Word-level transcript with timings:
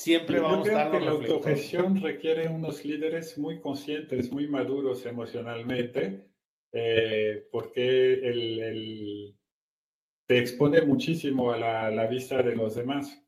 siempre 0.00 0.40
vamos 0.40 0.66
a 0.66 0.70
estar 0.70 0.90
que 0.90 1.00
la 1.00 1.10
autogestión 1.10 2.00
requiere 2.00 2.48
unos 2.48 2.82
líderes 2.86 3.36
muy 3.36 3.60
conscientes, 3.60 4.32
muy 4.32 4.48
maduros 4.48 5.04
emocionalmente, 5.04 6.26
eh, 6.72 7.46
porque 7.52 8.14
el, 8.14 9.36
te 10.26 10.38
expone 10.38 10.80
muchísimo 10.80 11.52
a 11.52 11.58
la, 11.58 11.90
la 11.90 12.06
vista 12.06 12.42
de 12.42 12.56
los 12.56 12.76
demás. 12.76 13.22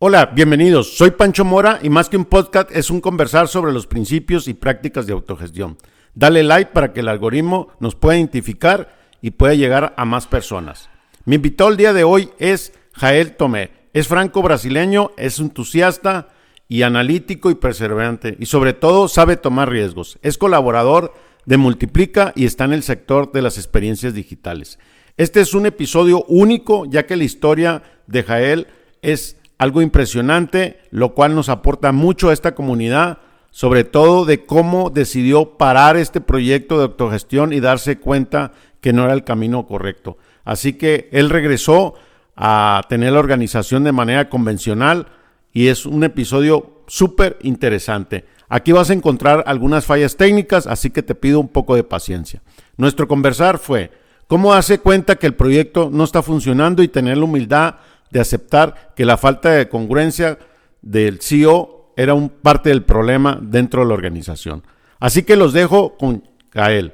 Hola, 0.00 0.26
bienvenidos. 0.26 0.96
Soy 0.96 1.10
Pancho 1.10 1.44
Mora 1.44 1.80
y 1.82 1.90
más 1.90 2.08
que 2.08 2.16
un 2.16 2.24
podcast 2.24 2.70
es 2.70 2.88
un 2.88 3.00
conversar 3.00 3.48
sobre 3.48 3.72
los 3.72 3.88
principios 3.88 4.46
y 4.46 4.54
prácticas 4.54 5.08
de 5.08 5.12
autogestión. 5.12 5.76
Dale 6.14 6.44
like 6.44 6.70
para 6.70 6.92
que 6.92 7.00
el 7.00 7.08
algoritmo 7.08 7.70
nos 7.80 7.96
pueda 7.96 8.16
identificar 8.16 8.96
y 9.20 9.32
pueda 9.32 9.54
llegar 9.54 9.94
a 9.96 10.04
más 10.04 10.28
personas. 10.28 10.88
Mi 11.24 11.34
invitado 11.34 11.70
el 11.70 11.76
día 11.76 11.92
de 11.92 12.04
hoy 12.04 12.30
es 12.38 12.72
Jael 12.92 13.34
Tomé. 13.34 13.72
Es 13.92 14.06
franco-brasileño, 14.06 15.10
es 15.16 15.40
entusiasta 15.40 16.28
y 16.68 16.82
analítico 16.82 17.50
y 17.50 17.56
perseverante 17.56 18.36
y 18.38 18.46
sobre 18.46 18.74
todo 18.74 19.08
sabe 19.08 19.36
tomar 19.36 19.68
riesgos. 19.68 20.20
Es 20.22 20.38
colaborador 20.38 21.12
de 21.44 21.56
Multiplica 21.56 22.32
y 22.36 22.44
está 22.44 22.66
en 22.66 22.74
el 22.74 22.84
sector 22.84 23.32
de 23.32 23.42
las 23.42 23.58
experiencias 23.58 24.14
digitales. 24.14 24.78
Este 25.16 25.40
es 25.40 25.54
un 25.54 25.66
episodio 25.66 26.22
único 26.28 26.86
ya 26.86 27.04
que 27.04 27.16
la 27.16 27.24
historia 27.24 27.82
de 28.06 28.22
Jael 28.22 28.68
es 29.02 29.37
algo 29.58 29.82
impresionante, 29.82 30.80
lo 30.90 31.14
cual 31.14 31.34
nos 31.34 31.48
aporta 31.48 31.92
mucho 31.92 32.30
a 32.30 32.32
esta 32.32 32.54
comunidad, 32.54 33.18
sobre 33.50 33.84
todo 33.84 34.24
de 34.24 34.44
cómo 34.44 34.90
decidió 34.90 35.56
parar 35.58 35.96
este 35.96 36.20
proyecto 36.20 36.78
de 36.78 36.84
autogestión 36.84 37.52
y 37.52 37.60
darse 37.60 37.98
cuenta 37.98 38.52
que 38.80 38.92
no 38.92 39.04
era 39.04 39.14
el 39.14 39.24
camino 39.24 39.66
correcto. 39.66 40.16
Así 40.44 40.74
que 40.74 41.08
él 41.12 41.28
regresó 41.28 41.94
a 42.36 42.82
tener 42.88 43.12
la 43.12 43.18
organización 43.18 43.82
de 43.84 43.92
manera 43.92 44.28
convencional 44.28 45.08
y 45.52 45.66
es 45.66 45.86
un 45.86 46.04
episodio 46.04 46.82
súper 46.86 47.36
interesante. 47.42 48.24
Aquí 48.48 48.72
vas 48.72 48.90
a 48.90 48.94
encontrar 48.94 49.42
algunas 49.46 49.84
fallas 49.84 50.16
técnicas, 50.16 50.66
así 50.66 50.90
que 50.90 51.02
te 51.02 51.14
pido 51.14 51.40
un 51.40 51.48
poco 51.48 51.74
de 51.74 51.84
paciencia. 51.84 52.40
Nuestro 52.76 53.08
conversar 53.08 53.58
fue 53.58 53.90
cómo 54.26 54.54
hace 54.54 54.78
cuenta 54.78 55.16
que 55.16 55.26
el 55.26 55.34
proyecto 55.34 55.90
no 55.92 56.04
está 56.04 56.22
funcionando 56.22 56.82
y 56.82 56.88
tener 56.88 57.18
la 57.18 57.24
humildad 57.24 57.74
de 58.10 58.20
aceptar 58.20 58.94
que 58.94 59.04
la 59.04 59.16
falta 59.16 59.52
de 59.52 59.68
congruencia 59.68 60.38
del 60.82 61.20
CEO 61.20 61.92
era 61.96 62.14
un 62.14 62.28
parte 62.28 62.68
del 62.68 62.84
problema 62.84 63.38
dentro 63.42 63.82
de 63.82 63.88
la 63.88 63.94
organización. 63.94 64.62
Así 65.00 65.24
que 65.24 65.36
los 65.36 65.52
dejo 65.52 65.96
con 65.96 66.28
Jael. 66.52 66.92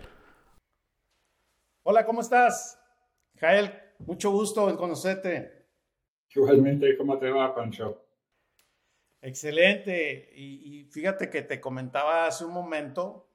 Hola, 1.82 2.06
¿cómo 2.06 2.22
estás? 2.22 2.78
Jael, 3.38 3.72
mucho 3.98 4.30
gusto 4.30 4.70
en 4.70 4.76
conocerte. 4.76 5.68
Igualmente, 6.34 6.96
¿cómo 6.96 7.18
te 7.18 7.30
va, 7.30 7.54
Pancho? 7.54 8.06
Excelente. 9.20 10.30
Y, 10.34 10.80
y, 10.80 10.84
fíjate 10.86 11.30
que 11.30 11.42
te 11.42 11.60
comentaba 11.60 12.26
hace 12.26 12.44
un 12.44 12.52
momento 12.52 13.28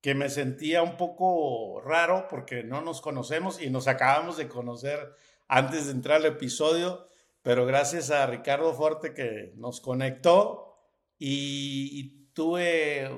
que 0.00 0.14
me 0.14 0.28
sentía 0.28 0.82
un 0.82 0.96
poco 0.96 1.80
raro 1.80 2.26
porque 2.28 2.62
no 2.62 2.80
nos 2.80 3.00
conocemos 3.00 3.60
y 3.60 3.70
nos 3.70 3.88
acabamos 3.88 4.36
de 4.36 4.48
conocer 4.48 5.14
antes 5.48 5.86
de 5.86 5.92
entrar 5.92 6.16
al 6.16 6.26
episodio, 6.26 7.08
pero 7.42 7.66
gracias 7.66 8.10
a 8.10 8.26
Ricardo 8.26 8.74
Forte 8.74 9.14
que 9.14 9.52
nos 9.56 9.80
conectó 9.80 10.76
y, 11.18 12.24
tuve 12.36 13.08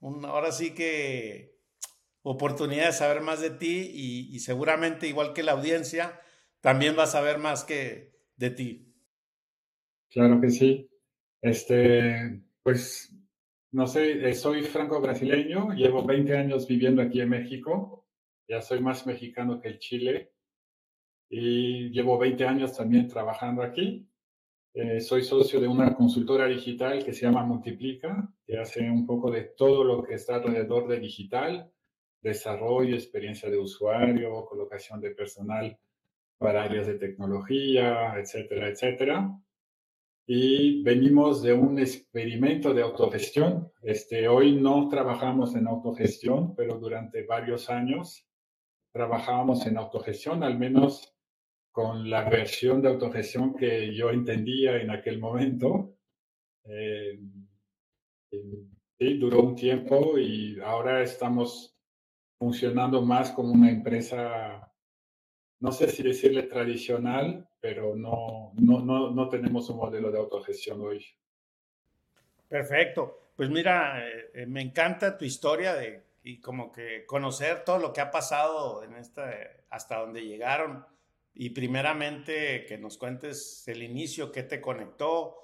ahora 0.00 0.52
sí 0.52 0.74
que 0.76 1.58
oportunidad 2.22 2.86
de 2.86 2.92
saber 2.92 3.20
más 3.20 3.40
de 3.40 3.50
ti 3.50 3.90
y, 3.92 4.38
seguramente 4.38 5.08
igual 5.08 5.32
que 5.32 5.42
la 5.42 5.52
audiencia, 5.52 6.20
también 6.60 6.96
va 6.96 7.04
a 7.04 7.08
saber 7.08 7.38
más 7.38 7.64
que 7.64 8.12
de 8.36 8.50
ti. 8.50 8.94
Claro 10.10 10.40
que 10.40 10.50
sí. 10.50 10.88
Este, 11.42 12.42
pues, 12.62 13.12
no 13.72 13.88
sé, 13.88 14.28
eh, 14.28 14.34
soy 14.34 14.62
franco-brasileño, 14.62 15.72
llevo 15.72 16.04
20 16.04 16.36
años 16.36 16.68
viviendo 16.68 17.02
aquí 17.02 17.20
en 17.20 17.30
México, 17.30 18.06
ya 18.46 18.60
soy 18.60 18.80
más 18.80 19.06
mexicano 19.06 19.60
que 19.60 19.68
el 19.68 19.78
Chile 19.78 20.32
y 21.30 21.90
llevo 21.90 22.18
20 22.18 22.44
años 22.44 22.76
también 22.76 23.06
trabajando 23.06 23.62
aquí. 23.62 24.06
Eh, 24.74 25.00
soy 25.00 25.22
socio 25.22 25.60
de 25.60 25.68
una 25.68 25.94
consultora 25.94 26.46
digital 26.46 27.04
que 27.04 27.12
se 27.12 27.26
llama 27.26 27.44
Multiplica, 27.44 28.28
que 28.44 28.58
hace 28.58 28.80
un 28.90 29.06
poco 29.06 29.30
de 29.30 29.42
todo 29.56 29.84
lo 29.84 30.02
que 30.02 30.14
está 30.14 30.36
alrededor 30.36 30.88
de 30.88 30.98
digital, 30.98 31.72
desarrollo, 32.20 32.94
experiencia 32.94 33.48
de 33.48 33.58
usuario, 33.58 34.44
colocación 34.44 35.00
de 35.00 35.12
personal 35.12 35.78
para 36.36 36.64
áreas 36.64 36.86
de 36.86 36.98
tecnología, 36.98 38.14
etcétera, 38.18 38.68
etcétera. 38.68 39.40
Y 40.26 40.82
venimos 40.82 41.42
de 41.42 41.52
un 41.52 41.78
experimento 41.78 42.74
de 42.74 42.82
autogestión. 42.82 43.72
Este, 43.82 44.28
hoy 44.28 44.56
no 44.56 44.88
trabajamos 44.88 45.54
en 45.54 45.66
autogestión, 45.66 46.54
pero 46.54 46.78
durante 46.78 47.24
varios 47.24 47.70
años 47.70 48.26
trabajábamos 48.92 49.66
en 49.66 49.76
autogestión, 49.76 50.42
al 50.42 50.58
menos 50.58 51.16
con 51.72 52.10
la 52.10 52.28
versión 52.28 52.82
de 52.82 52.88
autogestión 52.88 53.54
que 53.54 53.94
yo 53.94 54.10
entendía 54.10 54.76
en 54.76 54.90
aquel 54.90 55.18
momento. 55.18 55.96
Eh, 56.64 57.18
sí, 58.30 59.18
duró 59.18 59.42
un 59.42 59.54
tiempo 59.54 60.18
y 60.18 60.58
ahora 60.60 61.02
estamos 61.02 61.76
funcionando 62.38 63.02
más 63.02 63.30
como 63.32 63.52
una 63.52 63.70
empresa, 63.70 64.72
no 65.60 65.72
sé 65.72 65.88
si 65.88 66.02
decirle 66.02 66.44
tradicional, 66.44 67.48
pero 67.60 67.94
no, 67.94 68.52
no, 68.56 68.80
no, 68.80 69.10
no 69.10 69.28
tenemos 69.28 69.68
un 69.70 69.76
modelo 69.76 70.10
de 70.10 70.18
autogestión 70.18 70.80
hoy. 70.80 71.04
Perfecto. 72.48 73.32
Pues 73.36 73.48
mira, 73.48 74.06
eh, 74.06 74.46
me 74.46 74.60
encanta 74.60 75.16
tu 75.16 75.24
historia 75.24 75.74
de, 75.74 76.02
y 76.24 76.40
como 76.40 76.72
que 76.72 77.06
conocer 77.06 77.64
todo 77.64 77.78
lo 77.78 77.92
que 77.92 78.00
ha 78.00 78.10
pasado 78.10 78.82
en 78.82 78.94
esta, 78.96 79.32
hasta 79.70 80.00
donde 80.00 80.22
llegaron 80.22 80.84
y 81.34 81.50
primeramente 81.50 82.64
que 82.66 82.78
nos 82.78 82.98
cuentes 82.98 83.66
el 83.68 83.82
inicio, 83.82 84.32
qué 84.32 84.42
te 84.42 84.60
conectó, 84.60 85.36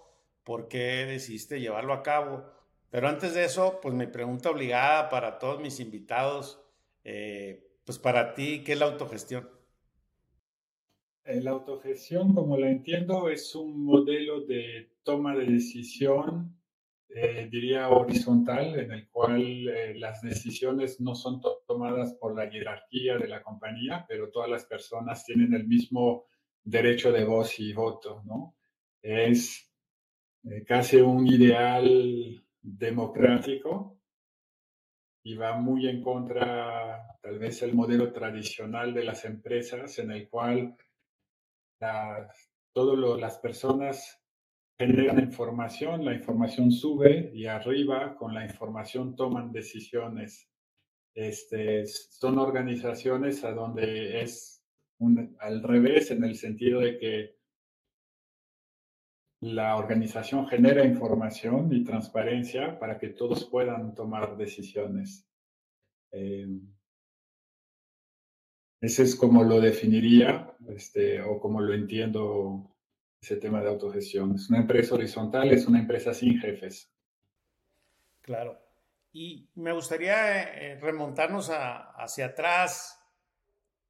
por 0.45 0.69
qué 0.69 1.07
decidiste 1.07 1.61
llevarlo 1.61 1.93
a 1.93 2.03
cabo. 2.03 2.45
Pero 2.91 3.09
antes 3.09 3.35
de 3.35 3.45
eso, 3.45 3.81
pues 3.83 3.95
mi 3.95 4.07
pregunta 4.07 4.51
obligada 4.51 5.09
para 5.09 5.39
todos 5.39 5.61
mis 5.61 5.81
invitados, 5.81 6.63
eh, 7.05 7.69
pues 7.85 7.99
para 7.99 8.35
ti, 8.35 8.63
¿qué 8.65 8.73
es 8.73 8.79
la 8.79 8.87
autogestión? 8.87 9.49
Eh, 11.25 11.41
la 11.41 11.51
autogestión, 11.53 12.35
como 12.35 12.57
la 12.57 12.71
entiendo, 12.71 13.29
es 13.29 13.55
un 13.55 13.85
modelo 13.85 14.43
de 14.43 14.91
toma 15.03 15.37
de 15.37 15.47
decisión 15.47 16.56
eh, 17.19 17.49
diría, 17.51 17.89
horizontal, 17.89 18.79
en 18.79 18.93
el 18.93 19.09
cual 19.09 19.41
eh, 19.41 19.95
las 19.95 20.21
decisiones 20.21 21.01
no 21.01 21.15
son 21.15 21.41
tomadas 21.67 22.13
por 22.21 22.37
la 22.37 22.51
jerarquía 22.51 23.17
de 23.17 23.27
la 23.27 23.43
compañía, 23.43 24.05
pero 24.07 24.31
todas 24.31 24.51
las 24.51 24.67
personas 24.67 25.25
tienen 25.25 25.55
el 25.55 25.67
mismo 25.67 26.27
derecho 26.63 27.11
de 27.13 27.25
voz 27.25 27.59
y 27.59 27.73
voto, 27.73 28.23
¿no? 28.27 28.57
Es 29.01 29.73
eh, 30.45 30.63
casi 30.67 30.99
un 30.99 31.27
ideal 31.27 32.45
democrático 32.61 33.99
y 35.23 35.37
va 35.37 35.57
muy 35.57 35.89
en 35.89 36.03
contra, 36.03 37.17
tal 37.23 37.39
vez, 37.39 37.63
el 37.63 37.73
modelo 37.73 38.13
tradicional 38.13 38.93
de 38.93 39.05
las 39.05 39.25
empresas, 39.25 39.99
en 40.01 40.11
el 40.11 40.29
cual 40.29 40.77
todas 42.75 43.19
las 43.19 43.39
personas 43.39 44.23
generan 44.79 45.19
información, 45.21 46.05
la 46.05 46.15
información 46.15 46.71
sube 46.71 47.31
y 47.35 47.47
arriba 47.47 48.15
con 48.17 48.35
la 48.35 48.45
información 48.45 49.17
toman 49.17 49.53
decisiones. 49.53 50.49
Este, 51.15 51.87
son 51.87 52.39
organizaciones 52.39 53.43
a 53.45 53.53
donde 53.53 54.21
es 54.21 54.63
al 55.41 55.63
revés 55.63 56.11
en 56.11 56.25
el 56.25 56.37
sentido 56.37 56.81
de 56.81 56.99
que 56.99 57.37
la 59.41 59.77
organización 59.77 60.47
genera 60.47 60.85
información 60.85 61.73
y 61.73 61.85
transparencia 61.85 62.79
para 62.79 62.99
que 62.99 63.09
todos 63.09 63.45
puedan 63.45 63.95
tomar 63.95 64.37
decisiones. 64.37 65.27
Eh, 66.13 66.47
ese 68.81 69.03
es 69.05 69.17
como 69.17 69.43
lo 69.43 69.61
definiría 69.61 70.55
este, 70.69 71.23
o 71.23 71.41
como 71.41 71.61
lo 71.61 71.73
entiendo 71.75 72.76
ese 73.21 73.37
tema 73.37 73.61
de 73.61 73.69
autogestión. 73.69 74.35
Es 74.35 74.49
una 74.49 74.59
empresa 74.59 74.95
horizontal, 74.95 75.51
es 75.51 75.67
una 75.67 75.81
empresa 75.81 76.15
sin 76.15 76.39
jefes. 76.39 76.93
Claro. 78.21 78.59
Y 79.13 79.49
me 79.55 79.73
gustaría 79.73 80.43
eh, 80.43 80.79
remontarnos 80.81 81.51
hacia 81.51 82.27
atrás. 82.27 83.03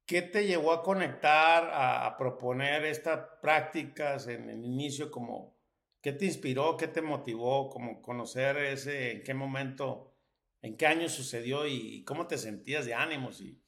¿Qué 0.05 0.21
te 0.21 0.47
llevó 0.47 0.71
a 0.71 0.83
conectar, 0.83 1.69
a, 1.73 2.15
proponer 2.17 2.85
estas 2.85 3.27
prácticas 3.41 4.27
en 4.27 4.49
el 4.49 4.63
inicio? 4.63 5.11
Como, 5.11 5.57
¿Qué 6.01 6.13
te 6.13 6.25
inspiró, 6.25 6.77
qué 6.77 6.87
te 6.87 7.01
motivó? 7.01 7.69
Como 7.69 8.01
conocer 8.01 8.57
ese, 8.57 9.11
en 9.11 9.23
qué 9.23 9.33
momento 9.33 10.17
¿En 10.61 10.75
qué 10.75 10.87
año 10.87 11.07
sucedió 11.07 11.67
y 11.67 12.03
cómo 12.03 12.27
te 12.27 12.37
sentías 12.37 12.85
de 12.85 12.93
ánimos? 12.93 13.41
Y... 13.41 13.61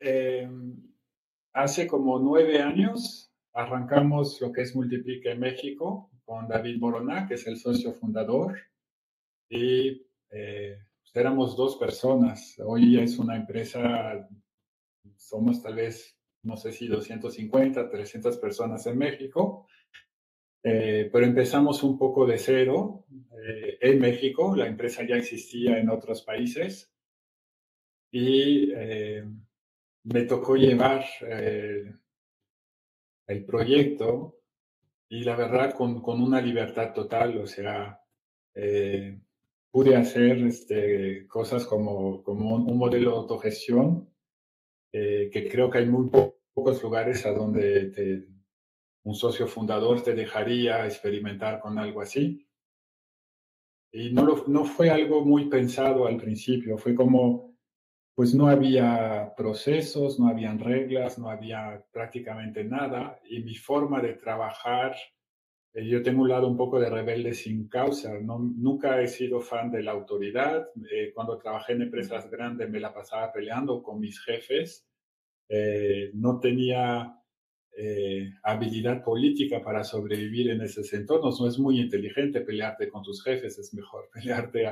Em, 0.00 0.94
hace 1.52 1.86
como 1.86 2.18
nueve 2.18 2.60
años 2.60 3.32
arrancamos 3.56 4.40
lo 4.40 4.52
que 4.52 4.62
es 4.62 4.76
Multiplica 4.76 5.32
en 5.32 5.40
México 5.40 6.10
con 6.24 6.46
David 6.46 6.78
Boroná, 6.78 7.26
que 7.26 7.34
es 7.34 7.46
el 7.46 7.56
socio 7.56 7.92
fundador, 7.94 8.56
y 9.48 10.06
eh, 10.30 10.78
éramos 11.14 11.56
dos 11.56 11.76
personas. 11.76 12.60
Hoy 12.64 12.98
es 12.98 13.18
una 13.18 13.36
empresa, 13.36 14.28
somos 15.16 15.62
tal 15.62 15.74
vez, 15.74 16.18
no 16.42 16.56
sé 16.56 16.72
si 16.72 16.86
250, 16.86 17.88
300 17.88 18.36
personas 18.36 18.86
en 18.86 18.98
México, 18.98 19.66
eh, 20.62 21.08
pero 21.10 21.24
empezamos 21.24 21.82
un 21.82 21.96
poco 21.96 22.26
de 22.26 22.38
cero 22.38 23.06
eh, 23.40 23.78
en 23.80 23.98
México. 23.98 24.54
La 24.54 24.66
empresa 24.66 25.06
ya 25.06 25.16
existía 25.16 25.78
en 25.78 25.88
otros 25.88 26.22
países 26.22 26.92
y 28.10 28.72
eh, 28.74 29.24
me 30.04 30.22
tocó 30.24 30.56
llevar 30.56 31.04
el 33.26 33.44
proyecto 33.44 34.38
y 35.08 35.24
la 35.24 35.36
verdad 35.36 35.74
con, 35.74 36.00
con 36.00 36.22
una 36.22 36.40
libertad 36.40 36.92
total, 36.92 37.38
o 37.38 37.46
sea, 37.46 38.00
pude 39.76 39.94
hacer 39.94 40.38
este, 40.38 41.26
cosas 41.28 41.66
como, 41.66 42.22
como 42.22 42.54
un, 42.54 42.78
modelo 42.78 43.10
de 43.10 43.16
autogestión, 43.18 44.08
eh, 44.90 45.28
que 45.30 45.50
creo 45.50 45.68
que 45.68 45.76
hay 45.76 45.86
muy 45.86 46.08
pocos 46.54 46.82
lugares 46.82 47.26
a 47.26 47.32
donde 47.32 48.26
un 49.04 49.14
socio 49.14 49.46
fundador 49.46 50.02
te 50.02 50.14
dejaría 50.14 50.86
experimentar 50.86 51.60
con 51.60 51.78
algo 51.78 52.00
así. 52.00 52.48
Y 53.92 54.12
no, 54.12 54.24
lo, 54.24 54.44
no 54.48 54.64
fue 54.64 54.88
algo 54.88 55.22
muy 55.22 55.50
pensado 55.50 56.06
al 56.06 56.16
principio, 56.16 56.78
fue 56.78 56.94
como, 56.94 57.45
pues 58.16 58.34
no 58.34 58.48
había 58.48 59.32
procesos, 59.36 60.18
no 60.18 60.26
habían 60.26 60.58
reglas, 60.58 61.20
no 61.20 61.30
había 61.30 61.86
prácticamente 61.92 62.64
nada, 62.64 63.20
y 63.30 63.38
mi 63.44 63.54
forma 63.54 64.00
de 64.00 64.14
trabajar 64.14 64.96
eh, 65.76 65.86
yo 65.86 66.02
tengo 66.02 66.22
un 66.22 66.30
lado 66.30 66.48
un 66.48 66.56
poco 66.56 66.80
de 66.80 66.88
rebelde 66.88 67.34
sin 67.34 67.68
causa. 67.68 68.18
No, 68.20 68.38
nunca 68.38 69.00
he 69.02 69.08
sido 69.08 69.40
fan 69.40 69.70
de 69.70 69.82
la 69.82 69.92
autoridad. 69.92 70.68
Eh, 70.90 71.12
cuando 71.14 71.36
trabajé 71.36 71.74
en 71.74 71.82
empresas 71.82 72.30
grandes 72.30 72.70
me 72.70 72.80
la 72.80 72.94
pasaba 72.94 73.30
peleando 73.30 73.82
con 73.82 74.00
mis 74.00 74.18
jefes. 74.20 74.88
Eh, 75.48 76.10
no 76.14 76.40
tenía 76.40 77.12
habilidad 78.42 79.04
política 79.04 79.62
para 79.62 79.84
sobrevivir 79.84 80.48
en 80.48 80.62
esos 80.62 80.90
entornos. 80.94 81.38
No 81.38 81.46
es 81.46 81.58
muy 81.58 81.78
inteligente 81.78 82.40
pelearte 82.40 82.88
con 82.88 83.02
tus 83.02 83.22
jefes, 83.22 83.58
es 83.58 83.74
mejor 83.74 84.08
pelearte 84.14 84.64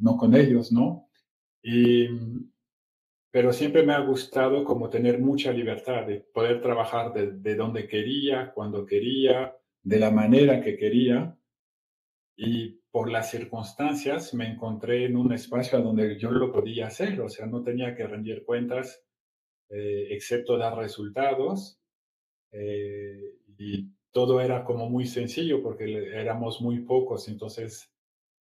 no 0.00 0.16
con 0.16 0.34
ellos, 0.34 0.72
¿no? 0.72 1.10
Y 1.62 2.08
pero 3.32 3.50
siempre 3.54 3.82
me 3.82 3.94
ha 3.94 4.00
gustado 4.00 4.62
como 4.62 4.90
tener 4.90 5.18
mucha 5.18 5.52
libertad 5.52 6.06
de 6.06 6.20
poder 6.20 6.60
trabajar 6.60 7.14
de, 7.14 7.54
donde 7.54 7.88
quería, 7.88 8.52
cuando 8.52 8.84
quería, 8.84 9.56
de 9.82 9.98
la 9.98 10.10
manera 10.10 10.60
que 10.60 10.76
quería. 10.76 11.34
Y 12.36 12.82
por 12.90 13.10
las 13.10 13.30
circunstancias 13.30 14.34
me 14.34 14.46
encontré 14.46 15.06
en 15.06 15.16
un 15.16 15.32
espacio 15.32 15.80
donde 15.80 16.18
yo 16.18 16.30
lo 16.30 16.52
podía 16.52 16.88
hacer, 16.88 17.18
o 17.22 17.30
sea, 17.30 17.46
no 17.46 17.62
tenía 17.62 17.96
que 17.96 18.06
rendir 18.06 18.44
cuentas, 18.44 19.02
eh, 19.70 20.08
excepto 20.10 20.58
dar 20.58 20.76
resultados. 20.76 21.80
Eh, 22.50 23.38
y 23.56 23.88
todo 24.10 24.42
era 24.42 24.62
como 24.62 24.90
muy 24.90 25.06
sencillo 25.06 25.62
porque 25.62 25.84
éramos 26.12 26.60
muy 26.60 26.80
pocos, 26.80 27.28
entonces 27.28 27.91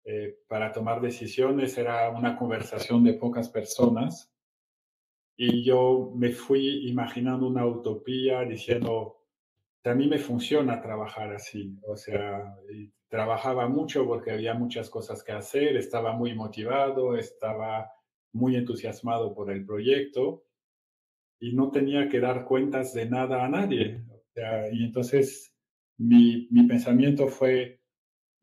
eh, 0.03 0.39
para 0.47 0.71
tomar 0.71 1.01
decisiones 1.01 1.77
era 1.77 2.09
una 2.09 2.35
conversación 2.35 3.03
de 3.03 3.13
pocas 3.13 3.49
personas 3.49 4.31
y 5.37 5.63
yo 5.63 6.11
me 6.15 6.31
fui 6.31 6.87
imaginando 6.87 7.47
una 7.47 7.65
utopía 7.65 8.41
diciendo, 8.41 9.25
a 9.83 9.95
mí 9.95 10.07
me 10.07 10.19
funciona 10.19 10.81
trabajar 10.81 11.33
así, 11.33 11.79
o 11.87 11.95
sea, 11.95 12.55
trabajaba 13.07 13.67
mucho 13.67 14.05
porque 14.05 14.31
había 14.31 14.53
muchas 14.53 14.89
cosas 14.89 15.23
que 15.23 15.31
hacer, 15.31 15.77
estaba 15.77 16.13
muy 16.13 16.35
motivado, 16.35 17.15
estaba 17.15 17.91
muy 18.33 18.55
entusiasmado 18.55 19.33
por 19.33 19.51
el 19.51 19.65
proyecto 19.65 20.45
y 21.39 21.53
no 21.53 21.71
tenía 21.71 22.07
que 22.07 22.19
dar 22.19 22.45
cuentas 22.45 22.93
de 22.93 23.07
nada 23.07 23.43
a 23.43 23.49
nadie. 23.49 24.03
y 24.71 24.83
entonces 24.85 25.55
mi, 25.97 26.47
mi 26.51 26.67
pensamiento 26.67 27.27
fue, 27.27 27.81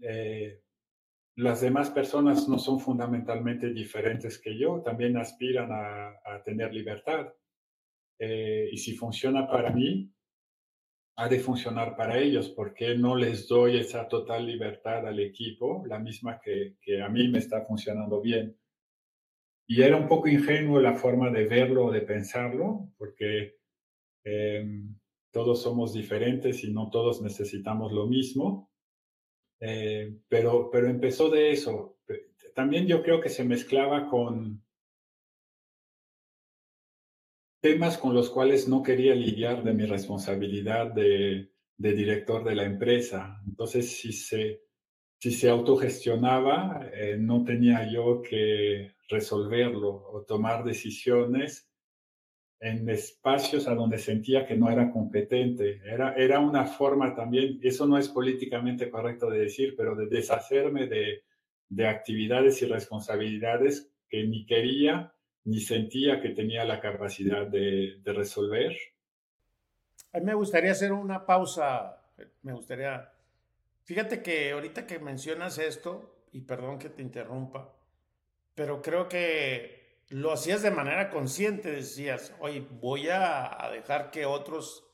eh, 0.00 0.62
las 1.38 1.60
demás 1.60 1.90
personas 1.90 2.48
no 2.48 2.58
son 2.58 2.80
fundamentalmente 2.80 3.72
diferentes 3.72 4.40
que 4.40 4.58
yo, 4.58 4.82
también 4.84 5.16
aspiran 5.16 5.70
a, 5.70 6.42
tener 6.44 6.74
libertad. 6.74 7.32
Eh, 8.18 8.68
y 8.72 8.76
si 8.76 8.96
funciona 8.96 9.46
para 9.46 9.70
mí, 9.70 10.12
ha 11.16 11.28
de 11.28 11.38
funcionar 11.38 11.96
para 11.96 12.18
ellos, 12.18 12.48
porque 12.48 12.96
no 12.96 13.14
les 13.14 13.46
doy 13.46 13.76
esa 13.76 14.08
total 14.08 14.46
libertad 14.46 15.06
al 15.06 15.20
equipo, 15.20 15.84
la 15.86 16.00
misma 16.00 16.40
que, 16.40 16.74
a 17.00 17.08
mí 17.08 17.28
me 17.28 17.38
está 17.38 17.64
funcionando 17.64 18.20
bien. 18.20 18.58
Y 19.68 19.82
era 19.82 19.96
un 19.96 20.08
poco 20.08 20.26
ingenuo 20.26 20.80
la 20.80 20.94
forma 20.94 21.30
de 21.30 21.46
verlo 21.46 21.86
o 21.86 21.92
de 21.92 22.00
pensarlo, 22.00 22.88
porque 22.98 23.58
em, 24.24 24.98
todos 25.30 25.62
somos 25.62 25.92
diferentes 25.92 26.64
y 26.64 26.72
no 26.72 26.90
todos 26.90 27.22
necesitamos 27.22 27.92
lo 27.92 28.08
mismo. 28.08 28.67
Eh, 29.60 30.18
pero, 30.28 30.70
pero 30.70 30.88
empezó 30.88 31.30
de 31.30 31.50
eso. 31.50 31.98
También 32.54 32.86
yo 32.86 33.02
creo 33.02 33.20
que 33.20 33.28
se 33.28 33.44
mezclaba 33.44 34.08
con 34.08 34.62
temas 37.60 37.98
con 37.98 38.14
los 38.14 38.30
cuales 38.30 38.68
no 38.68 38.82
quería 38.82 39.14
lidiar 39.14 39.64
de 39.64 39.74
mi 39.74 39.84
responsabilidad 39.84 40.92
de, 40.92 41.50
director 41.76 42.44
de 42.44 42.54
la 42.54 42.64
empresa. 42.64 43.40
Entonces, 43.46 43.90
si 43.96 44.12
se, 44.12 44.62
si 45.20 45.30
se 45.32 45.48
autogestionaba, 45.48 46.88
eh, 46.92 47.16
no 47.18 47.44
tenía 47.44 47.90
yo 47.90 48.22
que 48.22 48.94
resolverlo 49.08 49.88
o 49.88 50.24
tomar 50.24 50.64
decisiones 50.64 51.68
en 52.60 52.88
espacios 52.88 53.68
a 53.68 53.74
donde 53.74 53.98
sentía 53.98 54.46
que 54.46 54.56
no 54.56 54.70
era 54.70 54.90
competente. 54.90 55.80
Era, 55.84 56.14
era 56.14 56.40
una 56.40 56.66
forma 56.66 57.14
también, 57.14 57.60
eso 57.62 57.86
no 57.86 57.98
es 57.98 58.08
políticamente 58.08 58.90
correcto 58.90 59.30
de 59.30 59.40
decir, 59.40 59.74
pero 59.76 59.94
de 59.94 60.06
deshacerme 60.06 60.86
de, 60.86 61.22
de 61.68 61.86
actividades 61.86 62.60
y 62.62 62.66
responsabilidades 62.66 63.90
que 64.08 64.24
ni 64.24 64.44
quería 64.46 65.12
ni 65.44 65.60
sentía 65.60 66.20
que 66.20 66.30
tenía 66.30 66.64
la 66.64 66.80
capacidad 66.80 67.46
de, 67.46 68.00
de 68.02 68.12
resolver. 68.12 68.76
A 70.12 70.18
mí 70.18 70.26
me 70.26 70.34
gustaría 70.34 70.72
hacer 70.72 70.92
una 70.92 71.24
pausa, 71.24 72.02
me 72.42 72.52
gustaría, 72.52 73.10
fíjate 73.84 74.22
que 74.22 74.50
ahorita 74.52 74.86
que 74.86 74.98
mencionas 74.98 75.58
esto, 75.58 76.24
y 76.32 76.42
perdón 76.42 76.78
que 76.78 76.90
te 76.90 77.02
interrumpa, 77.02 77.74
pero 78.54 78.82
creo 78.82 79.08
que 79.08 79.87
lo 80.10 80.32
hacías 80.32 80.62
de 80.62 80.70
manera 80.70 81.10
consciente, 81.10 81.70
decías, 81.70 82.32
oye, 82.40 82.66
voy 82.80 83.08
a, 83.10 83.68
dejar 83.72 84.10
que 84.10 84.26
otros 84.26 84.84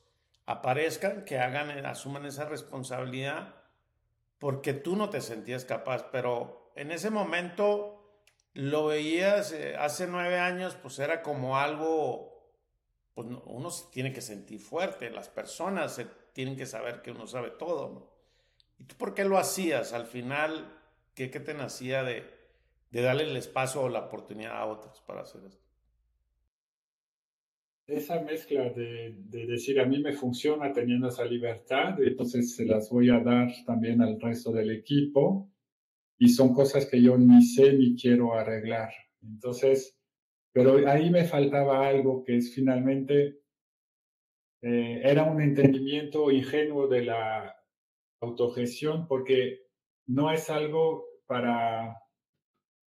aparezcan, 0.46 1.24
que 1.24 1.38
hagan, 1.38 1.70
asuman 1.86 2.26
esa 2.26 2.46
responsabilidad, 2.46 3.54
porque 4.38 4.74
tú 4.74 4.96
no 4.96 5.10
te 5.10 5.20
sentías 5.20 5.64
capaz, 5.64 6.10
pero 6.10 6.72
en 6.74 6.90
ese 6.90 7.10
momento 7.10 8.20
lo 8.54 8.86
veías, 8.86 9.52
eh, 9.52 9.76
hace 9.76 10.06
nueve 10.06 10.38
años, 10.38 10.76
pues 10.76 10.98
era 10.98 11.22
como 11.22 11.58
algo, 11.58 12.52
pues 13.14 13.28
uno 13.44 13.70
se 13.70 13.90
tiene 13.90 14.12
que 14.12 14.20
sentir 14.20 14.60
fuerte, 14.60 15.10
las 15.10 15.28
personas 15.28 15.94
se 15.94 16.06
tienen 16.32 16.56
que 16.56 16.66
saber 16.66 17.02
que 17.02 17.12
uno 17.12 17.26
sabe 17.26 17.50
todo. 17.50 18.12
¿Y 18.78 18.84
tú 18.84 18.96
por 18.96 19.14
qué 19.14 19.24
lo 19.24 19.38
hacías? 19.38 19.92
Al 19.92 20.06
final, 20.06 20.76
¿qué, 21.14 21.30
qué 21.30 21.38
te 21.38 21.54
nacía 21.54 22.02
de, 22.02 22.33
de 22.94 23.02
darle 23.02 23.24
el 23.24 23.36
espacio 23.36 23.82
o 23.82 23.88
la 23.88 24.06
oportunidad 24.06 24.56
a 24.56 24.66
otros 24.66 25.02
para 25.04 25.22
hacer 25.22 25.42
esto. 25.44 25.64
Esa 27.88 28.20
mezcla 28.20 28.70
de, 28.70 29.16
decir 29.30 29.80
a 29.80 29.84
mí 29.84 29.98
me 29.98 30.12
funciona 30.12 30.72
teniendo 30.72 31.08
esa 31.08 31.24
libertad, 31.24 32.00
entonces 32.00 32.54
se 32.54 32.64
las 32.64 32.88
voy 32.90 33.10
a 33.10 33.18
dar 33.18 33.50
también 33.66 34.00
al 34.00 34.20
resto 34.20 34.52
del 34.52 34.70
equipo 34.70 35.50
y 36.18 36.28
son 36.28 36.54
cosas 36.54 36.86
que 36.86 37.02
yo 37.02 37.18
ni 37.18 37.42
sé 37.42 37.72
ni 37.72 37.96
quiero 37.96 38.32
arreglar. 38.32 38.90
Entonces, 39.22 39.98
pero 40.52 40.88
ahí 40.88 41.10
me 41.10 41.24
faltaba 41.24 41.88
algo 41.88 42.22
que 42.22 42.36
es 42.36 42.54
finalmente, 42.54 43.40
eh, 44.62 45.00
era 45.02 45.24
un 45.24 45.42
entendimiento 45.42 46.30
ingenuo 46.30 46.86
de 46.86 47.06
la 47.06 47.56
autogestión 48.20 49.08
porque 49.08 49.66
no 50.06 50.30
es 50.30 50.48
algo 50.48 51.04
para 51.26 52.03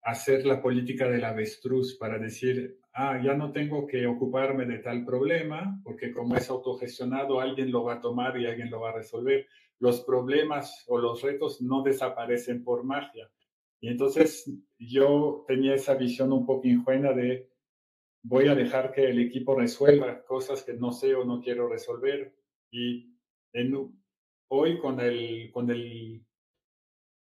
hacer 0.08 0.46
la 0.46 0.62
política 0.62 1.06
del 1.06 1.24
avestruz 1.24 1.98
para 1.98 2.18
decir, 2.18 2.78
ah, 2.94 3.20
ya 3.22 3.34
no 3.34 3.52
tengo 3.52 3.86
que 3.86 4.06
ocuparme 4.06 4.64
de 4.64 4.78
tal 4.78 5.04
problema, 5.04 5.80
porque 5.84 6.12
como 6.12 6.34
es 6.34 6.48
autogestionado, 6.48 7.40
alguien 7.40 7.70
lo 7.70 7.84
va 7.84 7.94
a 7.94 8.00
tomar 8.00 8.38
y 8.40 8.46
alguien 8.46 8.70
lo 8.70 8.80
va 8.80 8.90
a 8.90 8.96
resolver. 8.96 9.46
Los 9.78 10.00
problemas 10.00 10.84
o 10.88 10.98
los 10.98 11.20
retos 11.22 11.60
no 11.60 11.82
desaparecen 11.82 12.64
por 12.64 12.84
magia. 12.84 13.30
Y 13.80 13.88
entonces 13.88 14.50
yo 14.78 15.44
tenía 15.46 15.74
esa 15.74 15.94
visión 15.94 16.32
un 16.32 16.46
poco 16.46 16.66
ingenua 16.66 17.12
de 17.12 17.50
voy 18.22 18.48
a 18.48 18.54
dejar 18.54 18.92
que 18.92 19.10
el 19.10 19.18
equipo 19.20 19.54
resuelva 19.54 20.24
cosas 20.24 20.62
que 20.64 20.72
no 20.72 20.90
sé 20.90 21.14
o 21.14 21.24
no 21.24 21.40
quiero 21.42 21.68
resolver. 21.68 22.34
Y 22.70 23.14
hoy 24.48 24.78
con 24.78 25.00
el, 25.00 25.50
con 25.52 25.70
el 25.70 26.24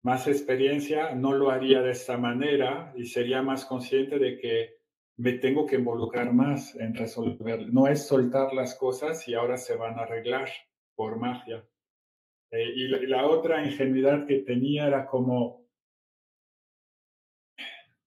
más 0.03 0.27
experiencia 0.27 1.15
no 1.15 1.33
lo 1.33 1.51
haría 1.51 1.81
de 1.81 1.93
esta 1.93 2.17
manera 2.17 2.93
y 2.97 3.07
sería 3.07 3.41
más 3.43 3.65
consciente 3.65 4.19
de 4.19 4.37
que 4.39 4.83
me 5.17 5.35
tengo 5.35 5.67
que 5.67 5.77
involucrar 5.77 6.33
más 6.33 6.75
en 6.75 6.95
resolver. 6.95 7.73
No 7.73 7.87
es 7.87 8.07
soltar 8.07 8.53
las 8.53 8.75
cosas 8.75 9.29
y 9.29 9.35
ahora 9.35 9.57
se 9.57 9.77
van 9.77 9.99
a 9.99 10.03
arreglar 10.03 10.49
por 10.97 11.19
magia. 11.19 11.65
Eh, 12.51 12.73
y, 12.75 12.89
la, 13.07 13.27
otra 13.27 13.65
ingenuidad 13.65 14.27
que 14.27 14.41
tenía 14.41 14.89
era 14.89 15.07
como 15.07 15.69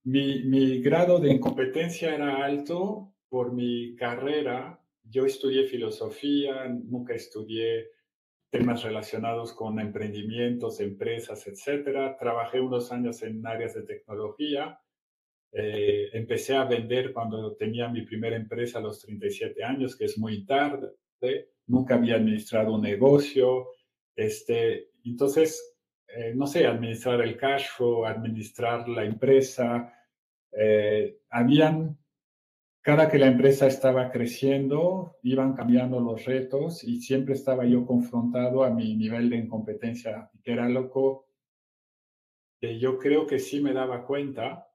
mi, 0.04 0.44
mi 0.44 0.82
grado 0.82 1.18
de 1.18 1.32
incompetencia 1.32 2.14
era 2.14 2.44
alto 2.44 3.14
por 3.28 3.52
mi 3.52 3.96
carrera. 3.96 4.80
Yo 5.02 5.24
estudié 5.24 5.64
filosofía, 5.64 6.68
nunca 6.68 7.14
estudié 7.14 7.90
temas 8.58 8.82
relacionados 8.82 9.52
con 9.52 9.78
emprendimientos, 9.78 10.80
empresas, 10.80 11.46
etcétera. 11.46 12.16
Trabajé 12.16 12.60
unos 12.60 12.90
años 12.90 13.22
en 13.22 13.46
áreas 13.46 13.74
de 13.74 13.82
tecnología. 13.82 14.80
Eh, 15.52 16.08
empecé 16.12 16.56
a 16.56 16.64
vender 16.64 17.12
cuando 17.12 17.54
tenía 17.56 17.88
mi 17.88 18.02
primera 18.02 18.36
empresa 18.36 18.78
a 18.78 18.82
los 18.82 19.00
37 19.02 19.62
años, 19.62 19.96
que 19.96 20.06
es 20.06 20.18
muy 20.18 20.44
tarde. 20.46 20.92
Nunca 21.66 21.96
había 21.96 22.16
administrado 22.16 22.74
un 22.74 22.82
negocio. 22.82 23.68
Este, 24.14 24.90
entonces, 25.04 25.76
eh, 26.08 26.32
no 26.34 26.46
sé, 26.46 26.66
administrar 26.66 27.20
el 27.20 27.36
cash 27.36 27.66
flow, 27.76 28.06
administrar 28.06 28.88
la 28.88 29.04
empresa. 29.04 29.92
Eh, 30.52 31.18
habían 31.28 31.98
cada 32.86 33.10
que 33.10 33.18
la 33.18 33.26
empresa 33.26 33.66
estaba 33.66 34.12
creciendo, 34.12 35.16
iban 35.24 35.54
cambiando 35.54 35.98
los 35.98 36.24
retos 36.24 36.84
y 36.84 37.00
siempre 37.00 37.34
estaba 37.34 37.66
yo 37.66 37.84
confrontado 37.84 38.62
a 38.62 38.70
mi 38.70 38.94
nivel 38.94 39.28
de 39.28 39.38
incompetencia, 39.38 40.30
que 40.44 40.52
era 40.52 40.68
loco, 40.68 41.26
que 42.60 42.78
yo 42.78 42.96
creo 42.96 43.26
que 43.26 43.40
sí 43.40 43.60
me 43.60 43.72
daba 43.72 44.06
cuenta. 44.06 44.72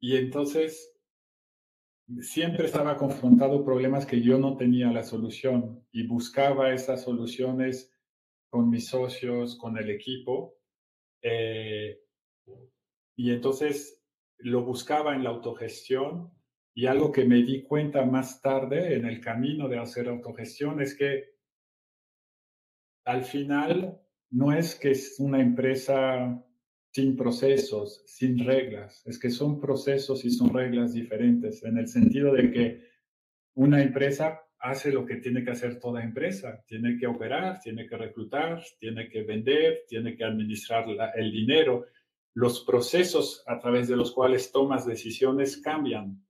Y 0.00 0.18
entonces 0.18 0.94
siempre 2.20 2.66
estaba 2.66 2.98
confrontado 2.98 3.64
problemas 3.64 4.04
que 4.04 4.20
yo 4.20 4.36
no 4.36 4.58
tenía 4.58 4.92
la 4.92 5.04
solución 5.04 5.82
y 5.92 6.06
buscaba 6.06 6.74
esas 6.74 7.04
soluciones 7.04 7.90
con 8.50 8.68
mis 8.68 8.86
socios, 8.86 9.56
con 9.56 9.78
el 9.78 9.88
equipo. 9.88 10.58
Eh, 11.22 12.02
y 13.16 13.30
entonces 13.30 13.97
lo 14.38 14.64
buscaba 14.64 15.14
en 15.14 15.24
la 15.24 15.30
autogestión 15.30 16.32
y 16.74 16.86
algo 16.86 17.10
que 17.10 17.24
me 17.24 17.42
di 17.42 17.62
cuenta 17.62 18.04
más 18.04 18.40
tarde 18.40 18.94
en 18.94 19.04
el 19.04 19.20
camino 19.20 19.68
de 19.68 19.78
hacer 19.78 20.08
autogestión 20.08 20.80
es 20.80 20.94
que 20.96 21.36
al 23.04 23.24
final 23.24 24.00
no 24.30 24.52
es 24.52 24.74
que 24.74 24.92
es 24.92 25.16
una 25.18 25.40
empresa 25.40 26.44
sin 26.92 27.16
procesos, 27.16 28.02
sin 28.06 28.44
reglas, 28.44 29.06
es 29.06 29.18
que 29.18 29.30
son 29.30 29.60
procesos 29.60 30.24
y 30.24 30.30
son 30.30 30.52
reglas 30.52 30.92
diferentes, 30.92 31.64
en 31.64 31.78
el 31.78 31.88
sentido 31.88 32.32
de 32.32 32.50
que 32.50 32.88
una 33.54 33.82
empresa 33.82 34.40
hace 34.60 34.92
lo 34.92 35.06
que 35.06 35.16
tiene 35.16 35.44
que 35.44 35.50
hacer 35.50 35.78
toda 35.78 36.02
empresa, 36.02 36.64
tiene 36.66 36.96
que 36.98 37.06
operar, 37.06 37.60
tiene 37.60 37.86
que 37.86 37.96
reclutar, 37.96 38.62
tiene 38.78 39.08
que 39.08 39.22
vender, 39.22 39.84
tiene 39.88 40.16
que 40.16 40.24
administrar 40.24 40.86
el 41.14 41.30
dinero, 41.30 41.86
los 42.38 42.60
procesos 42.60 43.42
a 43.48 43.58
través 43.58 43.88
de 43.88 43.96
los 43.96 44.12
cuales 44.12 44.52
tomas 44.52 44.86
decisiones 44.86 45.56
cambian, 45.56 46.24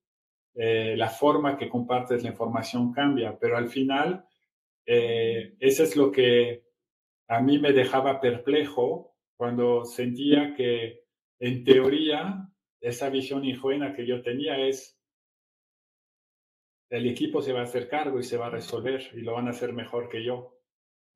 eh, 0.55 0.97
la 0.97 1.11
forma 1.11 1.59
que 1.59 1.69
compartes 1.69 2.23
la 2.23 2.31
información 2.31 2.95
cambia, 2.95 3.38
pero 3.38 3.59
al 3.59 3.69
final, 3.69 4.25
eh, 4.87 5.55
eso 5.61 5.83
es 5.83 5.97
lo 5.97 6.11
que 6.11 6.65
a 7.29 7.43
mí 7.43 7.59
me 7.59 7.75
dejaba 7.75 8.23
perplejo 8.23 9.17
cuando 9.37 9.85
sentía 9.85 10.55
que, 10.55 11.05
en 11.41 11.62
teoría, 11.62 12.49
esa 12.81 13.11
visión 13.11 13.45
injuena 13.45 13.95
que 13.95 14.07
yo 14.07 14.23
tenía 14.23 14.59
es, 14.67 14.99
el 16.88 17.07
equipo 17.07 17.43
se 17.43 17.53
va 17.53 17.61
a 17.61 17.65
hacer 17.65 17.87
cargo 17.87 18.19
y 18.19 18.23
se 18.23 18.38
va 18.38 18.47
a 18.47 18.50
resolver 18.50 19.11
y 19.12 19.21
lo 19.21 19.35
van 19.35 19.49
a 19.49 19.50
hacer 19.50 19.75
mejor 19.75 20.09
que 20.09 20.25
yo. 20.25 20.58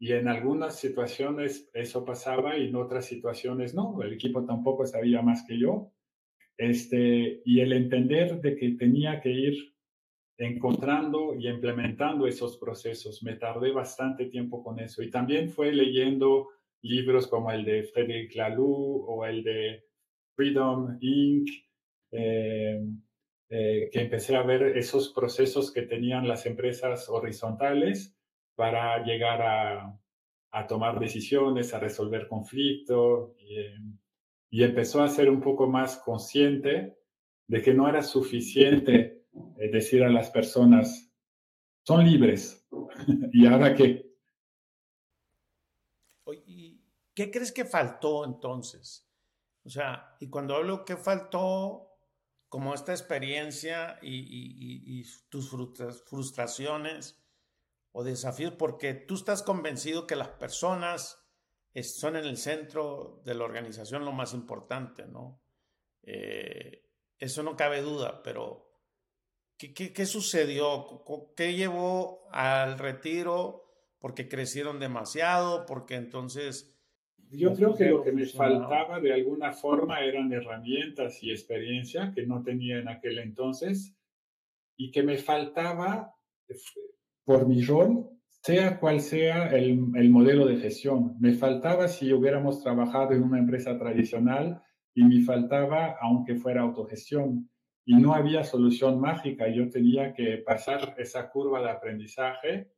Y 0.02 0.14
en 0.14 0.26
algunas 0.26 0.80
situaciones 0.80 1.71
eso 1.73 2.04
pasaba 2.04 2.59
y 2.59 2.66
en 2.66 2.75
otras 2.75 3.06
situaciones 3.06 3.73
no, 3.73 4.02
el 4.02 4.14
equipo 4.14 4.44
tampoco 4.44 4.85
sabía 4.85 5.23
más 5.23 5.44
que 5.47 5.56
yo. 5.56 5.92
Este, 6.59 7.40
y 7.44 7.61
el 7.61 7.73
entender 7.73 8.40
de 8.40 8.56
que 8.56 8.71
tenía 8.71 9.21
que 9.21 9.30
ir 9.30 9.76
encontrando 10.38 11.37
y 11.37 11.47
implementando 11.47 12.26
esos 12.26 12.56
procesos. 12.59 13.23
Me 13.23 13.37
tardé 13.37 13.71
bastante 13.71 14.26
tiempo 14.26 14.64
con 14.64 14.80
eso. 14.80 15.04
Y 15.04 15.09
también 15.09 15.50
fue 15.50 15.71
leyendo 15.71 16.49
libros 16.82 17.28
como 17.28 17.52
el 17.52 17.64
de 17.64 17.85
Frédéric 17.85 18.35
Laloux 18.35 19.04
o 19.06 19.25
el 19.25 19.44
de 19.44 19.85
Freedom 20.35 20.99
Inc., 21.00 21.49
eh, 22.11 22.85
eh, 23.50 23.88
que 23.92 24.00
empecé 24.00 24.35
a 24.35 24.42
ver 24.42 24.76
esos 24.76 25.11
procesos 25.11 25.71
que 25.71 25.82
tenían 25.82 26.26
las 26.26 26.44
empresas 26.44 27.09
horizontales 27.09 28.16
para 28.54 29.04
llegar 29.04 29.42
a, 29.42 30.66
tomar 30.68 30.99
decisiones, 31.00 31.73
a 31.73 31.78
resolver 31.78 32.28
conflictos 32.28 33.32
y, 34.50 34.62
empezó 34.62 35.02
a 35.02 35.09
ser 35.09 35.30
un 35.30 35.40
poco 35.40 35.66
más 35.66 35.97
consciente 35.97 36.99
de 37.47 37.62
que 37.62 37.73
no 37.73 37.88
era 37.88 38.02
suficiente 38.02 39.25
eh, 39.59 39.71
decir 39.71 40.04
a 40.04 40.11
las 40.11 40.30
personas, 40.30 41.11
son 41.85 42.04
libres. 42.04 42.68
¿Y 43.32 43.47
ahora 43.47 43.75
qué? 43.75 44.12
¿Y 46.47 46.80
qué 47.14 47.30
crees 47.30 47.50
que 47.50 47.64
faltó 47.64 48.26
entonces? 48.26 49.09
O 49.64 49.71
sea, 49.71 50.16
y 50.21 50.28
cuando 50.28 50.56
hablo 50.56 50.85
que 50.85 50.97
faltó, 50.97 51.88
como 52.50 52.75
esta 52.75 52.92
experiencia 52.92 53.99
y 54.02 55.02
tus 55.30 55.50
frustraciones, 56.04 57.22
o 57.93 58.05
desafíos 58.05 58.55
porque 58.55 58.95
tú 58.95 59.15
estás 59.15 59.43
convencido 59.43 60.07
que 60.07 60.17
las 60.17 60.29
personas 60.29 61.23
son 61.83 62.17
en 62.17 62.25
el 62.25 62.37
centro 62.37 63.23
de 63.25 63.35
la 63.35 63.45
organización 63.45 64.05
lo 64.05 64.13
más 64.13 64.35
importante, 64.35 65.07
¿no? 65.07 65.43
Eh, 66.03 66.85
eso 67.19 67.43
no 67.43 67.57
cabe 67.57 67.81
duda, 67.81 68.23
pero 68.23 68.73
¿qué, 69.57 69.73
qué, 69.73 70.07
sucedió? 70.07 71.05
¿Qué 71.37 71.55
llevó 71.55 72.29
al 72.33 72.79
retiro? 72.79 73.63
¿Porque 73.99 74.29
crecieron 74.29 74.81
demasiado? 74.81 75.65
¿Porque 75.67 75.95
entonces... 75.95 76.69
Yo 77.31 77.55
creo 77.55 77.75
que 77.75 77.87
lo 77.87 78.03
que 78.03 78.13
me 78.13 78.27
faltaba 78.27 79.01
de 79.01 79.15
alguna 79.15 79.53
forma 79.53 80.01
eran 80.01 80.31
herramientas 80.33 81.23
y 81.23 81.31
experiencia 81.31 82.13
que 82.15 82.27
no 82.27 82.43
tenía 82.43 82.79
en 82.79 82.89
aquel 82.89 83.19
entonces 83.19 83.97
y 84.77 84.91
que 84.91 85.03
me 85.03 85.17
faltaba 85.17 86.15
por 87.25 87.47
mi 87.47 87.62
rol, 87.62 88.09
sea 88.43 88.81
cual 88.81 89.00
sea 89.00 89.49
el, 89.50 89.79
modelo 90.11 90.47
de 90.47 90.57
gestión. 90.57 91.17
Me 91.21 91.33
faltaba 91.33 91.87
si 91.88 92.12
hubiéramos 92.12 92.62
trabajado 92.62 93.12
en 93.12 93.23
una 93.23 93.38
empresa 93.38 93.79
tradicional 93.79 94.62
y 94.95 95.05
me 95.05 95.21
faltaba 95.23 95.97
aunque 96.00 96.35
fuera 96.35 96.62
autogestión. 96.62 97.49
Y 97.85 97.95
no 97.95 98.14
había 98.14 98.45
solución 98.45 99.00
mágica. 99.00 99.49
Yo 99.49 99.69
tenía 99.69 100.12
que 100.12 100.38
pasar 100.38 100.95
esa 100.99 101.31
curva 101.31 101.61
de 101.62 101.71
aprendizaje 101.71 102.73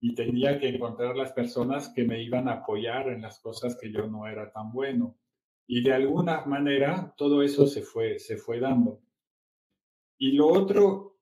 y 0.00 0.14
tenía 0.14 0.58
que 0.58 0.68
encontrar 0.68 1.16
las 1.16 1.32
personas 1.32 1.88
que 1.88 2.04
me 2.04 2.22
iban 2.22 2.48
a 2.48 2.54
apoyar 2.54 3.08
en 3.08 3.22
las 3.22 3.40
cosas 3.40 3.76
que 3.80 3.90
yo 3.90 4.06
no 4.06 4.26
era 4.26 4.50
tan 4.52 4.72
bueno. 4.72 5.16
Y 5.66 5.82
de 5.82 5.92
alguna 5.92 6.44
manera 6.44 7.14
todo 7.16 7.42
eso 7.42 7.66
se 7.66 7.82
fue, 7.82 8.18
se 8.18 8.36
fue 8.36 8.60
dando. 8.60 9.00
Y 10.18 10.32
lo 10.32 10.46
otro 10.48 11.13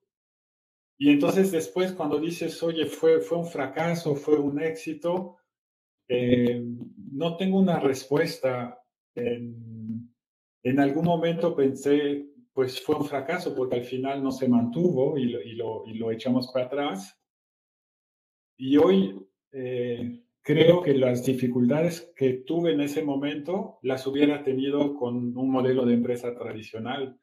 y 1.03 1.11
entonces 1.11 1.51
después 1.51 1.91
cuando 1.95 2.21
dices, 2.21 2.63
oye, 2.63 2.87
fue, 2.87 3.21
fue 3.21 3.37
un 3.37 3.47
fracaso, 3.47 4.15
fue 4.15 4.39
un 4.39 4.63
éxito, 4.63 5.37
eh, 6.07 6.63
no 7.11 7.37
tengo 7.37 7.59
una 7.59 7.81
respuesta. 7.81 8.81
En, 9.17 10.15
en, 10.63 10.79
algún 10.79 11.05
momento 11.07 11.57
pensé, 11.57 12.29
pues 12.53 12.81
fue 12.81 12.95
un 12.95 13.05
fracaso 13.05 13.53
porque 13.53 13.79
al 13.79 13.83
final 13.83 14.23
no 14.23 14.31
se 14.31 14.47
mantuvo 14.47 15.19
y 15.19 15.25
lo, 15.25 15.43
y 15.43 15.57
lo, 15.57 15.83
y 15.87 15.95
lo 15.95 16.13
echamos 16.13 16.53
para 16.53 16.67
atrás. 16.67 17.21
Y 18.57 18.77
hoy 18.77 19.27
eh, 19.51 20.23
creo 20.41 20.83
que 20.83 20.95
las 20.95 21.27
dificultades 21.27 22.13
que 22.15 22.45
tuve 22.47 22.75
en 22.75 22.81
ese 22.81 23.03
momento 23.03 23.81
las 23.83 24.07
hubiera 24.07 24.45
tenido 24.45 24.95
con 24.95 25.37
un 25.37 25.51
modelo 25.51 25.85
de 25.85 25.95
empresa 25.95 26.33
tradicional 26.33 27.19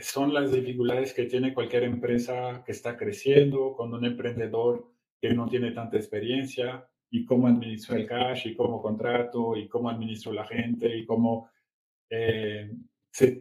son 0.00 0.34
las 0.34 0.52
dificultades 0.52 1.12
que 1.14 1.24
tiene 1.24 1.54
cualquier 1.54 1.84
empresa 1.84 2.62
que 2.64 2.72
está 2.72 2.96
creciendo, 2.96 3.74
con 3.74 3.92
un 3.94 4.04
emprendedor 4.04 4.90
que 5.20 5.32
no 5.32 5.48
tiene 5.48 5.70
tanta 5.72 5.96
experiencia. 5.96 6.86
y 7.10 7.24
cómo 7.24 7.46
administro 7.46 7.94
el 7.94 8.06
cash 8.06 8.48
y 8.48 8.56
cómo 8.56 8.82
contrato 8.82 9.56
y 9.56 9.68
cómo 9.68 9.88
administro 9.88 10.32
la 10.32 10.44
gente 10.44 10.96
y 10.96 11.06
cómo... 11.06 11.48
Eh, 12.10 12.72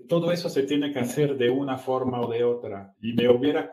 todo 0.08 0.32
eso 0.32 0.48
se 0.48 0.64
tiene 0.64 0.92
que 0.92 1.00
hacer 1.00 1.36
de 1.36 1.50
una 1.50 1.80
forma 1.80 2.22
o 2.22 2.32
de 2.32 2.44
otra. 2.44 2.94
Y 3.02 3.14
me 3.14 3.28
hubiera 3.28 3.72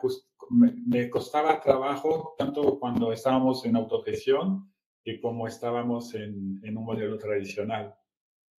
me, 0.49 1.09
costaba 1.09 1.61
trabajo 1.61 2.33
tanto 2.37 2.79
cuando 2.79 3.13
estábamos 3.13 3.63
en 3.65 3.75
autogestión 3.75 4.71
que 5.03 5.21
como 5.21 5.47
estábamos 5.47 6.13
en, 6.15 6.59
en 6.63 6.77
un 6.77 6.85
modelo 6.85 7.17
tradicional. 7.19 7.93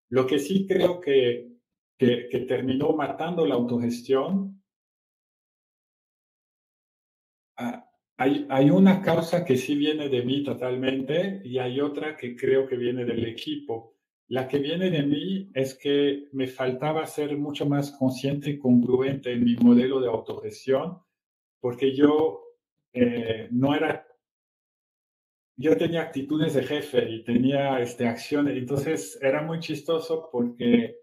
Lo 0.10 0.28
que 0.28 0.40
sí 0.40 0.68
creo 0.68 1.00
que, 1.00 1.51
que, 2.02 2.28
que 2.30 2.40
terminó 2.40 2.94
matando 2.94 3.46
la 3.46 3.54
autogestión 3.54 4.60
ah, 7.58 7.88
hay, 8.18 8.48
hay, 8.50 8.72
una 8.72 9.04
causa 9.04 9.46
que 9.46 9.56
sí 9.56 9.76
viene 9.76 10.10
de 10.10 10.24
mí 10.24 10.44
totalmente 10.44 11.44
y 11.46 11.60
hay 11.60 11.80
otra 11.80 12.18
que 12.18 12.36
creo 12.36 12.66
que 12.68 12.76
viene 12.76 13.06
del 13.06 13.24
equipo. 13.28 13.98
La 14.30 14.48
que 14.48 14.58
viene 14.58 14.90
de 14.90 15.04
mí 15.04 15.52
es 15.54 15.76
que 15.76 16.28
me 16.32 16.48
faltaba 16.48 17.06
ser 17.06 17.38
mucho 17.38 17.68
más 17.68 17.92
consciente 17.92 18.50
y 18.50 18.58
congruente 18.58 19.34
en 19.34 19.44
mi 19.44 19.56
modelo 19.58 20.02
de 20.02 20.08
autogestión 20.08 20.98
porque 21.60 21.96
yo 21.96 22.42
eh, 22.94 23.48
no 23.52 23.76
era, 23.76 24.08
yo 25.56 25.78
tenía 25.78 26.02
actitudes 26.02 26.56
de 26.56 26.64
jefe 26.64 27.08
y 27.12 27.24
tenía 27.24 27.80
este, 27.80 28.08
acciones, 28.08 28.58
entonces 28.58 29.20
era 29.22 29.44
muy 29.44 29.60
chistoso 29.60 30.30
porque 30.32 31.01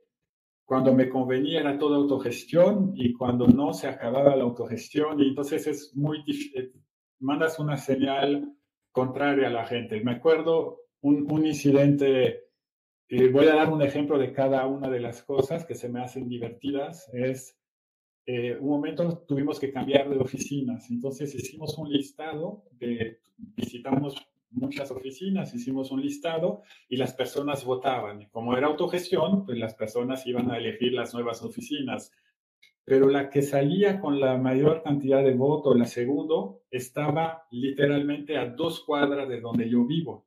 cuando 0.68 0.92
me 0.92 1.08
convenía 1.08 1.60
era 1.60 1.78
toda 1.78 1.96
autogestión 1.96 2.92
y 2.94 3.14
cuando 3.14 3.46
no 3.46 3.72
se 3.72 3.88
acababa 3.88 4.36
la 4.36 4.44
autogestión. 4.44 5.18
Y 5.18 5.28
entonces 5.28 5.66
es 5.66 5.96
muy 5.96 6.18
eh, 6.54 6.72
mandas 7.20 7.58
una 7.58 7.78
señal 7.78 8.54
contraria 8.92 9.46
a 9.46 9.50
la 9.50 9.64
gente. 9.64 10.04
Me 10.04 10.12
acuerdo 10.12 10.80
un, 11.00 11.26
un 11.32 11.46
incidente, 11.46 12.42
y 13.08 13.28
voy 13.28 13.46
a 13.46 13.54
dar 13.54 13.72
un 13.72 13.80
ejemplo 13.80 14.18
de 14.18 14.30
cada 14.34 14.66
una 14.66 14.90
de 14.90 15.00
las 15.00 15.22
cosas 15.22 15.64
que 15.64 15.74
se 15.74 15.88
me 15.88 16.02
hacen 16.02 16.28
divertidas, 16.28 17.08
es 17.14 17.58
eh, 18.26 18.54
un 18.60 18.68
momento 18.68 19.24
tuvimos 19.26 19.58
que 19.58 19.72
cambiar 19.72 20.10
de 20.10 20.18
oficinas, 20.18 20.90
entonces 20.90 21.34
hicimos 21.34 21.78
un 21.78 21.90
listado, 21.90 22.64
de, 22.72 23.22
visitamos 23.38 24.16
muchas 24.50 24.90
oficinas, 24.90 25.54
hicimos 25.54 25.90
un 25.90 26.02
listado 26.02 26.62
y 26.88 26.96
las 26.96 27.14
personas 27.14 27.64
votaban. 27.64 28.26
como 28.30 28.56
era 28.56 28.66
autogestión, 28.66 29.44
pues 29.44 29.58
las 29.58 29.74
personas 29.74 30.26
iban 30.26 30.50
a 30.50 30.58
elegir 30.58 30.92
las 30.92 31.14
nuevas 31.14 31.42
oficinas. 31.42 32.12
Pero 32.84 33.08
la 33.08 33.28
que 33.28 33.42
salía 33.42 34.00
con 34.00 34.18
la 34.18 34.38
mayor 34.38 34.82
cantidad 34.82 35.22
de 35.22 35.34
votos, 35.34 35.76
la 35.76 35.84
segundo, 35.84 36.62
estaba 36.70 37.46
literalmente 37.50 38.38
a 38.38 38.46
dos 38.46 38.80
cuadras 38.84 39.28
de 39.28 39.40
donde 39.40 39.68
yo 39.68 39.84
vivo. 39.84 40.26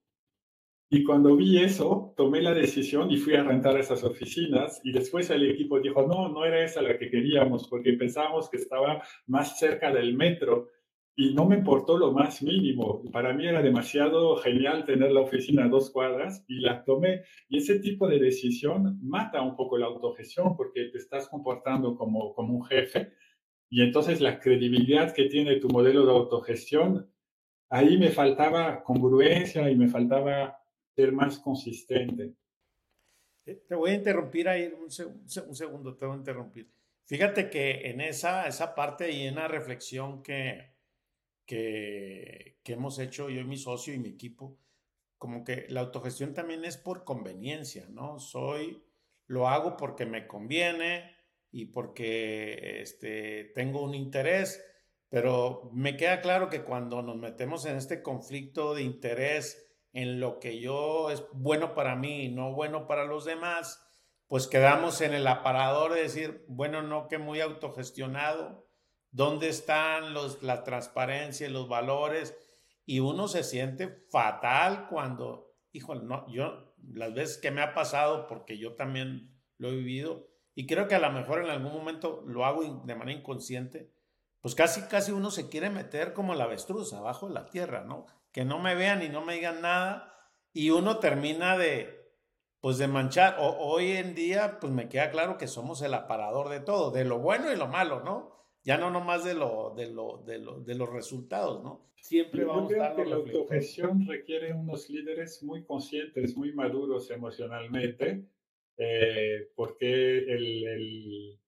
Y 0.93 1.05
cuando 1.05 1.37
vi 1.37 1.57
eso, 1.57 2.13
tomé 2.17 2.41
la 2.41 2.53
decisión 2.53 3.09
y 3.09 3.17
fui 3.17 3.33
a 3.35 3.43
rentar 3.43 3.79
esas 3.79 4.03
oficinas 4.03 4.81
y 4.83 4.91
después 4.91 5.29
el 5.29 5.49
equipo 5.49 5.79
dijo, 5.79 6.05
no, 6.05 6.27
no 6.27 6.43
era 6.43 6.65
esa 6.65 6.81
la 6.81 6.97
que 6.97 7.09
queríamos 7.09 7.65
porque 7.69 7.93
pensábamos 7.93 8.49
que 8.49 8.57
estaba 8.57 9.01
más 9.25 9.57
cerca 9.57 9.89
del 9.93 10.13
metro 10.13 10.67
y 11.15 11.33
no 11.33 11.45
me 11.45 11.57
importó 11.57 11.97
lo 11.97 12.11
más 12.11 12.41
mínimo. 12.41 13.03
Para 13.11 13.33
mí 13.33 13.47
era 13.47 13.61
demasiado 13.61 14.37
genial 14.37 14.85
tener 14.85 15.11
la 15.11 15.21
oficina 15.21 15.65
a 15.65 15.69
dos 15.69 15.91
cuadras 15.91 16.43
y 16.47 16.61
la 16.61 16.83
tomé. 16.83 17.23
Y 17.49 17.57
ese 17.57 17.79
tipo 17.79 18.07
de 18.07 18.19
decisión 18.19 18.99
mata 19.01 19.41
un 19.41 19.55
poco 19.55 19.77
la 19.77 19.87
autogestión 19.87 20.55
porque 20.55 20.85
te 20.85 20.97
estás 20.97 21.27
comportando 21.27 21.95
como, 21.95 22.33
como 22.33 22.55
un 22.55 22.65
jefe 22.65 23.13
y 23.73 23.81
entonces 23.81 24.19
la 24.19 24.37
credibilidad 24.37 25.13
que 25.13 25.29
tiene 25.29 25.55
tu 25.55 25.69
modelo 25.69 26.05
de 26.05 26.11
autogestión, 26.11 27.09
ahí 27.69 27.97
me 27.97 28.09
faltaba 28.09 28.83
congruencia 28.83 29.71
y 29.71 29.77
me 29.77 29.87
faltaba 29.87 30.61
ser 30.93 31.13
más 31.13 31.39
consistente. 31.39 32.33
Eh, 33.45 33.63
te 33.65 33.73
voy 33.73 33.91
a 33.91 33.93
interrumpir 33.93 34.49
ahí 34.49 34.67
un, 34.77 34.91
segundo, 34.91 35.95
te 35.95 36.05
voy 36.05 36.15
a 36.15 36.19
interrumpir. 36.19 36.69
Fíjate 37.05 37.49
que 37.49 37.89
en 37.89 38.01
esa, 38.01 38.45
esa 38.45 38.75
parte 38.75 39.09
y 39.09 39.21
en 39.21 39.35
la 39.35 39.47
reflexión 39.47 40.21
que, 40.21 40.70
que, 41.51 42.61
hemos 42.63 42.97
hecho 42.99 43.29
yo 43.29 43.41
y 43.41 43.43
mi 43.43 43.57
socio 43.57 43.93
y 43.93 43.99
mi 43.99 44.07
equipo, 44.07 44.57
como 45.17 45.43
que 45.43 45.65
la 45.67 45.81
autogestión 45.81 46.33
también 46.33 46.63
es 46.63 46.77
por 46.77 47.03
conveniencia, 47.03 47.87
¿no? 47.89 48.19
Soy, 48.19 48.81
lo 49.27 49.49
hago 49.49 49.75
porque 49.75 50.05
me 50.05 50.27
conviene 50.27 51.13
y 51.51 51.65
porque 51.65 52.79
este, 52.81 53.51
tengo 53.53 53.83
un 53.83 53.95
interés, 53.95 54.63
pero 55.09 55.69
me 55.73 55.97
queda 55.97 56.21
claro 56.21 56.47
que 56.47 56.63
cuando 56.63 57.01
nos 57.01 57.17
metemos 57.17 57.65
en 57.65 57.75
este 57.75 58.01
conflicto 58.01 58.73
de 58.73 58.83
interés, 58.83 59.67
en 59.91 60.21
lo 60.21 60.39
que 60.39 60.61
yo 60.61 61.11
es 61.11 61.25
bueno 61.33 61.75
para 61.75 61.97
mí 61.97 62.23
y 62.23 62.29
no 62.29 62.53
bueno 62.53 62.87
para 62.87 63.03
los 63.03 63.25
demás, 63.25 63.85
pues 64.27 64.47
quedamos 64.47 65.01
en 65.01 65.13
el 65.13 65.27
aparador 65.27 65.93
de 65.93 66.03
decir, 66.03 66.45
bueno, 66.47 66.81
no 66.81 67.09
que 67.09 67.17
muy 67.17 67.41
autogestionado, 67.41 68.70
¿dónde 69.11 69.49
están 69.49 70.13
los, 70.13 70.41
la 70.41 70.63
transparencia 70.63 71.47
y 71.47 71.51
los 71.51 71.67
valores? 71.67 72.35
Y 72.85 72.99
uno 72.99 73.27
se 73.27 73.43
siente 73.43 74.05
fatal 74.09 74.87
cuando, 74.89 75.53
híjole, 75.71 76.03
no, 76.03 76.27
yo 76.31 76.73
las 76.93 77.13
veces 77.13 77.37
que 77.37 77.51
me 77.51 77.61
ha 77.61 77.73
pasado, 77.73 78.27
porque 78.27 78.57
yo 78.57 78.75
también 78.75 79.39
lo 79.57 79.69
he 79.69 79.75
vivido, 79.75 80.27
y 80.55 80.65
creo 80.65 80.87
que 80.87 80.95
a 80.95 80.99
lo 80.99 81.11
mejor 81.11 81.43
en 81.43 81.49
algún 81.49 81.71
momento 81.71 82.23
lo 82.25 82.45
hago 82.45 82.63
de 82.85 82.95
manera 82.95 83.17
inconsciente, 83.17 83.93
pues 84.41 84.55
casi, 84.55 84.81
casi 84.87 85.11
uno 85.11 85.29
se 85.29 85.49
quiere 85.49 85.69
meter 85.69 86.13
como 86.13 86.33
la 86.33 86.45
avestruz 86.45 86.93
abajo 86.93 87.27
de 87.27 87.35
la 87.35 87.45
tierra, 87.45 87.83
¿no? 87.83 88.07
que 88.31 88.45
no 88.45 88.59
me 88.59 88.75
vean 88.75 89.03
y 89.03 89.09
no 89.09 89.21
me 89.21 89.35
digan 89.35 89.61
nada 89.61 90.13
y 90.53 90.69
uno 90.69 90.99
termina 90.99 91.57
de, 91.57 92.15
pues 92.59 92.77
de 92.77 92.87
manchar. 92.87 93.37
Hoy 93.39 93.91
en 93.91 94.15
día, 94.15 94.59
pues 94.59 94.71
me 94.71 94.89
queda 94.89 95.11
claro 95.11 95.37
que 95.37 95.47
somos 95.47 95.81
el 95.81 95.93
aparador 95.93 96.49
de 96.49 96.59
todo, 96.59 96.91
de 96.91 97.05
lo 97.05 97.19
bueno 97.19 97.51
y 97.51 97.55
lo 97.55 97.67
malo, 97.67 98.01
¿no? 98.01 98.30
Ya 98.63 98.77
no 98.77 98.91
nomás 98.91 99.23
de 99.23 99.33
lo, 99.33 99.73
de 99.75 99.89
lo, 99.89 100.23
de 100.25 100.37
lo, 100.37 100.59
de 100.59 100.75
los 100.75 100.89
resultados, 100.89 101.63
¿no? 101.63 101.91
Siempre 101.95 102.45
vamos 102.45 102.73
a 102.73 102.95
que 102.95 103.05
la 103.05 103.15
autogestión 103.15 104.05
requiere 104.07 104.53
unos 104.53 104.89
líderes 104.89 105.41
muy 105.43 105.63
conscientes, 105.63 106.35
muy 106.35 106.53
maduros 106.53 107.09
emocionalmente, 107.11 108.25
eh, 108.77 109.51
porque 109.55 110.17
el, 110.17 110.67
el, 110.67 111.39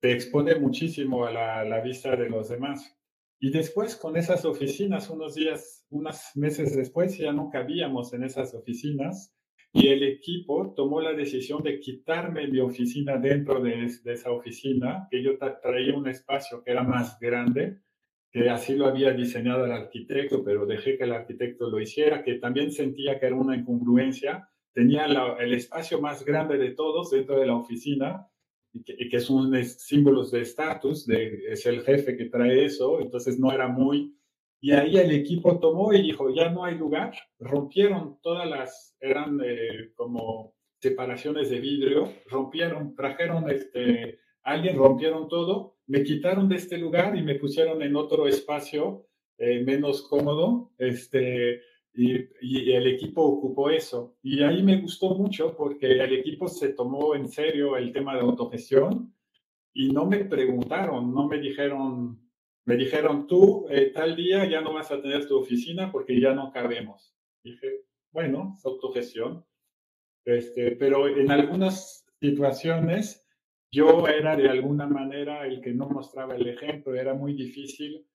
te 0.00 0.12
expone 0.12 0.56
muchísimo 0.56 1.24
a 1.24 1.32
la, 1.32 1.64
la 1.64 1.80
vista 1.80 2.16
de 2.16 2.28
los 2.28 2.48
demás. 2.48 2.96
Y 3.38 3.50
después 3.50 3.96
con 3.96 4.16
esas 4.16 4.44
oficinas, 4.44 5.08
unos 5.08 5.34
días, 5.34 5.86
unos 5.90 6.20
meses 6.34 6.76
después, 6.76 7.16
ya 7.16 7.32
no 7.32 7.48
cabíamos 7.50 8.12
en 8.12 8.24
esas 8.24 8.54
oficinas 8.54 9.34
y 9.72 9.88
el 9.88 10.02
equipo 10.02 10.74
tomó 10.74 11.00
la 11.00 11.12
decisión 11.12 11.62
de 11.62 11.78
quitarme 11.78 12.48
mi 12.48 12.58
oficina 12.58 13.18
dentro 13.18 13.60
de, 13.60 13.84
esa 13.84 14.32
oficina, 14.32 15.06
que 15.10 15.22
yo 15.22 15.38
traía 15.62 15.94
un 15.94 16.08
espacio 16.08 16.62
que 16.64 16.72
era 16.72 16.82
más 16.82 17.18
grande, 17.20 17.78
que 18.32 18.48
así 18.48 18.74
lo 18.74 18.86
había 18.86 19.12
diseñado 19.12 19.64
el 19.64 19.72
arquitecto, 19.72 20.42
pero 20.44 20.66
dejé 20.66 20.96
que 20.96 21.04
el 21.04 21.12
arquitecto 21.12 21.70
lo 21.70 21.80
hiciera, 21.80 22.22
que 22.22 22.34
también 22.34 22.72
sentía 22.72 23.18
que 23.18 23.26
era 23.26 23.36
una 23.36 23.56
incongruencia. 23.56 24.48
Tenía 24.72 25.06
el 25.06 25.54
espacio 25.54 26.00
más 26.00 26.24
grande 26.24 26.56
de 26.58 26.72
todos 26.72 27.10
dentro 27.10 27.38
de 27.38 27.46
la 27.46 27.56
oficina 27.56 28.28
y 28.72 29.08
que, 29.08 29.20
son 29.20 29.52
símbolos 29.64 30.30
de 30.30 30.42
estatus, 30.42 31.08
es 31.08 31.66
el 31.66 31.82
jefe 31.82 32.16
que 32.16 32.26
trae 32.26 32.64
eso, 32.64 33.00
entonces 33.00 33.38
no 33.38 33.52
era 33.52 33.68
muy... 33.68 34.16
Y 34.60 34.72
ahí 34.72 34.96
el 34.98 35.10
equipo 35.12 35.58
tomó 35.58 35.92
y 35.92 36.02
dijo, 36.02 36.30
ya 36.30 36.50
no 36.50 36.64
hay 36.64 36.76
lugar, 36.76 37.14
rompieron 37.38 38.18
todas 38.22 38.48
las, 38.48 38.96
eran 39.00 39.40
eh, 39.42 39.92
como 39.94 40.54
separaciones 40.78 41.50
de 41.50 41.60
vidrio, 41.60 42.12
rompieron, 42.26 42.94
trajeron, 42.94 43.50
este, 43.50 44.18
alguien 44.42 44.76
rompieron 44.76 45.28
todo, 45.28 45.76
me 45.86 46.02
quitaron 46.02 46.48
de 46.48 46.56
este 46.56 46.78
lugar 46.78 47.16
y 47.16 47.22
me 47.22 47.36
pusieron 47.36 47.82
en 47.82 47.96
otro 47.96 48.26
espacio 48.26 49.06
eh, 49.38 49.62
menos 49.64 50.02
cómodo, 50.02 50.72
este, 50.76 51.62
y, 51.94 52.72
el 52.72 52.86
equipo 52.86 53.22
ocupó 53.22 53.70
eso. 53.70 54.16
Y 54.22 54.42
ahí 54.42 54.62
me 54.62 54.80
gustó 54.80 55.14
mucho 55.14 55.56
porque 55.56 55.86
el 55.86 56.12
equipo 56.14 56.48
se 56.48 56.74
tomó 56.74 57.14
en 57.14 57.28
serio 57.28 57.76
el 57.76 57.92
tema 57.92 58.14
de 58.14 58.20
autogestión 58.20 59.14
y 59.72 59.90
no 59.90 60.06
me 60.06 60.24
preguntaron, 60.24 61.12
no 61.14 61.26
me 61.26 61.38
dijeron, 61.38 62.20
me 62.66 62.76
dijeron, 62.76 63.26
tú 63.26 63.66
eh, 63.70 63.90
tal 63.94 64.16
día 64.16 64.48
ya 64.48 64.60
no 64.60 64.72
vas 64.72 64.90
a 64.90 65.00
tener 65.00 65.26
tu 65.26 65.38
oficina 65.38 65.90
porque 65.90 66.20
ya 66.20 66.34
no 66.34 66.52
cabemos. 66.52 67.14
Dije, 67.42 67.84
bueno, 68.12 68.54
es 68.56 68.64
autogestión. 68.64 69.44
Este, 70.24 70.72
pero 70.76 71.08
en 71.08 71.30
algunas 71.30 72.06
situaciones 72.20 73.26
yo 73.72 74.06
era 74.06 74.36
de 74.36 74.48
alguna 74.48 74.86
manera 74.86 75.46
el 75.46 75.60
que 75.60 75.72
no 75.72 75.88
mostraba 75.88 76.36
el 76.36 76.46
ejemplo, 76.48 76.94
era 76.94 77.14
muy 77.14 77.34
difícil 77.34 78.06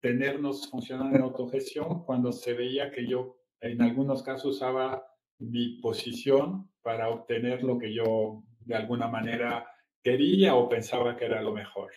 tenernos 0.00 0.70
funcionando 0.70 1.16
en 1.16 1.22
autogestión 1.22 2.04
cuando 2.04 2.32
se 2.32 2.54
veía 2.54 2.90
que 2.90 3.06
yo 3.06 3.36
en 3.60 3.82
algunos 3.82 4.22
casos 4.22 4.56
usaba 4.56 5.06
mi 5.38 5.80
posición 5.80 6.70
para 6.82 7.08
obtener 7.08 7.62
lo 7.62 7.78
que 7.78 7.92
yo 7.92 8.42
de 8.60 8.74
alguna 8.74 9.08
manera 9.08 9.66
quería 10.02 10.54
o 10.54 10.68
pensaba 10.68 11.16
que 11.16 11.26
era 11.26 11.42
lo 11.42 11.52
mejor. 11.52 11.90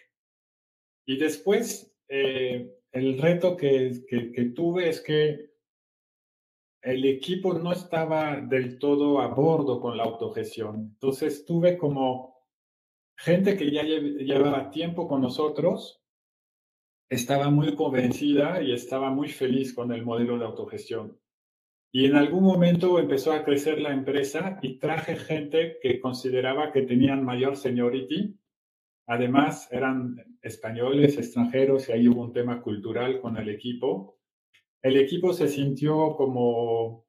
Y 1.05 1.17
después, 1.17 1.95
eh, 2.07 2.73
el 2.91 3.17
reto 3.19 3.57
que, 3.57 4.05
que, 4.07 4.45
tuve 4.55 4.89
es 4.89 5.01
que 5.01 5.51
el 6.81 7.05
equipo 7.05 7.53
no 7.53 7.71
estaba 7.71 8.39
del 8.39 8.77
todo 8.77 9.19
a 9.21 9.27
bordo 9.27 9.79
con 9.79 9.97
la 9.97 10.03
autogestión. 10.03 10.91
Entonces 10.93 11.45
tuve 11.45 11.77
como 11.77 12.35
gente 13.17 13.57
que 13.57 13.71
ya 13.71 13.83
llevaba 13.83 14.69
tiempo 14.69 15.07
con 15.07 15.21
nosotros, 15.21 16.03
estaba 17.09 17.49
muy 17.49 17.75
convencida 17.75 18.61
y 18.61 18.73
estaba 18.73 19.09
muy 19.11 19.29
feliz 19.29 19.73
con 19.73 19.91
el 19.91 20.03
modelo 20.03 20.37
de 20.37 20.45
autogestión. 20.45 21.19
Y 21.95 22.05
en 22.05 22.15
algún 22.15 22.43
momento 22.43 22.97
empezó 22.97 23.33
a 23.33 23.43
crecer 23.43 23.79
la 23.79 23.93
empresa 23.93 24.57
y 24.63 24.79
traje 24.79 25.15
gente 25.15 25.77
que 25.79 25.99
consideraba 25.99 26.71
que 26.71 26.81
tenían 26.81 27.23
mayor 27.23 27.55
seniority. 27.55 28.35
Además, 29.07 29.67
eran 29.71 30.15
españoles, 30.41 31.17
extranjeros, 31.17 31.89
y 31.89 31.91
ahí 31.91 32.07
hubo 32.07 32.21
un 32.21 32.33
tema 32.33 32.61
cultural 32.61 33.19
con 33.19 33.37
el 33.37 33.49
equipo. 33.49 34.17
El 34.81 34.97
equipo 34.97 35.33
se 35.33 35.47
sintió 35.47 36.15
como 36.15 37.05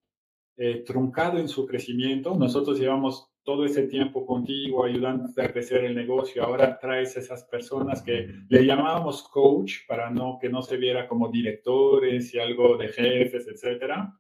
eh, 0.57 0.85
truncado 0.85 1.39
en 1.39 1.49
su 1.49 1.67
crecimiento. 1.67 2.37
Nosotros 2.37 2.79
llevamos 2.79 3.33
todo 3.45 3.65
ese 3.65 3.87
tiempo 3.87 4.25
contigo 4.25 4.85
ayudándote 4.85 5.43
a 5.43 5.53
crecer 5.53 5.85
el 5.85 5.95
negocio. 5.95 6.43
Ahora 6.43 6.79
traes 6.79 7.17
esas 7.17 7.45
personas 7.45 8.03
que 8.03 8.29
le 8.49 8.65
llamábamos 8.65 9.23
coach 9.25 9.87
para 9.87 10.11
no 10.11 10.39
que 10.41 10.49
no 10.49 10.63
se 10.63 10.77
viera 10.79 11.07
como 11.07 11.29
directores 11.29 12.33
y 12.35 12.39
algo 12.39 12.77
de 12.77 12.89
jefes, 12.89 13.47
etcétera. 13.47 14.19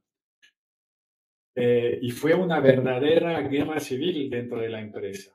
Eh, 1.56 2.00
y 2.02 2.10
fue 2.10 2.34
una 2.34 2.60
verdadera 2.60 3.40
guerra 3.42 3.80
civil 3.80 4.28
dentro 4.28 4.58
de 4.58 4.68
la 4.68 4.80
empresa. 4.80 5.34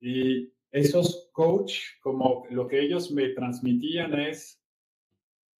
Y 0.00 0.52
esos 0.74 1.30
coach, 1.32 2.00
como 2.00 2.46
lo 2.50 2.66
que 2.66 2.80
ellos 2.80 3.12
me 3.12 3.28
transmitían 3.28 4.18
es, 4.18 4.60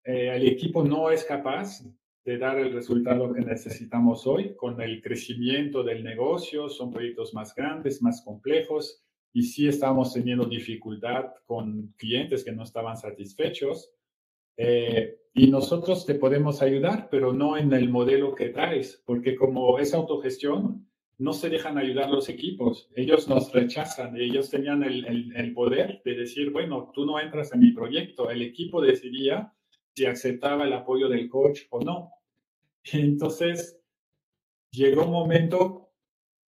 eh, 0.05 0.33
el 0.35 0.49
equipo 0.49 0.83
no 0.83 1.09
es 1.09 1.25
capaz 1.25 1.85
de 2.25 2.37
dar 2.37 2.59
el 2.59 2.73
resultado 2.73 3.33
que 3.33 3.43
necesitamos 3.43 4.27
hoy 4.27 4.57
con 4.57 4.81
el 4.81 5.01
crecimiento 5.01 5.85
del 5.85 6.03
negocio, 6.03 6.69
son 6.69 6.91
proyectos 6.91 7.33
más 7.33 7.55
grandes, 7.55 8.03
más 8.03 8.23
complejos, 8.23 9.05
y 9.33 9.43
sí 9.43 9.69
estamos 9.69 10.13
teniendo 10.13 10.47
dificultad 10.47 11.27
con 11.47 11.95
clientes 11.97 12.43
que 12.43 12.53
no 12.53 12.65
estaban 12.65 12.97
satisfechos. 12.97 13.93
Eh, 14.57 15.21
y 15.33 15.49
nosotros 15.49 16.07
te 16.07 16.17
podemos 16.17 16.61
ayudar, 16.61 17.09
pero 17.09 17.33
no 17.33 17.57
en 17.57 17.73
el 17.73 17.89
modelo 17.89 18.35
que 18.35 18.49
traes, 18.49 19.01
porque 19.07 19.37
como 19.37 19.79
es 19.79 19.95
autogestión, 19.95 20.89
no 21.19 21.33
se 21.33 21.49
dejan 21.49 21.79
ayudar 21.79 22.11
los 22.11 22.29
equipos. 22.29 22.91
Ellos 22.97 23.29
nos 23.29 23.53
rechazan. 23.53 24.17
Ellos 24.17 24.51
tenían 24.51 24.83
el, 24.83 25.33
el, 25.35 25.55
poder 25.55 26.03
de 26.05 26.15
decir, 26.15 26.51
bueno, 26.51 26.91
tú 26.93 27.07
no 27.07 27.21
entras 27.21 27.53
en 27.53 27.61
mi 27.61 27.73
proyecto. 27.73 28.31
El 28.31 28.43
equipo 28.43 28.81
decidía 28.81 29.53
si 29.95 30.07
aceptaba 30.07 30.65
el 30.65 30.73
apoyo 30.73 31.09
del 31.09 31.29
coach 31.29 31.63
o 31.71 31.81
no. 31.81 32.11
Entonces 32.93 33.81
llegó 34.71 35.05
un 35.05 35.13
momento 35.13 35.93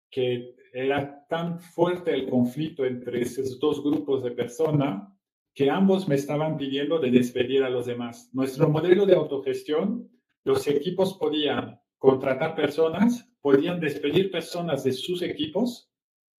que 0.09 0.55
era 0.73 1.25
tan 1.27 1.59
fuerte 1.59 2.13
el 2.13 2.29
conflicto 2.29 2.85
entre 2.85 3.21
esos 3.21 3.59
dos 3.59 3.83
grupos 3.83 4.23
de 4.23 4.31
personas 4.31 5.07
que 5.53 5.69
ambos 5.69 6.07
me 6.07 6.15
estaban 6.15 6.57
pidiendo 6.57 6.99
de 6.99 7.11
despedir 7.11 7.63
a 7.63 7.69
los 7.69 7.85
demás. 7.85 8.29
Nuestro 8.33 8.69
modelo 8.69 9.05
de 9.05 9.15
autogestión, 9.15 10.09
los 10.43 10.67
equipos 10.67 11.13
podían 11.13 11.79
contratar 11.97 12.55
personas, 12.55 13.33
podían 13.45 13.79
despedir 13.79 14.31
personas 14.31 14.83
de 14.83 14.91
sus 14.91 15.21
equipos, 15.21 15.91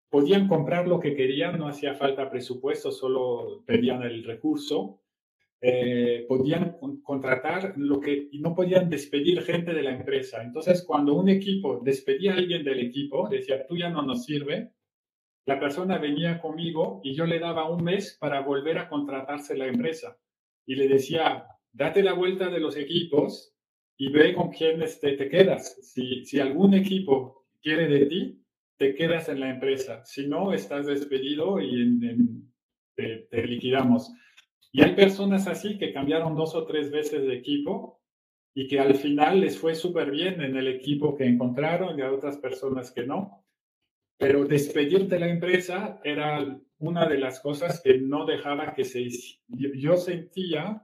podían 0.09 0.47
comprar 0.47 0.87
lo 0.87 0.99
que 0.99 1.13
querían, 1.13 1.59
no 1.59 1.67
hacía 1.67 1.93
falta 1.93 2.31
presupuesto, 2.31 2.91
solo 2.91 3.63
pedían 3.63 4.01
el 4.01 4.23
recurso, 4.23 5.03
eh, 5.61 6.25
podían 6.27 6.77
contratar 7.03 7.75
lo 7.77 7.99
que 7.99 8.29
y 8.31 8.39
no 8.39 8.55
podían 8.55 8.89
despedir 8.89 9.43
gente 9.43 9.75
de 9.75 9.83
la 9.83 9.91
empresa. 9.91 10.41
Entonces, 10.41 10.83
cuando 10.83 11.13
un 11.13 11.29
equipo 11.29 11.79
despedía 11.83 12.33
a 12.33 12.37
alguien 12.37 12.63
del 12.63 12.79
equipo, 12.79 13.29
decía, 13.29 13.67
tú 13.67 13.77
ya 13.77 13.91
no 13.91 14.01
nos 14.01 14.25
sirve, 14.25 14.71
la 15.45 15.59
persona 15.59 15.99
venía 15.99 16.41
conmigo 16.41 17.01
y 17.03 17.13
yo 17.13 17.27
le 17.27 17.37
daba 17.37 17.69
un 17.69 17.83
mes 17.83 18.17
para 18.19 18.41
volver 18.41 18.79
a 18.79 18.89
contratarse 18.89 19.55
la 19.55 19.67
empresa. 19.67 20.17
Y 20.65 20.73
le 20.73 20.87
decía, 20.87 21.45
date 21.71 22.01
la 22.01 22.13
vuelta 22.13 22.49
de 22.49 22.59
los 22.59 22.75
equipos 22.75 23.54
y 23.97 24.12
ve 24.12 24.34
con 24.34 24.51
quién 24.51 24.81
este, 24.81 25.13
te 25.13 25.29
quedas. 25.29 25.77
Si, 25.81 26.25
si 26.25 26.39
algún 26.39 26.73
equipo 26.73 27.45
quiere 27.62 27.88
de 27.88 28.05
ti, 28.05 28.41
te 28.77 28.93
quedas 28.93 29.29
en 29.29 29.39
la 29.39 29.49
empresa. 29.49 30.03
Si 30.05 30.27
no, 30.27 30.53
estás 30.53 30.86
despedido 30.86 31.60
y 31.62 31.99
te, 32.95 33.27
te 33.29 33.47
liquidamos. 33.47 34.12
Y 34.71 34.81
hay 34.84 34.93
personas 34.93 35.47
así 35.47 35.77
que 35.77 35.93
cambiaron 35.93 36.36
dos 36.36 36.53
o 36.55 36.65
tres 36.65 36.91
veces 36.91 37.25
de 37.25 37.36
equipo 37.36 38.01
y 38.53 38.67
que 38.67 38.79
al 38.79 38.95
final 38.95 39.41
les 39.41 39.58
fue 39.58 39.75
súper 39.75 40.12
bien 40.12 40.41
en 40.41 40.55
el 40.55 40.67
equipo 40.67 41.15
que 41.15 41.25
encontraron 41.25 41.97
y 41.97 42.01
a 42.01 42.12
otras 42.12 42.38
personas 42.38 42.91
que 42.91 43.05
no. 43.05 43.45
Pero 44.17 44.45
despedir 44.45 45.08
de 45.08 45.19
la 45.19 45.29
empresa 45.29 45.99
era 46.03 46.60
una 46.79 47.08
de 47.08 47.17
las 47.17 47.41
cosas 47.41 47.81
que 47.81 47.99
no 47.99 48.25
dejaba 48.25 48.73
que 48.73 48.86
se 48.86 49.08
Yo 49.47 49.97
sentía, 49.97 50.84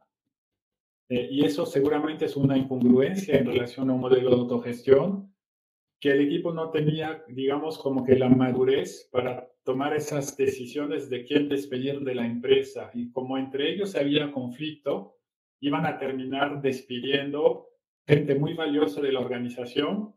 eh, 1.11 1.27
y 1.29 1.45
eso 1.45 1.65
seguramente 1.65 2.25
es 2.25 2.35
una 2.35 2.57
incongruencia 2.57 3.37
en 3.37 3.45
relación 3.45 3.89
a 3.89 3.93
un 3.93 4.01
modelo 4.01 4.29
de 4.29 4.35
autogestión, 4.35 5.31
que 5.99 6.11
el 6.11 6.21
equipo 6.21 6.51
no 6.51 6.71
tenía, 6.71 7.23
digamos, 7.27 7.77
como 7.77 8.03
que 8.03 8.15
la 8.15 8.29
madurez 8.29 9.07
para 9.11 9.47
tomar 9.63 9.95
esas 9.95 10.35
decisiones 10.35 11.09
de 11.09 11.23
quién 11.23 11.47
despedir 11.47 11.99
de 11.99 12.15
la 12.15 12.25
empresa. 12.25 12.89
Y 12.95 13.11
como 13.11 13.37
entre 13.37 13.71
ellos 13.71 13.95
había 13.95 14.31
conflicto, 14.31 15.17
iban 15.59 15.85
a 15.85 15.99
terminar 15.99 16.61
despidiendo 16.61 17.67
gente 18.07 18.33
muy 18.33 18.55
valiosa 18.55 18.99
de 19.01 19.11
la 19.11 19.19
organización 19.19 20.15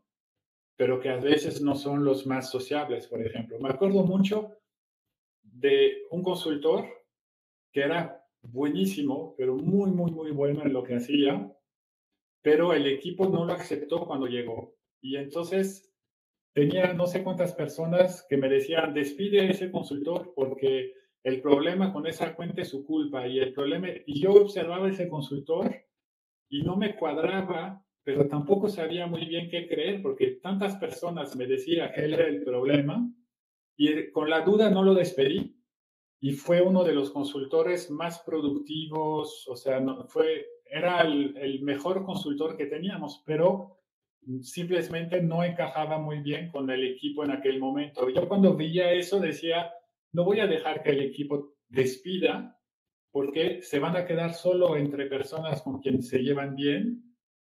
pero 0.75 0.99
que 0.99 1.09
a 1.09 1.17
veces 1.17 1.61
no 1.61 1.75
son 1.75 2.03
los 2.03 2.27
más 2.27 2.49
sociables, 2.49 3.07
por 3.07 3.25
ejemplo. 3.25 3.57
Me 3.59 3.69
acuerdo 3.69 4.03
mucho 4.03 4.57
de 5.41 6.03
un 6.11 6.21
consultor 6.21 6.85
que 7.71 7.81
era 7.81 8.24
buenísimo, 8.51 9.35
pero 9.37 9.55
muy, 9.55 9.91
muy, 9.91 10.11
muy 10.11 10.31
bueno 10.31 10.63
en 10.63 10.73
lo 10.73 10.83
que 10.83 10.95
hacía, 10.95 11.51
pero 12.41 12.73
el 12.73 12.87
equipo 12.87 13.27
no 13.27 13.45
lo 13.45 13.53
aceptó 13.53 14.05
cuando 14.05 14.27
llegó. 14.27 14.75
Y 15.01 15.17
entonces 15.17 15.91
tenía 16.53 16.93
no 16.93 17.07
sé 17.07 17.23
cuántas 17.23 17.53
personas 17.53 18.25
que 18.29 18.37
me 18.37 18.49
decían, 18.49 18.93
despide 18.93 19.41
a 19.41 19.49
ese 19.49 19.71
consultor 19.71 20.33
porque 20.35 20.93
el 21.23 21.41
problema 21.41 21.91
con 21.91 22.07
esa 22.07 22.35
cuenta 22.35 22.61
es 22.61 22.69
su 22.69 22.85
culpa. 22.85 23.27
Y 23.27 23.39
el 23.39 23.53
problema, 23.53 23.87
y 24.05 24.21
yo 24.21 24.31
observaba 24.31 24.87
a 24.87 24.91
ese 24.91 25.07
consultor 25.07 25.75
y 26.49 26.61
no 26.61 26.77
me 26.77 26.95
cuadraba 26.95 27.85
pero 28.05 28.27
tampoco 28.27 28.69
sabía 28.69 29.07
muy 29.07 29.25
bien 29.25 29.49
qué 29.49 29.67
creer 29.67 30.01
porque 30.01 30.37
tantas 30.41 30.75
personas 30.75 31.35
me 31.35 31.47
decían 31.47 31.91
que 31.91 32.05
él 32.05 32.13
era 32.13 32.27
el 32.27 32.43
problema 32.43 33.11
y 33.75 34.11
con 34.11 34.29
la 34.29 34.41
duda 34.41 34.69
no 34.69 34.83
lo 34.83 34.93
despedí 34.93 35.54
y 36.25 36.31
fue 36.31 36.59
uno 36.59 36.83
de 36.83 36.95
los 36.95 37.11
consultores 37.11 37.91
más 37.91 38.17
productivos, 38.21 39.47
o 39.47 39.55
sea, 39.55 39.79
no, 39.79 40.07
fue, 40.07 40.47
era 40.65 41.01
el, 41.01 41.37
el 41.37 41.61
mejor 41.61 42.03
consultor 42.03 42.57
que 42.57 42.65
teníamos, 42.65 43.21
pero 43.27 43.77
simplemente 44.41 45.21
no 45.21 45.43
encajaba 45.43 45.99
muy 45.99 46.21
bien 46.21 46.49
con 46.49 46.67
el 46.71 46.83
equipo 46.83 47.23
en 47.23 47.29
aquel 47.29 47.59
momento. 47.59 48.09
Yo 48.09 48.27
cuando 48.27 48.57
veía 48.57 48.91
eso 48.91 49.19
decía, 49.19 49.71
no 50.13 50.23
voy 50.23 50.39
a 50.39 50.47
dejar 50.47 50.81
que 50.81 50.93
el 50.93 51.01
equipo 51.01 51.57
despida 51.67 52.59
porque 53.11 53.61
se 53.61 53.77
van 53.77 53.95
a 53.95 54.07
quedar 54.07 54.33
solo 54.33 54.77
entre 54.77 55.05
personas 55.05 55.61
con 55.61 55.79
quien 55.79 56.01
se 56.01 56.23
llevan 56.23 56.55
bien 56.55 57.03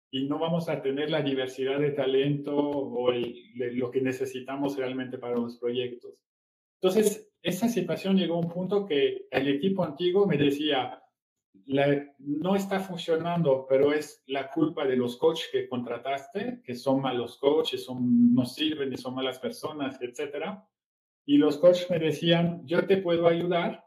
y 0.09 0.27
no 0.27 0.39
vamos 0.39 0.69
a 0.69 0.81
tener 0.81 1.11
la 1.11 1.21
diversidad 1.21 1.77
de 1.77 1.91
talento 1.91 2.57
o 2.57 3.11
lo 3.11 3.91
que 3.91 4.01
necesitamos 4.01 4.75
realmente 4.75 5.19
para 5.19 5.35
los 5.35 5.59
proyectos. 5.59 6.30
Entonces, 6.81 7.31
esa 7.43 7.69
situación 7.69 8.17
llegó 8.17 8.35
a 8.35 8.39
un 8.39 8.49
punto 8.49 8.85
que 8.85 9.27
el 9.29 9.47
equipo 9.47 9.83
antiguo 9.83 10.25
me 10.25 10.37
decía, 10.37 11.01
no 12.19 12.55
está 12.55 12.79
funcionando, 12.79 13.65
pero 13.69 13.93
es 13.93 14.23
la 14.27 14.49
culpa 14.49 14.85
de 14.85 14.95
los 14.95 15.17
coaches 15.17 15.49
que 15.51 15.67
contrataste, 15.69 16.61
que 16.63 16.75
son 16.75 17.01
malos 17.01 17.37
coaches, 17.37 17.83
son, 17.83 18.33
no 18.33 18.45
sirven 18.45 18.91
y 18.91 18.97
son 18.97 19.15
malas 19.15 19.39
personas, 19.39 19.99
etc. 20.01 20.59
Y 21.25 21.37
los 21.37 21.57
coaches 21.57 21.89
me 21.89 21.99
decían, 21.99 22.65
yo 22.65 22.85
te 22.87 22.97
puedo 22.97 23.27
ayudar, 23.27 23.85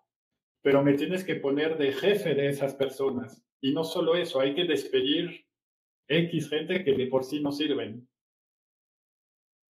pero 0.63 0.83
me 0.83 0.95
tienes 0.95 1.25
que 1.25 1.37
poner 1.37 1.77
de 1.77 1.93
jefe 1.93 2.35
de 2.35 2.49
esas 2.49 2.75
personas. 2.75 3.45
Y 3.61 3.73
no 3.73 3.85
solo 3.85 4.15
eso, 4.15 4.41
hay 4.41 4.55
que 4.55 4.65
despedir 4.65 5.47
X 6.07 6.49
gente 6.49 6.85
que 6.85 6.93
de 6.95 7.07
por 7.09 7.25
sí 7.25 7.41
no 7.41 7.51
sirven. 7.51 8.09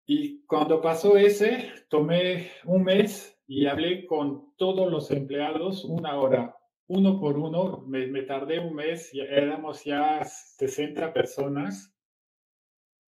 Y 0.07 0.45
cuando 0.47 0.81
pasó 0.81 1.17
ese, 1.17 1.73
tomé 1.89 2.51
un 2.65 2.85
mes 2.85 3.41
y 3.47 3.67
hablé 3.67 4.07
con 4.07 4.55
todos 4.57 4.91
los 4.91 5.11
empleados 5.11 5.85
una 5.85 6.17
hora, 6.19 6.57
uno 6.89 7.21
por 7.21 7.39
uno. 7.39 7.85
Me, 7.87 8.23
tardé 8.23 8.59
un 8.59 8.75
mes, 8.75 9.15
y 9.15 9.21
éramos 9.21 9.85
ya 9.85 10.25
60 10.25 11.13
personas. 11.13 11.95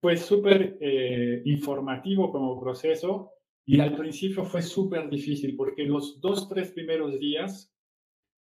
Fue 0.01 0.17
súper 0.17 0.79
eh, 0.81 1.43
informativo 1.45 2.33
como 2.33 2.59
proceso 2.59 3.33
y 3.67 3.81
al 3.81 3.95
principio 3.97 4.45
fue 4.45 4.63
súper 4.63 5.11
difícil 5.11 5.55
porque 5.55 5.85
los 5.85 6.21
dos, 6.21 6.49
tres 6.49 6.73
primeros 6.73 7.21
días 7.21 7.71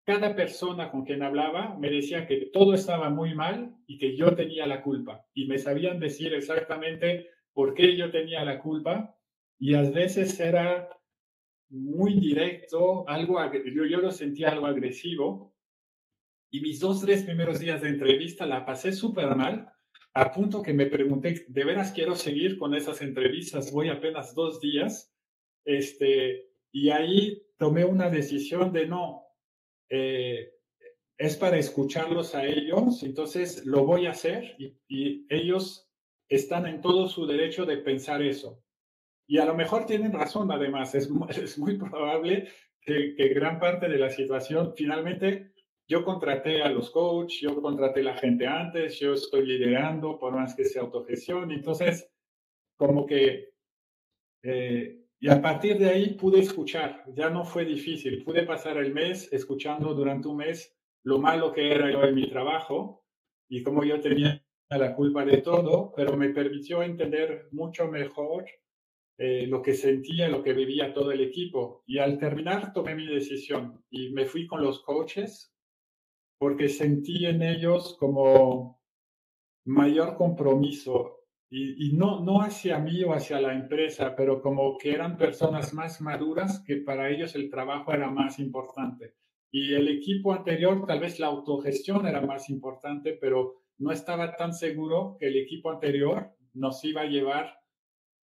cada 0.04 0.34
persona 0.34 0.90
con 0.90 1.04
quien 1.04 1.22
hablaba 1.22 1.76
me 1.78 1.90
decía 1.90 2.26
que 2.26 2.50
todo 2.52 2.74
estaba 2.74 3.10
muy 3.10 3.34
mal 3.34 3.76
y 3.86 3.98
que 3.98 4.16
yo 4.16 4.34
tenía 4.34 4.66
la 4.66 4.82
culpa. 4.82 5.24
Y 5.34 5.46
me 5.46 5.58
sabían 5.58 6.00
decir 6.00 6.34
exactamente 6.34 7.28
por 7.60 7.74
qué 7.74 7.94
yo 7.94 8.10
tenía 8.10 8.42
la 8.42 8.58
culpa 8.58 9.14
y 9.58 9.74
a 9.74 9.82
veces 9.82 10.40
era 10.40 10.88
muy 11.68 12.14
directo, 12.14 13.06
algo 13.06 13.38
yo, 13.52 13.84
yo 13.84 13.98
lo 13.98 14.10
sentía 14.12 14.48
algo 14.48 14.64
agresivo 14.64 15.54
y 16.50 16.62
mis 16.62 16.80
dos, 16.80 17.02
tres 17.02 17.22
primeros 17.22 17.60
días 17.60 17.82
de 17.82 17.90
entrevista 17.90 18.46
la 18.46 18.64
pasé 18.64 18.92
súper 18.92 19.36
mal, 19.36 19.70
a 20.14 20.32
punto 20.32 20.62
que 20.62 20.72
me 20.72 20.86
pregunté, 20.86 21.44
¿de 21.48 21.64
veras 21.64 21.92
quiero 21.92 22.14
seguir 22.14 22.56
con 22.56 22.74
esas 22.74 23.02
entrevistas? 23.02 23.70
Voy 23.70 23.90
apenas 23.90 24.34
dos 24.34 24.58
días. 24.62 25.14
Este, 25.62 26.54
y 26.72 26.88
ahí 26.88 27.42
tomé 27.58 27.84
una 27.84 28.08
decisión 28.08 28.72
de 28.72 28.86
no, 28.86 29.22
eh, 29.90 30.54
es 31.18 31.36
para 31.36 31.58
escucharlos 31.58 32.34
a 32.34 32.46
ellos, 32.46 33.02
entonces 33.02 33.66
lo 33.66 33.84
voy 33.84 34.06
a 34.06 34.12
hacer 34.12 34.56
y, 34.58 34.78
y, 34.88 35.26
ellos 35.28 35.89
están 36.30 36.66
en 36.66 36.80
todo 36.80 37.08
su 37.08 37.26
derecho 37.26 37.66
de 37.66 37.78
pensar 37.78 38.22
eso. 38.22 38.62
Y 39.26 39.38
a 39.38 39.44
lo 39.44 39.54
mejor 39.54 39.84
tienen 39.84 40.12
razón, 40.12 40.50
además, 40.50 40.94
es, 40.94 41.10
es 41.30 41.58
muy 41.58 41.76
probable 41.76 42.48
que, 42.80 43.14
gran 43.34 43.58
parte 43.58 43.88
de 43.88 43.98
la 43.98 44.08
situación 44.08 44.72
finalmente 44.74 45.52
yo 45.86 46.04
contraté 46.04 46.62
a 46.62 46.70
los 46.70 46.90
coaches, 46.90 47.40
yo 47.40 47.60
contraté 47.60 48.00
a 48.00 48.04
la 48.04 48.16
gente 48.16 48.46
antes, 48.46 48.98
yo 49.00 49.14
estoy 49.14 49.44
liderando 49.44 50.18
por 50.18 50.32
más 50.32 50.54
que 50.54 50.64
sea 50.64 50.82
autogestión. 50.82 51.50
Entonces, 51.50 52.08
como 52.76 53.04
que, 53.06 53.50
eh, 54.44 55.00
y 55.18 55.28
a 55.28 55.42
partir 55.42 55.78
de 55.78 55.90
ahí 55.90 56.14
pude 56.14 56.38
escuchar, 56.38 57.04
ya 57.08 57.28
no 57.28 57.44
fue 57.44 57.64
difícil, 57.64 58.22
pude 58.22 58.44
pasar 58.44 58.78
el 58.78 58.94
mes 58.94 59.32
escuchando 59.32 59.92
durante 59.92 60.28
un 60.28 60.36
mes 60.36 60.76
lo 61.02 61.18
malo 61.18 61.52
que 61.52 61.72
era 61.72 61.90
yo 61.90 62.04
en 62.04 62.14
mi 62.14 62.30
trabajo 62.30 63.04
y 63.48 63.62
cómo 63.64 63.82
yo 63.82 64.00
tenía 64.00 64.39
la 64.78 64.94
culpa 64.94 65.24
de 65.24 65.38
todo, 65.38 65.92
pero 65.96 66.16
me 66.16 66.30
permitió 66.30 66.82
entender 66.82 67.48
mucho 67.50 67.88
mejor 67.88 68.46
eh, 69.18 69.46
lo 69.46 69.60
que 69.62 69.74
sentía, 69.74 70.28
lo 70.28 70.42
que 70.42 70.52
vivía 70.52 70.94
todo 70.94 71.10
el 71.12 71.20
equipo. 71.20 71.82
Y 71.86 71.98
al 71.98 72.18
terminar 72.18 72.72
tomé 72.72 72.94
mi 72.94 73.06
decisión 73.06 73.84
y 73.90 74.10
me 74.10 74.26
fui 74.26 74.46
con 74.46 74.62
los 74.62 74.82
coaches 74.82 75.52
porque 76.38 76.68
sentí 76.68 77.26
en 77.26 77.42
ellos 77.42 77.96
como 77.98 78.80
mayor 79.66 80.16
compromiso 80.16 81.18
y, 81.52 81.92
no, 81.94 82.20
no 82.24 82.42
hacia 82.42 82.78
mí 82.78 83.02
o 83.02 83.12
hacia 83.12 83.40
la 83.40 83.52
empresa, 83.52 84.14
pero 84.16 84.40
como 84.40 84.78
que 84.78 84.92
eran 84.92 85.16
personas 85.16 85.74
más 85.74 86.00
maduras 86.00 86.62
que 86.64 86.76
para 86.76 87.10
ellos 87.10 87.34
el 87.34 87.50
trabajo 87.50 87.92
era 87.92 88.08
más 88.08 88.38
importante. 88.38 89.16
Y 89.50 89.74
el 89.74 89.88
equipo 89.88 90.32
anterior, 90.32 90.86
tal 90.86 91.00
vez 91.00 91.18
la 91.18 91.26
autogestión 91.26 92.06
era 92.06 92.20
más 92.20 92.48
importante, 92.50 93.18
pero 93.20 93.59
no 93.80 93.92
estaba 93.92 94.36
tan 94.36 94.52
seguro 94.52 95.16
que 95.18 95.26
el 95.28 95.36
equipo 95.36 95.70
anterior 95.70 96.30
nos 96.52 96.84
iba 96.84 97.00
a 97.00 97.06
llevar 97.06 97.60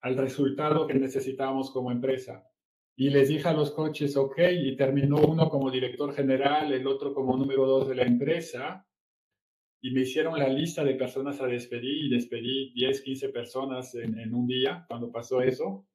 al 0.00 0.16
resultado 0.16 0.86
que 0.86 0.94
necesitábamos 0.94 1.72
como 1.72 1.90
empresa. 1.90 2.48
Y 2.96 3.10
les 3.10 3.28
dije 3.28 3.48
a 3.48 3.52
los 3.52 3.72
coches, 3.72 4.16
ok, 4.16 4.38
y 4.52 4.76
terminó 4.76 5.16
uno 5.16 5.48
como 5.48 5.70
director 5.70 6.14
general, 6.14 6.72
el 6.72 6.86
otro 6.86 7.12
como 7.12 7.36
número 7.36 7.66
dos 7.66 7.88
de 7.88 7.96
la 7.96 8.04
empresa, 8.04 8.86
y 9.80 9.90
me 9.90 10.02
hicieron 10.02 10.38
la 10.38 10.48
lista 10.48 10.84
de 10.84 10.94
personas 10.94 11.40
a 11.40 11.46
despedir 11.46 12.06
y 12.06 12.10
despedí 12.10 12.72
10, 12.74 13.02
15 13.02 13.28
personas 13.30 13.94
en, 13.96 14.34
un 14.34 14.46
día 14.46 14.84
cuando 14.88 15.10
pasó 15.10 15.42
eso. 15.42 15.86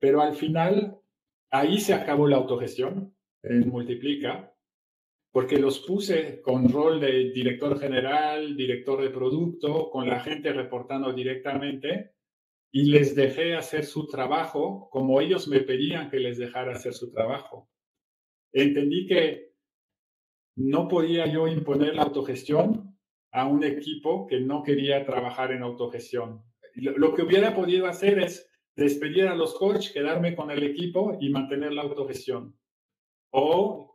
Pero 0.00 0.20
al 0.20 0.34
final, 0.34 0.98
ahí 1.50 1.78
se 1.78 1.94
acabó 1.94 2.26
la 2.26 2.36
autogestión 2.36 3.14
en 3.42 3.68
Multiplica, 3.68 4.52
porque 5.38 5.56
los 5.56 5.78
puse 5.78 6.42
con 6.42 6.68
rol 6.68 6.98
de 6.98 7.30
director 7.30 7.78
general, 7.78 8.56
director 8.56 9.00
de 9.00 9.10
producto, 9.10 9.88
con 9.88 10.08
la 10.08 10.18
gente 10.18 10.52
reportando 10.52 11.12
directamente 11.12 12.14
y 12.72 12.86
les 12.86 13.14
dejé 13.14 13.54
hacer 13.54 13.84
su 13.84 14.08
trabajo 14.08 14.88
como 14.90 15.20
ellos 15.20 15.46
me 15.46 15.60
pedían 15.60 16.10
que 16.10 16.18
les 16.18 16.38
dejara 16.38 16.72
hacer 16.72 16.92
su 16.92 17.12
trabajo. 17.12 17.70
Entendí 18.52 19.06
que 19.06 19.52
no 20.56 20.88
podía 20.88 21.26
yo 21.26 21.46
imponer 21.46 21.94
la 21.94 22.02
autogestión 22.02 22.98
a 23.30 23.46
un 23.46 23.62
equipo 23.62 24.26
que 24.26 24.40
no 24.40 24.64
quería 24.64 25.06
trabajar 25.06 25.52
en 25.52 25.62
autogestión. 25.62 26.42
Lo, 26.74 27.14
que 27.14 27.22
hubiera 27.22 27.54
podido 27.54 27.86
hacer 27.86 28.18
es 28.18 28.50
despedir 28.74 29.28
a 29.28 29.36
los 29.36 29.54
coaches, 29.54 29.92
quedarme 29.92 30.34
con 30.34 30.50
el 30.50 30.64
equipo 30.64 31.16
y 31.20 31.30
mantener 31.30 31.74
la 31.74 31.82
autogestión. 31.82 32.58
O 33.30 33.87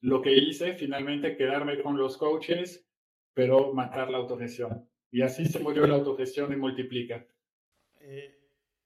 lo 0.00 0.22
que 0.22 0.32
hice, 0.32 0.74
finalmente 0.74 1.36
quedarme 1.36 1.82
con 1.82 1.96
los 1.96 2.16
coaches, 2.16 2.86
pero 3.34 3.72
matar 3.72 4.10
la 4.10 4.18
autogestión. 4.18 4.88
Y 5.10 5.22
así 5.22 5.46
se 5.46 5.58
murió 5.58 5.86
la 5.86 5.94
autogestión 5.94 6.52
y 6.52 6.56
multiplica. 6.56 7.26
Eh, 8.00 8.38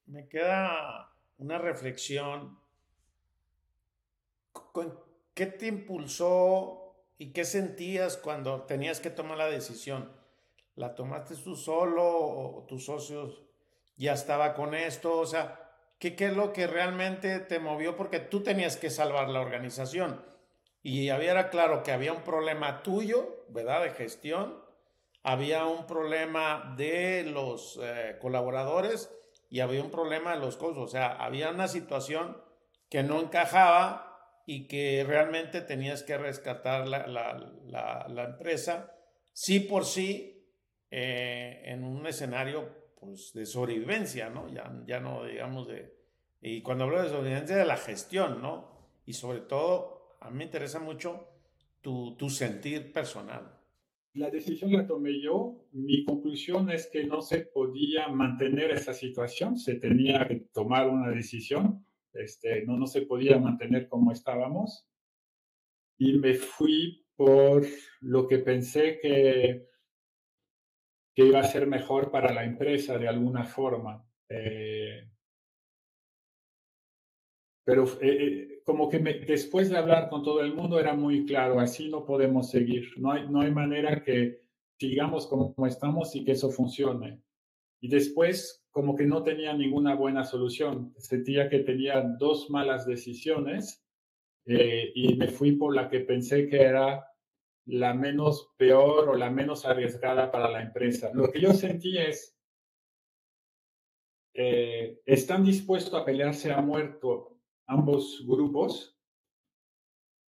me 0.07 0.29
queda 0.29 1.13
una 1.39 1.59
reflexión. 1.59 2.59
¿Qué 5.35 5.47
te 5.47 5.67
impulsó 5.67 6.95
y 7.19 7.33
qué 7.33 7.45
sentías 7.45 8.17
cuando 8.17 8.63
tenías 8.63 9.01
que 9.01 9.11
tomar 9.11 9.39
la 9.39 9.49
decisión? 9.49 10.13
¿La 10.77 10.95
tomaste 10.95 11.35
tú 11.37 11.57
solo 11.57 12.05
o 12.05 12.65
tus 12.67 12.87
socios 12.87 13.43
ya 13.97 14.15
estaba 14.15 14.55
con 14.55 14.75
esto? 14.75 15.19
O 15.19 15.27
sea, 15.27 15.75
¿qué, 15.99 16.15
¿qué 16.17 16.27
es 16.27 16.37
lo 16.37 16.53
que 16.53 16.67
realmente 16.67 17.39
te 17.41 17.59
movió? 17.59 17.97
Porque 17.97 18.21
tú 18.21 18.43
tenías 18.43 18.77
que 18.77 18.91
salvar 18.91 19.29
la 19.29 19.41
organización 19.41 20.32
y 20.83 21.11
había 21.11 21.51
claro 21.51 21.83
que 21.83 21.93
había 21.93 22.13
un 22.13 22.23
problema 22.23 22.83
tuyo, 22.83 23.45
¿verdad? 23.49 23.83
De 23.83 23.91
gestión 23.91 24.63
había 25.23 25.67
un 25.67 25.87
problema 25.87 26.75
de 26.77 27.25
los 27.25 27.79
eh, 27.83 28.17
colaboradores 28.21 29.15
y 29.49 29.61
había 29.61 29.83
un 29.83 29.91
problema 29.91 30.35
de 30.35 30.41
los 30.41 30.57
costos. 30.57 30.85
O 30.85 30.89
sea, 30.89 31.13
había 31.13 31.51
una 31.51 31.69
situación 31.69 32.37
que 32.89 33.03
no 33.03 33.21
encajaba 33.21 34.43
y 34.47 34.67
que 34.67 35.05
realmente 35.07 35.61
tenías 35.61 36.03
que 36.03 36.19
rescatar 36.19 36.89
la, 36.89 37.07
la, 37.07 38.07
la, 38.09 38.25
empresa, 38.25 38.93
sí 39.33 39.61
por 39.61 39.85
sí, 39.85 40.49
eh, 40.91 41.63
en 41.67 41.85
un 41.85 42.07
escenario 42.07 42.69
pues, 42.99 43.33
de 43.33 43.47
sobrevivencia, 43.47 44.29
¿no? 44.29 44.49
Ya, 44.49 44.73
ya 44.87 45.01
no 45.01 45.25
digamos 45.25 45.69
de... 45.69 45.95
Y 46.41 46.63
cuando 46.63 46.85
hablo 46.85 47.01
de 47.01 47.09
sobrevivencia, 47.09 47.57
de 47.57 47.65
la 47.65 47.77
gestión, 47.77 48.43
¿no? 48.43 48.73
Y 49.07 49.13
sobre 49.13 49.41
todo, 49.41 49.92
a 50.23 50.31
mí 50.31 50.39
me 50.39 50.45
interesa 50.45 50.79
mucho 50.79 51.29
tu, 51.81 52.17
tu 52.17 52.31
sentir 52.31 52.93
personal 52.93 53.63
la 54.15 54.31
decisión 54.31 54.73
la 54.73 54.87
tomé 54.87 55.21
yo. 55.21 55.67
Mi 55.73 56.05
conclusión 56.05 56.71
es 56.71 56.89
que 56.93 57.05
no 57.05 57.23
se 57.23 57.41
podía 57.41 58.09
mantener 58.09 58.71
esa 58.71 58.93
situación, 58.93 59.57
se 59.57 59.77
tenía 59.77 60.27
que 60.29 60.49
tomar 60.53 60.89
una 60.89 61.11
decisión, 61.11 61.87
este, 62.13 62.65
no, 62.67 62.77
no 62.77 62.87
se 62.87 63.03
podía 63.03 63.39
mantener 63.39 63.89
como 63.89 64.13
estábamos. 64.13 64.87
Y 65.99 66.15
me 66.19 66.35
fui 66.35 67.07
por 67.17 67.65
lo 68.01 68.27
que 68.27 68.39
pensé 68.39 68.99
que, 69.01 69.69
que 71.15 71.25
iba 71.25 71.41
a 71.41 71.45
ser 71.45 71.67
mejor 71.67 72.11
para 72.11 72.33
la 72.33 72.45
empresa 72.45 72.99
de 72.99 73.09
alguna 73.09 73.45
forma. 73.45 74.07
Eh, 74.29 75.09
pero 77.65 77.85
eh, 77.85 77.99
eh, 78.03 78.63
como 78.65 78.89
que 78.89 78.99
después 78.99 79.71
de 79.71 79.79
hablar 79.79 80.09
con 80.09 80.23
todo 80.23 80.41
el 80.41 80.55
mundo 80.55 80.81
era 80.81 80.95
muy 80.95 81.25
claro, 81.25 81.61
así 81.61 81.89
no 81.89 82.05
podemos 82.05 82.51
seguir, 82.51 82.89
no 82.97 83.13
hay, 83.13 83.29
no 83.29 83.41
hay 83.41 83.51
manera 83.51 84.03
que 84.03 84.43
sigamos 84.79 85.27
como 85.27 85.67
estamos 85.67 86.15
y 86.17 86.25
que 86.25 86.33
eso 86.33 86.51
funcione. 86.51 87.23
Y 87.81 87.89
después 87.89 88.65
como 88.71 88.97
que 88.97 89.07
no 89.07 89.23
tenía 89.23 89.53
ninguna 89.53 89.95
buena 89.95 90.25
solución, 90.25 90.95
sentía 90.97 91.49
que 91.49 91.61
tenía 91.61 92.01
dos 92.19 92.51
malas 92.51 92.87
decisiones 92.87 93.85
eh, 94.47 94.91
y 94.95 95.15
me 95.15 95.29
fui 95.29 95.53
por 95.53 95.75
la 95.75 95.89
que 95.89 96.01
pensé 96.01 96.49
que 96.49 96.63
era 96.63 97.07
la 97.67 97.95
menos 97.95 98.51
peor 98.57 99.09
o 99.09 99.15
la 99.15 99.31
menos 99.31 99.65
arriesgada 99.67 100.33
para 100.33 100.51
la 100.51 100.63
empresa. 100.63 101.11
Lo 101.15 101.31
que 101.31 101.41
yo 101.41 101.53
sentí 101.53 101.97
es, 101.97 102.37
están 104.35 105.45
dispuestos 105.45 105.95
a 105.95 106.05
pelearse 106.05 106.51
a 106.51 106.61
muerto 106.61 107.32
ambos 107.67 108.25
grupos, 108.27 108.99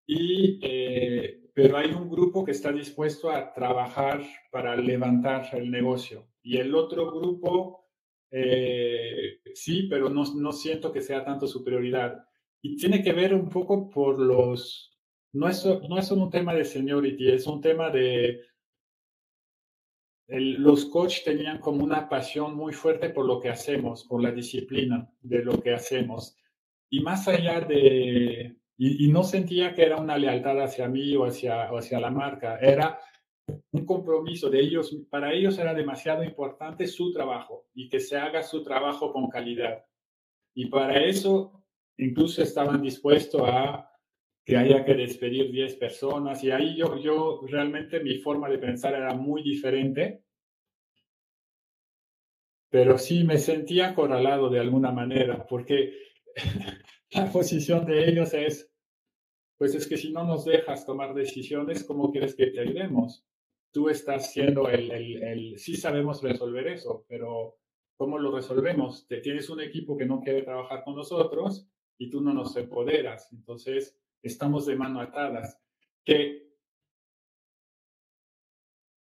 y, 0.07 0.59
eh, 0.63 1.51
pero 1.55 1.77
hay 1.77 1.93
un 1.93 2.11
grupo 2.11 2.45
que 2.45 2.53
está 2.53 2.73
dispuesto 2.73 3.31
a 3.31 3.53
trabajar 3.53 4.23
para 4.51 4.75
levantar 4.77 5.49
el 5.53 5.71
negocio. 5.71 6.29
Y 6.43 6.57
el 6.57 6.75
otro 6.75 7.13
grupo 7.13 7.81
eh, 8.31 9.41
sí, 9.55 9.85
pero 9.89 10.09
no, 10.09 10.25
no 10.35 10.53
siento 10.53 10.93
que 10.93 11.01
sea 11.01 11.25
tanto 11.25 11.47
su 11.47 11.65
prioridad. 11.65 12.25
Y 12.63 12.77
tiene 12.77 13.03
que 13.03 13.13
ver 13.13 13.35
un 13.35 13.49
poco 13.49 13.91
por 13.91 14.19
los, 14.19 14.97
no 15.33 15.49
es, 15.49 15.65
no 15.65 15.99
es 15.99 16.11
un 16.11 16.31
tema 16.31 16.55
de 16.55 16.65
seniority, 16.65 17.31
es 17.31 17.47
un 17.47 17.61
tema 17.61 17.91
de, 17.91 18.43
los 20.29 20.87
coaches 20.87 21.25
tenían 21.25 21.59
como 21.59 21.83
una 21.83 22.09
pasión 22.09 22.55
muy 22.55 22.73
fuerte 22.73 23.11
por 23.11 23.27
lo 23.27 23.41
que 23.41 23.49
hacemos, 23.49 24.05
por 24.05 24.23
la 24.23 24.31
disciplina 24.31 25.11
de 25.21 25.45
lo 25.45 25.61
que 25.61 25.75
hacemos 25.75 26.37
y 26.91 27.01
más 27.01 27.29
allá 27.29 27.61
de, 27.61 28.57
y, 28.77 29.09
no 29.09 29.23
sentía 29.23 29.75
que 29.75 29.83
era 29.83 29.97
una 29.97 30.19
lealtad 30.19 30.61
hacia 30.61 30.89
mí 30.89 31.15
o 31.15 31.25
hacia, 31.25 31.73
o 31.73 31.79
hacia 31.79 32.01
la 32.01 32.11
marca, 32.11 32.59
era 32.59 32.99
un 33.71 33.87
compromiso 33.87 34.51
de 34.51 34.61
ellos, 34.61 34.97
para 35.09 35.33
ellos 35.33 35.59
era 35.59 35.73
demasiado 35.73 36.25
importante 36.25 36.87
su 36.87 37.13
trabajo 37.13 37.69
y 37.75 37.89
que 37.89 38.01
se 38.01 38.17
haga 38.17 38.43
su 38.43 38.63
trabajo 38.63 39.13
con 39.13 39.29
calidad. 39.29 39.85
Y 40.55 40.67
para 40.67 41.05
eso 41.05 41.65
incluso 41.97 42.43
estaban 42.43 42.83
dispuestos 42.83 43.43
a 43.45 43.91
que 44.45 44.57
haya 44.57 44.85
que 44.85 44.95
despedir 44.95 45.53
10 45.53 45.77
personas 45.77 46.43
y 46.43 46.51
ahí 46.51 46.77
yo, 46.77 46.99
yo 46.99 47.43
realmente 47.47 48.01
mi 48.01 48.19
forma 48.19 48.49
de 48.49 48.59
pensar 48.59 48.95
era 48.95 49.15
muy 49.15 49.43
diferente, 49.43 50.25
pero 52.69 52.99
sí 52.99 53.23
me 53.25 53.39
sentía 53.39 53.91
acorralado 53.91 54.49
de 54.49 54.61
alguna 54.61 54.91
manera 54.91 55.47
porque 55.47 56.10
la 57.11 57.31
posición 57.31 57.85
de 57.87 58.09
ellos 58.09 58.35
es, 58.35 58.73
pues 59.59 59.75
es 59.75 59.87
que 59.87 59.97
si 59.97 60.13
no 60.13 60.25
nos 60.25 60.45
dejas 60.45 60.87
tomar 60.87 61.15
decisiones, 61.15 61.85
¿cómo 61.85 62.11
quieres 62.11 62.35
que 62.35 62.47
te 62.47 62.61
ayudemos? 62.61 63.27
Tú 63.73 63.89
estás 63.89 64.33
siendo 64.33 64.69
el, 64.69 64.91
el, 64.91 65.23
el 65.23 65.59
sí 65.59 65.77
sabemos 65.77 66.23
resolver 66.23 66.67
eso, 66.69 67.05
pero 67.09 67.59
¿cómo 67.97 68.19
lo 68.19 68.35
resolvemos? 68.35 69.07
Te 69.07 69.21
tienes 69.21 69.51
un 69.51 69.61
equipo 69.61 69.97
que 69.97 70.07
no 70.07 70.21
quiere 70.21 70.43
trabajar 70.43 70.83
con 70.83 70.97
nosotros 70.97 71.69
y 71.99 72.11
tú 72.11 72.21
no 72.21 72.33
nos 72.33 72.57
empoderas. 72.57 73.31
Entonces, 73.33 74.01
estamos 74.23 74.67
de 74.67 74.77
mano 74.77 75.01
atadas, 75.01 75.61
que 76.05 76.51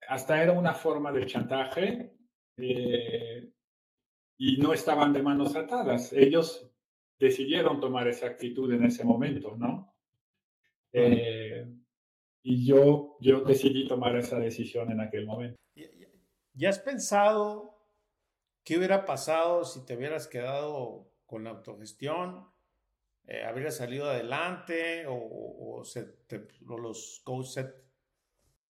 hasta 0.08 0.42
era 0.42 0.52
una 0.52 0.74
forma 0.74 1.12
de 1.12 1.26
chantaje 1.26 2.16
eh, 2.56 3.52
y 4.38 4.56
no 4.56 4.72
estaban 4.72 5.12
de 5.12 5.22
manos 5.22 5.54
atadas. 5.54 6.12
Ellos 6.12 6.68
decidieron 7.18 7.80
tomar 7.80 8.08
esa 8.08 8.26
actitud 8.26 8.72
en 8.72 8.84
ese 8.84 9.04
momento, 9.04 9.56
¿no? 9.56 9.94
Eh, 10.92 11.66
y 12.42 12.66
yo, 12.66 13.16
yo 13.20 13.40
decidí 13.42 13.86
tomar 13.86 14.16
esa 14.16 14.38
decisión 14.38 14.90
en 14.90 15.00
aquel 15.00 15.26
momento. 15.26 15.58
¿Ya 16.54 16.70
has 16.70 16.78
pensado 16.78 17.78
qué 18.64 18.78
hubiera 18.78 19.04
pasado 19.04 19.64
si 19.64 19.84
te 19.84 19.96
hubieras 19.96 20.26
quedado 20.26 21.12
con 21.26 21.44
la 21.44 21.50
autogestión? 21.50 22.46
eh, 23.28 23.44
habría 23.44 23.70
salido 23.70 24.06
adelante 24.06 25.06
o, 25.06 25.14
o, 25.14 25.82
los 26.78 27.20
coaches 27.22 27.66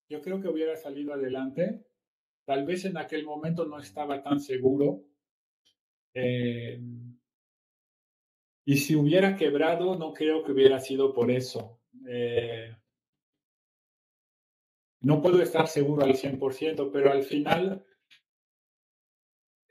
Yo 0.09 0.21
creo 0.21 0.41
que 0.41 0.49
hubiera 0.49 0.77
salido 0.77 1.15
adelante. 1.15 1.87
Tal 2.45 2.67
vez 2.67 2.85
en 2.85 2.97
aquel 2.97 3.25
momento 3.25 3.67
no 3.67 3.79
estaba 3.79 4.21
tan 4.21 4.41
seguro. 4.41 5.05
Eh, 6.13 6.81
y 8.69 8.77
si 8.77 8.95
hubiera 8.95 9.35
quebrado, 9.35 9.97
no 9.97 10.13
creo 10.13 10.45
que 10.45 10.53
hubiera 10.53 10.79
sido 10.79 11.15
por 11.15 11.31
eso. 11.31 11.81
Eh, 12.07 12.77
no 15.01 15.23
puedo 15.23 15.41
estar 15.41 15.67
seguro 15.67 16.05
al 16.05 16.15
100%, 16.15 16.91
pero 16.93 17.11
al 17.11 17.23
final 17.23 17.83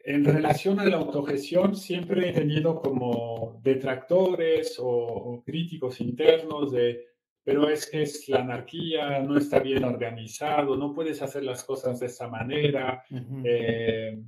en 0.03 0.25
relación 0.25 0.79
a 0.79 0.85
la 0.85 0.95
autogestión, 0.95 1.75
siempre 1.75 2.29
he 2.29 2.33
tenido 2.33 2.81
como 2.81 3.61
detractores 3.61 4.77
o, 4.79 5.43
críticos 5.45 6.01
internos 6.01 6.71
de, 6.71 7.05
pero 7.43 7.69
es 7.69 7.85
que 7.87 8.01
es 8.01 8.27
la 8.27 8.39
anarquía, 8.39 9.19
no 9.19 9.37
está 9.37 9.59
bien 9.59 9.83
organizado, 9.83 10.75
no 10.75 10.95
puedes 10.95 11.21
hacer 11.21 11.43
las 11.43 11.63
cosas 11.63 11.99
de 11.99 12.07
esa 12.07 12.29
manera, 12.29 13.03
eh, 13.43 14.23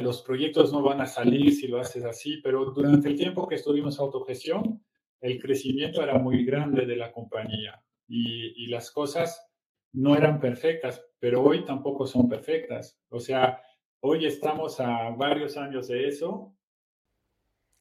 los 0.00 0.22
proyectos 0.22 0.72
no 0.72 0.82
van 0.82 1.00
a 1.00 1.06
salir 1.06 1.52
si 1.52 1.68
lo 1.68 1.80
haces 1.80 2.04
así, 2.04 2.40
pero 2.42 2.66
durante 2.72 3.08
el 3.08 3.16
tiempo 3.16 3.46
que 3.46 3.56
estuvimos 3.56 3.98
autogestión, 3.98 4.82
el 5.20 5.40
crecimiento 5.40 6.02
era 6.02 6.18
muy 6.18 6.44
grande 6.44 6.86
de 6.86 6.96
la 6.96 7.12
compañía 7.12 7.82
y, 8.06 8.64
y 8.64 8.66
las 8.68 8.90
cosas 8.90 9.50
no 9.92 10.16
eran 10.16 10.40
perfectas, 10.40 11.04
pero 11.18 11.42
hoy 11.42 11.64
tampoco 11.64 12.06
son 12.06 12.28
perfectas. 12.28 13.00
O 13.08 13.18
sea, 13.18 13.60
Hoy 14.00 14.26
estamos 14.26 14.78
a 14.78 15.10
varios 15.10 15.56
años 15.56 15.88
de 15.88 16.06
eso. 16.06 16.54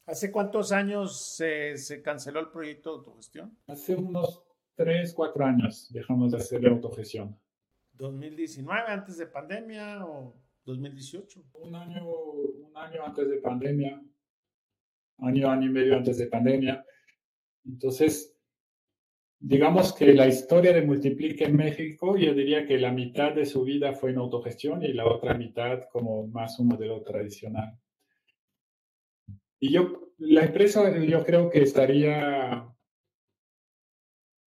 ¿Hace 0.08 0.32
cuántos 0.32 0.72
años 0.72 1.36
se, 1.36 1.78
se 1.78 2.02
canceló 2.02 2.40
el 2.40 2.50
proyecto 2.50 2.90
de 2.90 2.98
autogestión? 2.98 3.56
Hace 3.68 3.96
unos 3.96 4.44
tres, 4.74 5.14
cuatro 5.14 5.46
años 5.46 5.88
dejamos 5.92 6.32
de 6.32 6.38
hacer 6.38 6.64
la 6.64 6.72
autogestión. 6.72 7.40
¿2019 7.98 8.86
antes 8.88 9.18
de 9.18 9.28
pandemia 9.28 10.06
o 10.06 10.34
2018? 10.68 11.44
Un 11.54 11.76
año, 11.76 12.10
un 12.10 12.76
año 12.76 13.06
antes 13.06 13.30
de 13.30 13.38
pandemia, 13.38 14.02
año, 15.20 15.50
año 15.50 15.66
y 15.68 15.72
medio 15.72 15.96
antes 15.96 16.18
de 16.18 16.28
pandemia. 16.28 16.86
Entonces, 17.66 18.38
digamos 19.40 19.94
que 19.94 20.14
la 20.14 20.28
historia 20.28 20.74
de 20.74 20.82
Multiplique 20.82 21.46
en 21.46 21.56
México, 21.56 22.18
yo 22.18 22.34
diría 22.34 22.66
que 22.66 22.78
la 22.78 22.92
mitad 22.92 23.34
de 23.34 23.46
su 23.46 23.64
vida 23.64 23.94
fue 23.94 24.12
en 24.12 24.18
autogestión 24.18 24.84
y 24.84 24.92
la 24.92 25.06
otra 25.08 25.34
mitad 25.34 25.88
como 25.90 26.28
más 26.28 26.60
un 26.60 26.68
modelo 26.68 27.02
tradicional. 27.02 27.80
Y 29.60 29.72
yo, 29.72 30.12
la 30.18 30.44
empresa 30.44 30.96
yo 31.00 31.24
creo 31.24 31.50
que 31.50 31.62
estaría, 31.62 32.68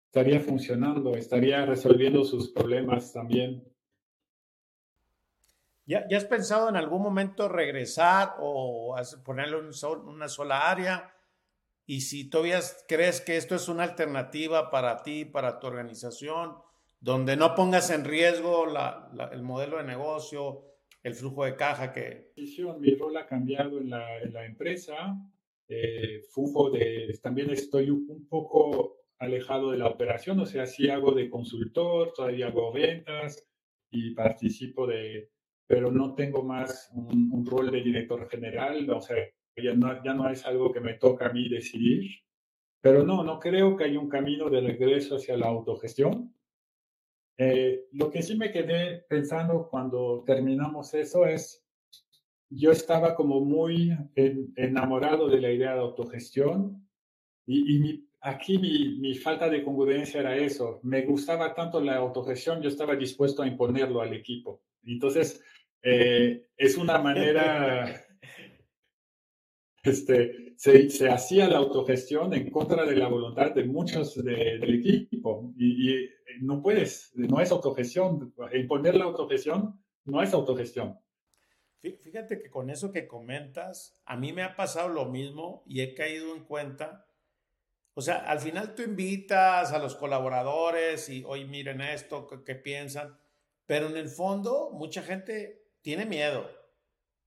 estaría 0.07 0.39
funcionando, 0.39 1.15
estaría 1.15 1.65
resolviendo 1.65 2.25
sus 2.25 2.51
problemas 2.51 3.13
también. 3.13 3.63
¿Ya, 5.87 6.05
¿Ya 6.09 6.17
has 6.17 6.25
pensado 6.25 6.67
en 6.67 6.75
algún 6.75 7.01
momento 7.01 7.47
regresar 7.47 8.35
o 8.39 8.95
ponerle 9.23 9.57
una 9.57 10.27
sola 10.27 10.69
área? 10.69 11.13
Y 11.85 12.01
si 12.01 12.29
todavía 12.29 12.59
crees 12.89 13.21
que 13.21 13.37
esto 13.37 13.55
es 13.55 13.69
una 13.69 13.83
alternativa 13.83 14.69
para 14.69 15.01
ti, 15.01 15.23
para 15.23 15.59
tu 15.59 15.67
organización, 15.67 16.57
donde 16.99 17.37
no 17.37 17.55
pongas 17.55 17.89
en 17.89 18.03
riesgo 18.03 18.65
la, 18.65 19.09
el 19.31 19.43
modelo 19.43 19.77
de 19.77 19.85
negocio, 19.85 20.65
el 21.03 21.15
flujo 21.15 21.45
de 21.45 21.55
caja 21.55 21.93
que... 21.93 22.33
Mi 22.79 22.93
rol 22.95 23.15
ha 23.15 23.25
cambiado 23.25 23.79
en 23.79 23.89
la, 23.89 24.21
en 24.21 24.33
la 24.33 24.45
empresa. 24.45 25.15
Eh, 25.69 26.21
de, 26.73 27.19
también 27.23 27.49
estoy 27.51 27.89
un 27.89 28.27
poco 28.27 28.97
alejado 29.19 29.71
de 29.71 29.77
la 29.77 29.87
operación, 29.87 30.39
o 30.41 30.45
sea, 30.45 30.65
sí 30.65 30.89
hago 30.89 31.13
de 31.13 31.29
consultor, 31.29 32.11
todavía 32.13 32.47
hago 32.47 32.73
ventas 32.73 33.47
y 33.89 34.13
participo 34.13 34.85
de, 34.85 35.31
pero 35.67 35.91
no 35.91 36.15
tengo 36.15 36.43
más 36.43 36.89
un, 36.93 37.29
un 37.31 37.45
rol 37.45 37.69
de 37.69 37.81
director 37.81 38.27
general, 38.29 38.89
o 38.89 39.01
sea, 39.01 39.17
ya 39.61 39.73
no, 39.73 40.03
ya 40.03 40.13
no 40.13 40.29
es 40.29 40.45
algo 40.45 40.71
que 40.71 40.79
me 40.79 40.93
toca 40.93 41.27
a 41.27 41.33
mí 41.33 41.49
decidir. 41.49 42.09
Pero 42.81 43.03
no, 43.03 43.23
no 43.23 43.39
creo 43.39 43.75
que 43.75 43.85
haya 43.85 43.99
un 43.99 44.09
camino 44.09 44.49
de 44.49 44.61
regreso 44.61 45.15
hacia 45.15 45.35
la 45.35 45.47
autogestión. 45.47 46.33
Eh, 47.37 47.87
lo 47.91 48.09
que 48.09 48.21
sí 48.21 48.37
me 48.37 48.51
quedé 48.51 49.05
pensando 49.09 49.67
cuando 49.69 50.23
terminamos 50.25 50.93
eso 50.93 51.25
es, 51.25 51.63
yo 52.49 52.71
estaba 52.71 53.13
como 53.15 53.41
muy 53.41 53.95
enamorado 54.55 55.27
de 55.27 55.41
la 55.41 55.51
idea 55.51 55.73
de 55.73 55.81
autogestión 55.81 56.87
y, 57.45 57.75
y 57.75 57.79
mi, 57.79 58.09
aquí 58.21 58.57
mi, 58.57 58.97
mi, 58.99 59.15
falta 59.15 59.49
de 59.49 59.63
congruencia 59.63 60.21
era 60.21 60.35
eso. 60.35 60.79
Me 60.83 61.01
gustaba 61.01 61.53
tanto 61.53 61.81
la 61.81 61.97
autogestión, 61.97 62.61
yo 62.61 62.69
estaba 62.69 62.95
dispuesto 62.95 63.43
a 63.43 63.47
imponerlo 63.47 64.01
al 64.01 64.13
equipo. 64.13 64.61
Entonces, 64.83 65.43
eh, 65.81 66.47
es 66.57 66.77
una 66.77 66.97
manera 67.01 68.07
este, 69.87 70.53
se, 70.57 71.09
hacía 71.09 71.47
la 71.47 71.57
autogestión 71.57 72.33
en 72.33 72.51
contra 72.51 72.85
de 72.85 72.95
la 72.95 73.07
voluntad 73.07 73.51
de 73.51 73.63
muchos 73.63 74.21
del 74.21 74.75
equipo. 74.75 75.53
Y, 75.57 76.09
no 76.41 76.61
puedes, 76.61 77.11
no 77.15 77.39
es 77.41 77.51
autogestión. 77.51 78.33
Imponer 78.53 78.95
la 78.95 79.05
autogestión 79.05 79.81
no 80.05 80.21
es 80.21 80.33
autogestión. 80.33 80.99
Fíjate 81.81 82.39
que 82.39 82.49
con 82.49 82.69
eso 82.69 82.91
que 82.91 83.07
comentas, 83.07 83.99
a 84.05 84.17
mí 84.17 84.33
me 84.33 84.43
ha 84.43 84.55
pasado 84.55 84.89
lo 84.89 85.05
mismo 85.05 85.63
y 85.65 85.81
he 85.81 85.93
caído 85.95 86.35
en 86.35 86.43
cuenta. 86.43 87.07
O 87.93 88.01
sea, 88.01 88.17
al 88.17 88.39
final 88.39 88.75
tú 88.75 88.83
invitas 88.83 89.71
a 89.71 89.79
los 89.79 89.95
colaboradores 89.95 91.09
y, 91.09 91.23
hoy 91.23 91.45
miren 91.45 91.81
esto, 91.81 92.27
¿qué, 92.27 92.43
qué 92.43 92.55
piensan? 92.55 93.17
Pero 93.65 93.87
en 93.87 93.97
el 93.97 94.09
fondo, 94.09 94.69
mucha 94.73 95.01
gente 95.01 95.66
tiene 95.87 96.05
miedo. 96.05 96.51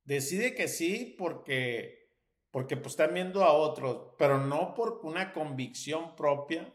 Decide 0.05 0.55
que 0.55 0.68
sí 0.68 1.14
porque 1.16 1.99
porque 2.51 2.76
pues 2.76 2.89
están 2.89 3.14
viendo 3.14 3.43
a 3.43 3.55
otros, 3.55 4.16
pero 4.18 4.37
no 4.37 4.74
por 4.74 5.01
una 5.03 5.32
convicción 5.32 6.14
propia 6.14 6.70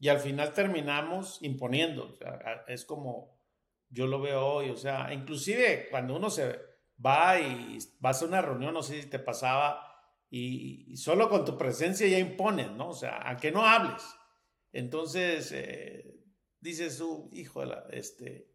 y 0.00 0.08
al 0.08 0.18
final 0.18 0.52
terminamos 0.52 1.38
imponiendo. 1.40 2.18
es 2.66 2.84
como 2.84 3.40
yo 3.88 4.08
lo 4.08 4.20
veo 4.20 4.44
hoy, 4.44 4.70
o 4.70 4.76
sea, 4.76 5.14
inclusive 5.14 5.86
cuando 5.92 6.16
uno 6.16 6.28
se 6.28 6.58
va 6.98 7.38
y 7.38 7.78
va 8.04 8.10
a 8.10 8.24
una 8.24 8.42
reunión, 8.42 8.74
no 8.74 8.82
sé 8.82 9.00
si 9.00 9.08
te 9.08 9.20
pasaba, 9.20 9.80
y, 10.28 10.96
solo 10.96 11.28
con 11.28 11.44
tu 11.44 11.56
presencia 11.56 12.08
ya 12.08 12.18
imponen, 12.18 12.76
¿no? 12.76 12.88
O 12.88 12.94
sea, 12.94 13.30
a 13.30 13.36
que 13.36 13.52
no 13.52 13.64
hables. 13.64 14.02
Entonces, 14.72 15.52
eh, 15.52 16.16
dices 16.58 16.98
tú, 16.98 17.30
hijo 17.32 17.62
este, 17.92 18.51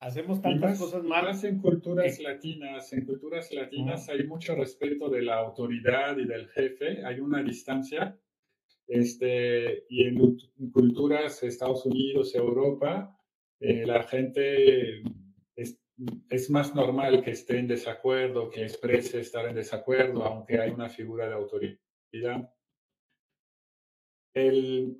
Hacemos 0.00 0.42
tantas 0.42 0.78
cosas 0.78 1.02
malas. 1.04 1.42
en 1.44 1.58
culturas 1.58 2.20
latinas, 2.20 2.92
en 2.92 3.06
culturas 3.06 3.52
latinas 3.52 4.08
hay 4.08 4.26
mucho 4.26 4.54
respeto 4.54 5.08
de 5.08 5.22
la 5.22 5.38
autoridad 5.38 6.18
y 6.18 6.26
del 6.26 6.48
jefe, 6.48 7.04
hay 7.04 7.20
una 7.20 7.42
distancia. 7.42 8.18
Este, 8.86 9.84
y 9.88 10.04
en, 10.04 10.38
culturas 10.70 11.42
Estados 11.42 11.86
Unidos, 11.86 12.34
Europa, 12.34 13.18
eh, 13.58 13.84
la 13.86 14.02
gente 14.04 15.02
es, 15.56 15.80
es, 16.28 16.50
más 16.50 16.74
normal 16.74 17.24
que 17.24 17.32
esté 17.32 17.58
en 17.58 17.66
desacuerdo, 17.66 18.50
que 18.50 18.62
exprese 18.62 19.20
estar 19.20 19.46
en 19.46 19.56
desacuerdo, 19.56 20.22
aunque 20.24 20.60
hay 20.60 20.70
una 20.70 20.88
figura 20.88 21.26
de 21.26 21.34
autoridad. 21.34 22.52
El, 24.34 24.98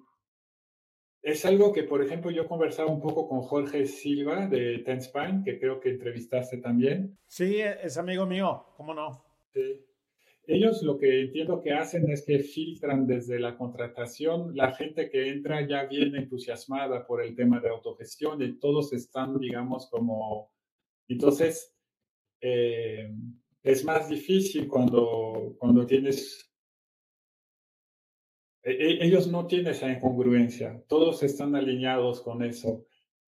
es 1.27 1.45
algo 1.45 1.73
que, 1.73 1.83
por 1.83 2.05
ejemplo, 2.05 2.31
yo 2.31 2.47
conversaba 2.47 2.89
un 2.89 3.01
poco 3.01 3.29
con 3.29 3.41
Jorge 3.41 3.85
Silva 3.87 4.47
de 4.47 4.79
Tenspine, 4.79 5.43
que 5.45 5.59
creo 5.59 5.81
que 5.81 5.91
entrevistaste 5.91 6.59
también. 6.59 7.19
Sí, 7.27 7.57
es 7.59 7.99
amigo 7.99 8.27
mío, 8.27 8.65
¿cómo 8.77 8.95
no? 8.95 9.25
Sí. 9.53 9.85
Ellos 10.47 10.85
lo 10.85 10.97
que 10.97 11.23
entiendo 11.23 11.61
que 11.61 11.73
hacen 11.73 12.09
es 12.13 12.25
que 12.25 12.39
filtran 12.39 13.09
desde 13.09 13.41
la 13.41 13.57
contratación, 13.59 14.55
la 14.55 14.73
gente 14.77 15.11
que 15.11 15.29
entra 15.29 15.67
ya 15.67 15.87
viene 15.87 16.19
entusiasmada 16.19 17.05
por 17.05 17.21
el 17.21 17.35
tema 17.35 17.59
de 17.59 17.71
autogestión 17.71 18.41
y 18.41 18.61
todos 18.61 18.93
están, 18.93 19.37
digamos, 19.41 19.91
como... 19.91 20.53
Entonces, 21.09 21.77
eh, 22.41 23.13
es 23.65 23.85
más 23.85 24.09
difícil 24.09 24.69
cuando, 24.69 25.57
cuando 25.59 25.85
tienes... 25.87 26.46
E, 28.67 28.73
e, 28.73 29.07
ellos 29.07 29.29
no 29.29 29.47
tienen 29.47 29.69
esa 29.69 29.89
incongruencia, 29.89 30.83
todos 30.89 31.23
están 31.23 31.55
alineados 31.55 32.21
con 32.21 32.43
eso. 32.43 32.85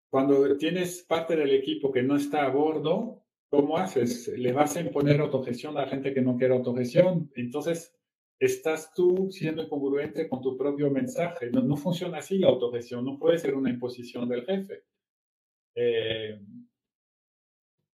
Cuando 0.10 0.56
tienes 0.58 1.04
parte 1.04 1.36
del 1.36 1.52
equipo 1.52 1.92
que 1.92 2.04
no 2.04 2.16
está 2.16 2.46
a 2.46 2.50
bordo, 2.50 3.24
¿Cómo 3.54 3.78
haces? 3.78 4.30
¿Le 4.30 4.52
vas 4.52 4.76
a 4.76 4.82
imponer 4.82 5.22
autogestión 5.22 5.78
a 5.78 5.82
la 5.82 5.88
gente 5.88 6.12
que 6.12 6.24
no 6.24 6.36
quiere 6.36 6.56
autogestión? 6.56 7.32
Entonces, 7.36 7.96
estás 8.40 8.92
tú 8.96 9.30
siendo 9.30 9.62
incongruente 9.62 10.28
con 10.28 10.42
tu 10.42 10.58
propio 10.58 10.90
mensaje. 10.90 11.52
No, 11.52 11.78
funciona 11.78 12.18
así 12.18 12.40
la 12.40 12.48
autogestión, 12.48 13.06
no 13.06 13.20
puede 13.20 13.38
ser 13.38 13.54
una 13.54 13.70
imposición 13.70 14.28
del 14.28 14.44
jefe. 14.44 14.86
Eh, 15.76 16.42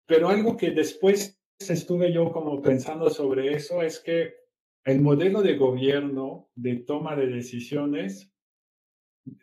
pero 0.05 0.29
algo 0.29 0.55
que 0.55 0.69
después 0.69 1.41
estuve 1.57 2.13
yo 2.13 2.31
como 2.31 2.61
pensando 2.61 3.09
sobre 3.09 3.51
eso 3.51 3.81
es 3.81 3.99
que 3.99 4.35
el 4.87 5.01
modelo 5.01 5.41
de 5.41 5.57
gobierno 5.57 6.49
de 6.55 6.77
toma 6.77 7.17
de 7.17 7.27
decisiones 7.27 8.33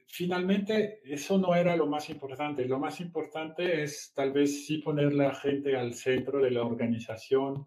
finalmente 0.07 1.01
eso 1.05 1.37
no 1.39 1.55
era 1.55 1.77
lo 1.77 1.87
más 1.87 2.09
importante. 2.09 2.65
Lo 2.65 2.79
más 2.79 2.99
importante 3.01 3.83
es 3.83 4.13
tal 4.15 4.33
vez 4.33 4.65
sí 4.65 4.79
poner 4.79 5.13
la 5.13 5.35
gente 5.35 5.77
al 5.77 5.93
centro 5.93 6.41
de 6.41 6.51
la 6.51 6.63
organización, 6.63 7.67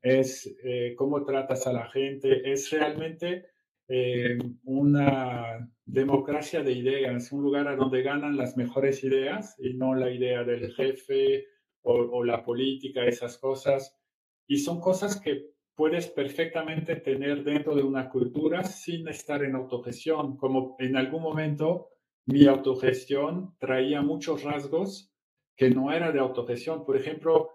es 0.00 0.56
eh, 0.64 0.94
cómo 0.96 1.22
tratas 1.22 1.66
a 1.66 1.72
la 1.74 1.90
gente, 1.90 2.50
es 2.50 2.70
realmente 2.70 3.46
eh, 3.88 4.38
una 4.64 5.70
democracia 5.84 6.62
de 6.62 6.72
ideas, 6.72 7.30
un 7.30 7.42
lugar 7.42 7.68
a 7.68 7.76
donde 7.76 8.02
ganan 8.02 8.38
las 8.38 8.56
mejores 8.56 9.04
ideas 9.04 9.54
y 9.58 9.74
no 9.74 9.94
la 9.94 10.10
idea 10.10 10.44
del 10.44 10.72
jefe 10.72 11.46
o, 11.82 11.92
o 11.92 12.24
la 12.24 12.42
política, 12.42 13.04
esas 13.04 13.36
cosas. 13.36 14.00
Y 14.46 14.56
son 14.58 14.80
cosas 14.80 15.20
que 15.20 15.57
puedes 15.78 16.08
perfectamente 16.08 16.96
tener 16.96 17.44
dentro 17.44 17.72
de 17.76 17.84
una 17.84 18.10
cultura 18.10 18.64
sin 18.64 19.06
estar 19.06 19.44
en 19.44 19.54
autogestión, 19.54 20.36
como 20.36 20.74
en 20.80 20.96
algún 20.96 21.22
momento 21.22 21.90
mi 22.26 22.48
autogestión 22.48 23.54
traía 23.60 24.02
muchos 24.02 24.42
rasgos 24.42 25.14
que 25.54 25.70
no 25.70 25.92
era 25.92 26.10
de 26.10 26.18
autogestión. 26.18 26.84
Por 26.84 26.96
ejemplo, 26.96 27.50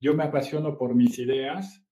yo 0.00 0.12
me 0.12 0.24
apasiono 0.24 0.76
por 0.76 0.96
mis 0.96 1.20
ideas 1.20 1.86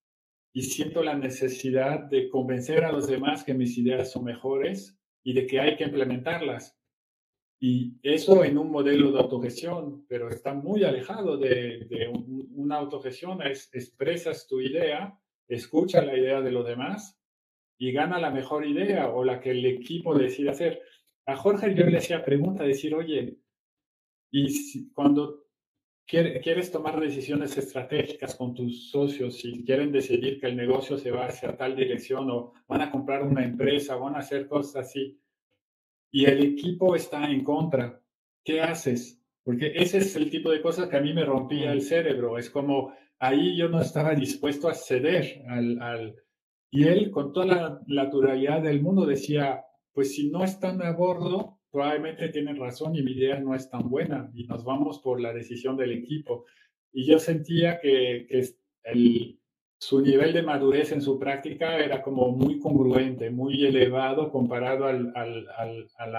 y 0.53 0.63
siento 0.63 1.05
la 1.05 1.15
necesidad 1.15 2.01
de 2.01 2.29
convencer 2.31 2.85
a 2.85 2.91
los 2.91 3.07
demás 3.07 3.45
que 3.45 3.55
mis 3.55 3.79
ideas 3.79 4.11
son 4.11 4.25
mejores 4.25 4.99
y 5.23 5.35
de 5.35 5.47
que 5.47 5.61
hay 5.61 5.77
que 5.77 5.85
implementarlas. 5.85 6.77
Y 7.61 8.01
eso 8.03 8.43
en 8.43 8.59
un 8.59 8.73
modelo 8.73 9.13
de 9.13 9.21
autogestión, 9.21 10.05
pero 10.09 10.31
está 10.31 10.53
muy 10.53 10.83
alejado 10.83 11.37
de, 11.37 12.11
una 12.57 12.75
autogestión, 12.75 13.41
es 13.43 13.73
expresas 13.73 14.49
tu 14.49 14.61
idea 14.61 15.17
escucha 15.49 16.03
la 16.03 16.17
idea 16.17 16.41
de 16.41 16.51
los 16.51 16.67
demás 16.67 17.19
y 17.79 17.93
gana 17.93 18.19
la 18.19 18.31
mejor 18.31 18.67
idea 18.67 19.11
o 19.11 19.25
la 19.25 19.41
que 19.41 19.51
el 19.51 19.65
equipo 19.67 20.17
decide 20.17 20.51
hacer. 20.51 20.83
A 21.27 21.37
Jorge 21.37 21.75
yo 21.75 21.85
le 21.87 21.99
hacía 21.99 22.25
pregunta, 22.25 22.65
decir, 22.65 22.95
oye, 22.95 23.39
y 24.31 24.93
cuando 24.93 25.47
quieres 26.07 26.71
tomar 26.71 27.01
decisiones 27.01 27.57
estratégicas 27.59 28.37
con 28.37 28.55
tus 28.55 28.91
socios, 28.91 29.37
si 29.37 29.65
quieren 29.65 29.91
decidir 29.91 30.41
que 30.41 30.47
el 30.47 30.57
negocio 30.57 30.99
se 30.99 31.11
va 31.11 31.27
hacia 31.27 31.57
tal 31.57 31.75
dirección 31.75 32.31
o 32.31 32.53
van 32.69 32.83
a 32.83 32.91
comprar 32.91 33.23
una 33.23 33.45
empresa, 33.45 33.97
van 33.97 34.15
a 34.15 34.21
hacer 34.21 34.47
cosas 34.47 34.87
así, 34.87 35.21
y 36.11 36.25
el 36.25 36.43
equipo 36.43 36.95
está 36.95 37.31
en 37.31 37.43
contra, 37.43 38.01
¿qué 38.45 38.61
haces? 38.61 39.21
Porque 39.43 39.73
ese 39.75 39.99
es 39.99 40.17
el 40.17 40.31
tipo 40.31 40.51
de 40.51 40.63
cosas 40.63 40.89
que 40.89 40.97
a 40.97 41.01
mí 41.01 41.13
me 41.13 41.25
rompía 41.25 41.73
el 41.73 41.83
cerebro. 41.83 42.39
Es 42.39 42.51
como, 42.51 42.95
ahí 43.19 43.57
yo 43.57 43.69
no 43.69 43.81
estaba 43.81 44.15
dispuesto 44.15 44.69
a 44.69 44.75
ceder 44.75 45.43
al, 45.49 45.81
al, 45.81 46.17
y 46.71 46.85
él 46.85 47.11
con 47.11 47.33
toda 47.33 47.47
la 47.47 47.81
naturalidad 47.87 48.63
del 48.63 48.83
mundo 48.83 49.07
decía, 49.07 49.65
pues 49.93 50.15
si 50.15 50.31
no 50.31 50.45
están 50.45 50.83
a 50.83 50.93
bordo, 50.93 51.61
probablemente 51.71 52.29
tienen 52.29 52.57
razón 52.57 52.95
y 52.95 53.03
mi 53.03 53.13
idea 53.13 53.39
no 53.41 53.55
es 53.55 53.71
tan 53.71 53.89
buena 53.89 54.31
y 54.35 54.47
nos 54.47 54.65
vamos 54.65 55.01
por 55.01 55.21
la 55.21 55.33
decisión 55.33 55.77
del 55.77 55.93
equipo. 55.93 56.45
Y 56.93 57.07
yo 57.07 57.19
sentía 57.19 57.81
que, 57.81 58.27
que 58.29 58.45
el, 58.85 59.41
su 59.79 60.01
nivel 60.01 60.33
de 60.33 60.43
madurez 60.43 60.93
en 60.93 61.03
su 61.03 61.19
práctica 61.19 61.79
era 61.79 62.03
como 62.03 62.31
muy 62.31 62.59
congruente, 62.59 63.31
muy 63.31 63.65
elevado 63.65 64.31
comparado 64.31 64.87
al, 64.87 65.13
al, 65.15 65.47
al, 65.57 66.15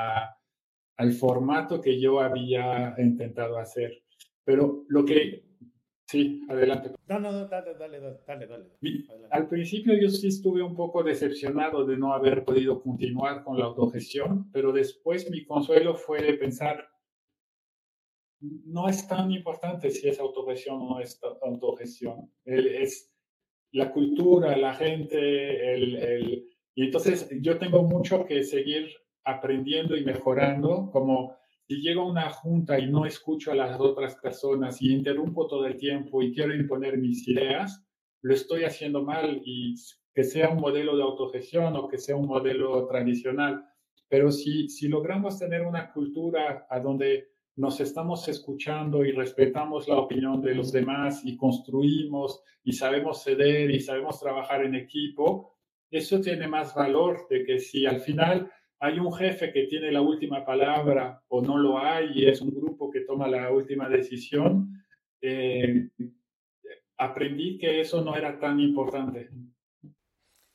al 0.98 1.12
formato 1.14 1.82
que 1.82 2.00
yo 2.00 2.20
había 2.20 2.96
intentado 2.98 3.58
hacer. 3.58 4.04
Pero 4.44 4.86
lo 4.88 5.06
que 5.06 5.47
Sí, 6.08 6.42
adelante. 6.48 6.92
No, 7.10 7.20
no, 7.20 7.48
dale, 7.48 7.74
dale, 7.74 8.00
dale, 8.26 8.48
dale. 8.48 8.66
Al 9.30 9.50
principio 9.50 9.94
yo 10.00 10.10
sí 10.10 10.28
estuve 10.28 10.64
un 10.64 10.74
poco 10.74 11.04
decepcionado 11.04 11.86
de 11.86 11.98
no 11.98 12.14
haber 12.14 12.46
podido 12.46 12.82
continuar 12.82 13.44
con 13.44 13.60
la 13.60 13.66
autogestión, 13.66 14.50
pero 14.54 14.72
después 14.72 15.30
mi 15.30 15.44
consuelo 15.44 15.96
fue 15.96 16.22
de 16.22 16.36
pensar, 16.36 16.88
no 18.40 18.88
es 18.88 19.06
tan 19.06 19.32
importante 19.32 19.90
si 19.90 20.08
es 20.08 20.18
autogestión 20.22 20.78
o 20.82 20.90
no 20.92 21.00
es 21.02 21.20
autogestión. 21.42 22.32
Es 22.46 23.14
la 23.74 23.92
cultura, 23.92 24.56
la 24.56 24.76
gente, 24.76 25.74
el, 25.74 25.96
el... 25.98 26.50
Y 26.74 26.86
entonces 26.86 27.30
yo 27.42 27.58
tengo 27.58 27.84
mucho 27.84 28.26
que 28.26 28.44
seguir 28.44 28.88
aprendiendo 29.26 29.98
y 29.98 30.06
mejorando, 30.06 30.90
como 30.90 31.36
si 31.68 31.82
llego 31.82 32.04
a 32.04 32.06
una 32.10 32.30
junta 32.30 32.80
y 32.80 32.90
no 32.90 33.06
escucho 33.06 33.52
a 33.52 33.56
las 33.56 33.78
otras 33.78 34.16
personas 34.16 34.82
y 34.82 34.94
interrumpo 34.94 35.48
todo 35.48 35.66
el 35.66 35.76
tiempo 35.76 36.24
y 36.24 36.34
quiero 36.34 36.56
imponer 36.56 36.98
mis 36.98 37.28
ideas, 37.28 37.86
lo 38.22 38.34
estoy 38.34 38.64
haciendo 38.64 39.04
mal 39.04 39.42
y 39.44 39.76
que 40.14 40.24
sea 40.24 40.50
un 40.50 40.62
modelo 40.62 40.96
de 40.96 41.04
autogestión 41.04 41.76
o 41.76 41.90
que 41.90 41.98
sea 41.98 42.16
un 42.16 42.28
modelo 42.28 42.88
tradicional. 42.88 43.66
Pero 44.08 44.32
si, 44.32 44.70
si 44.70 44.88
logramos 44.88 45.38
tener 45.38 45.64
una 45.64 45.92
cultura 45.92 46.66
a 46.70 46.80
donde 46.80 47.32
nos 47.58 47.82
estamos 47.82 48.26
escuchando 48.30 49.04
y 49.04 49.12
respetamos 49.12 49.90
la 49.90 49.98
opinión 49.98 50.42
de 50.42 50.56
los 50.56 50.72
demás 50.72 51.22
y 51.26 51.36
construimos 51.36 52.44
y 52.64 52.72
sabemos 52.72 53.24
ceder 53.24 53.72
y 53.72 53.82
sabemos 53.82 54.22
trabajar 54.22 54.64
en 54.64 54.76
equipo, 54.76 55.58
eso 55.92 56.22
tiene 56.22 56.48
más 56.48 56.74
valor 56.74 57.28
de 57.30 57.44
que 57.44 57.60
si 57.60 57.86
al 57.86 58.00
final 58.00 58.50
hay 58.80 59.00
un 59.00 59.12
jefe 59.14 59.52
que 59.52 59.64
tiene 59.64 59.92
la 59.92 60.02
última 60.02 60.46
palabra 60.46 61.24
o 61.30 61.42
no 61.42 61.58
lo 61.58 61.80
hay 61.80 62.12
y 62.14 62.28
es 62.28 62.42
un 62.42 62.52
grupo 62.52 62.92
que 62.92 63.02
toma 63.02 63.28
la 63.28 63.52
última 63.52 63.90
decisión, 63.90 64.84
eh, 65.22 65.90
aprendí 66.98 67.58
que 67.58 67.82
eso 67.82 68.04
no 68.04 68.16
era 68.16 68.40
tan 68.40 68.60
importante. 68.60 69.30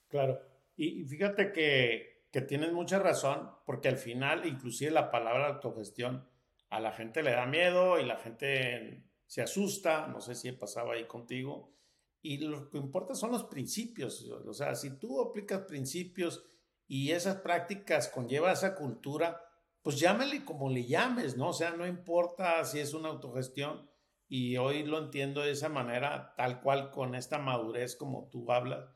Claro, 0.08 0.40
y, 0.76 1.04
fíjate 1.04 1.52
que, 1.52 2.26
que, 2.30 2.42
tienes 2.42 2.72
mucha 2.72 2.98
razón, 2.98 3.50
porque 3.64 3.88
al 3.88 3.96
final, 3.96 4.46
inclusive 4.46 4.90
la 4.90 5.10
palabra 5.10 5.48
autogestión, 5.48 6.28
a 6.70 6.80
la 6.80 6.92
gente 6.92 7.22
le 7.22 7.32
da 7.32 7.46
miedo 7.46 7.98
y 7.98 8.04
la 8.04 8.16
gente 8.16 9.04
se 9.26 9.42
asusta, 9.42 10.06
no 10.08 10.20
sé 10.20 10.34
si 10.34 10.52
pasaba 10.52 10.94
ahí 10.94 11.04
contigo, 11.04 11.72
y 12.20 12.38
lo 12.38 12.70
que 12.70 12.78
importa 12.78 13.14
son 13.14 13.32
los 13.32 13.44
principios, 13.44 14.22
o 14.30 14.52
sea, 14.52 14.74
si 14.74 14.98
tú 14.98 15.20
aplicas 15.20 15.62
principios, 15.62 16.44
y 16.92 17.12
esas 17.12 17.36
prácticas 17.36 18.08
conlleva 18.08 18.52
esa 18.52 18.74
cultura, 18.74 19.40
pues 19.80 19.98
llámele 19.98 20.44
como 20.44 20.68
le 20.68 20.84
llames, 20.84 21.38
¿no? 21.38 21.48
O 21.48 21.52
sea, 21.54 21.70
no 21.70 21.86
importa 21.86 22.62
si 22.66 22.80
es 22.80 22.92
una 22.92 23.08
autogestión 23.08 23.90
y 24.28 24.58
hoy 24.58 24.82
lo 24.82 24.98
entiendo 24.98 25.40
de 25.40 25.52
esa 25.52 25.70
manera, 25.70 26.34
tal 26.36 26.60
cual 26.60 26.90
con 26.90 27.14
esta 27.14 27.38
madurez 27.38 27.96
como 27.96 28.28
tú 28.28 28.52
hablas, 28.52 28.90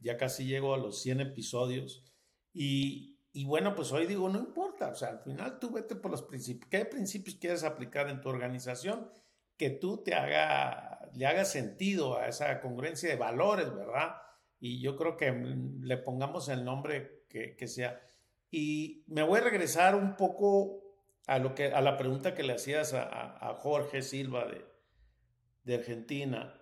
ya 0.00 0.16
casi 0.16 0.46
llego 0.46 0.74
a 0.74 0.78
los 0.78 1.00
100 1.00 1.20
episodios 1.20 2.12
y, 2.52 3.20
y 3.32 3.44
bueno, 3.44 3.76
pues 3.76 3.92
hoy 3.92 4.06
digo, 4.06 4.28
no 4.28 4.40
importa, 4.40 4.88
o 4.88 4.96
sea, 4.96 5.10
al 5.10 5.20
final 5.20 5.60
tú 5.60 5.70
vete 5.70 5.94
por 5.94 6.10
los 6.10 6.22
principios, 6.22 6.68
¿qué 6.68 6.86
principios 6.86 7.36
quieres 7.36 7.62
aplicar 7.62 8.08
en 8.08 8.20
tu 8.20 8.30
organización? 8.30 9.12
Que 9.56 9.70
tú 9.70 10.02
te 10.02 10.12
haga, 10.12 11.08
le 11.14 11.24
haga 11.24 11.44
sentido 11.44 12.18
a 12.18 12.26
esa 12.26 12.60
congruencia 12.60 13.08
de 13.08 13.14
valores, 13.14 13.72
¿verdad? 13.72 14.25
Y 14.66 14.80
yo 14.80 14.96
creo 14.96 15.16
que 15.16 15.30
le 15.32 15.96
pongamos 15.96 16.48
el 16.48 16.64
nombre 16.64 17.24
que, 17.28 17.56
que, 17.56 17.68
sea. 17.68 18.00
Y 18.50 19.04
me 19.06 19.22
voy 19.22 19.38
a 19.38 19.44
regresar 19.44 19.94
un 19.94 20.16
poco 20.16 20.82
a, 21.26 21.38
lo 21.38 21.54
que, 21.54 21.66
a 21.66 21.80
la 21.80 21.96
pregunta 21.96 22.34
que 22.34 22.42
le 22.42 22.54
hacías 22.54 22.92
a, 22.94 23.48
a 23.48 23.54
Jorge 23.54 24.02
Silva 24.02 24.46
de, 24.46 24.64
de 25.64 25.74
Argentina, 25.76 26.60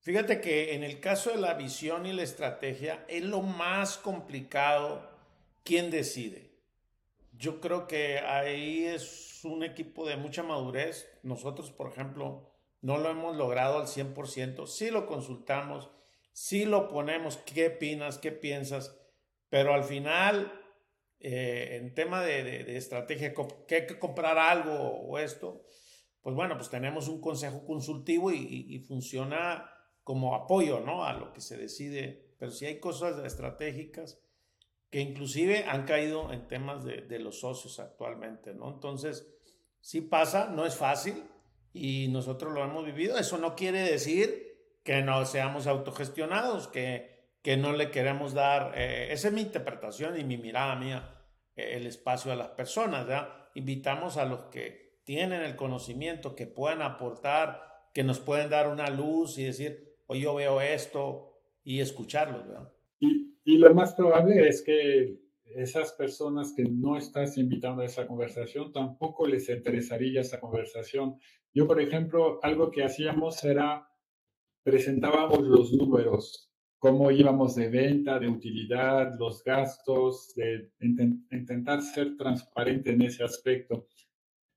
fíjate 0.00 0.40
que 0.40 0.74
en 0.74 0.84
el 0.84 1.00
caso 1.00 1.30
de 1.30 1.38
la 1.38 1.54
visión 1.54 2.04
y 2.04 2.12
la 2.12 2.22
estrategia 2.22 3.04
es 3.08 3.24
lo 3.24 3.40
más 3.40 3.96
complicado 3.96 5.10
quién 5.64 5.90
decide. 5.90 6.52
Yo 7.32 7.60
creo 7.60 7.86
que 7.86 8.18
ahí 8.18 8.84
es 8.84 9.40
un 9.44 9.62
equipo 9.64 10.06
de 10.06 10.16
mucha 10.16 10.42
madurez. 10.42 11.10
Nosotros, 11.22 11.70
por 11.70 11.90
ejemplo, 11.90 12.52
no 12.82 12.98
lo 12.98 13.10
hemos 13.10 13.36
logrado 13.36 13.78
al 13.78 13.86
100%. 13.86 14.66
Sí 14.66 14.90
lo 14.90 15.06
consultamos, 15.06 15.90
sí 16.32 16.64
lo 16.64 16.88
ponemos, 16.88 17.36
qué 17.38 17.68
opinas, 17.68 18.18
qué 18.18 18.32
piensas, 18.32 18.98
pero 19.48 19.74
al 19.74 19.84
final, 19.84 20.52
eh, 21.20 21.78
en 21.80 21.94
tema 21.94 22.22
de, 22.22 22.76
estrategia, 22.76 23.34
que 23.68 23.74
hay 23.74 23.86
que 23.86 23.98
comprar 23.98 24.38
algo 24.38 24.72
o 24.72 25.18
esto, 25.18 25.64
pues 26.22 26.34
bueno, 26.34 26.56
pues 26.56 26.70
tenemos 26.70 27.08
un 27.08 27.20
consejo 27.20 27.64
consultivo 27.64 28.32
y, 28.32 28.78
funciona 28.86 29.68
como 30.04 30.34
apoyo, 30.34 30.80
¿no? 30.80 31.04
A 31.04 31.12
lo 31.12 31.32
que 31.32 31.40
se 31.40 31.56
decide. 31.56 32.34
Pero 32.38 32.50
si 32.50 32.66
hay 32.66 32.80
cosas 32.80 33.24
estratégicas 33.24 34.20
que 34.88 35.00
inclusive 35.00 35.64
han 35.64 35.84
caído 35.84 36.32
en 36.32 36.46
temas 36.46 36.84
de, 36.84 37.02
de 37.02 37.18
los 37.18 37.40
socios 37.40 37.78
actualmente, 37.80 38.54
¿no? 38.54 38.72
Entonces, 38.72 39.26
sí 39.80 40.00
pasa, 40.00 40.48
no 40.48 40.64
es 40.64 40.76
fácil 40.76 41.24
y 41.72 42.08
nosotros 42.08 42.52
lo 42.52 42.64
hemos 42.64 42.84
vivido. 42.84 43.18
Eso 43.18 43.36
no 43.38 43.56
quiere 43.56 43.80
decir 43.80 44.51
que 44.82 45.02
no 45.02 45.24
seamos 45.24 45.66
autogestionados, 45.66 46.68
que, 46.68 47.30
que 47.42 47.56
no 47.56 47.72
le 47.72 47.90
queremos 47.90 48.34
dar, 48.34 48.72
eh, 48.76 49.12
esa 49.12 49.28
es 49.28 49.34
mi 49.34 49.42
interpretación 49.42 50.18
y 50.18 50.24
mi 50.24 50.36
mirada 50.36 50.76
mía, 50.76 51.14
eh, 51.56 51.74
el 51.76 51.86
espacio 51.86 52.32
a 52.32 52.36
las 52.36 52.48
personas, 52.48 53.06
¿verdad? 53.06 53.28
Invitamos 53.54 54.16
a 54.16 54.24
los 54.24 54.44
que 54.44 55.00
tienen 55.04 55.42
el 55.42 55.56
conocimiento, 55.56 56.34
que 56.34 56.46
puedan 56.46 56.82
aportar, 56.82 57.88
que 57.92 58.04
nos 58.04 58.20
pueden 58.20 58.50
dar 58.50 58.68
una 58.68 58.88
luz 58.88 59.38
y 59.38 59.44
decir, 59.44 59.96
oye, 60.06 60.22
yo 60.22 60.34
veo 60.34 60.60
esto 60.60 61.40
y 61.64 61.80
escucharlos, 61.80 62.46
¿verdad? 62.46 62.72
Y, 62.98 63.36
y 63.44 63.58
lo 63.58 63.74
más 63.74 63.94
probable 63.94 64.48
es 64.48 64.62
que 64.62 65.22
esas 65.54 65.92
personas 65.92 66.54
que 66.56 66.64
no 66.64 66.96
estás 66.96 67.36
invitando 67.36 67.82
a 67.82 67.86
esa 67.86 68.06
conversación, 68.06 68.72
tampoco 68.72 69.26
les 69.26 69.48
interesaría 69.48 70.20
esa 70.20 70.40
conversación. 70.40 71.18
Yo, 71.52 71.66
por 71.66 71.80
ejemplo, 71.80 72.40
algo 72.42 72.70
que 72.70 72.84
hacíamos 72.84 73.42
era, 73.44 73.88
presentábamos 74.62 75.40
los 75.40 75.72
números, 75.72 76.50
cómo 76.78 77.10
íbamos 77.10 77.54
de 77.54 77.68
venta, 77.68 78.18
de 78.18 78.28
utilidad, 78.28 79.12
los 79.18 79.42
gastos, 79.44 80.34
de 80.34 80.70
intentar 80.80 81.82
ser 81.82 82.16
transparente 82.16 82.92
en 82.92 83.02
ese 83.02 83.24
aspecto. 83.24 83.86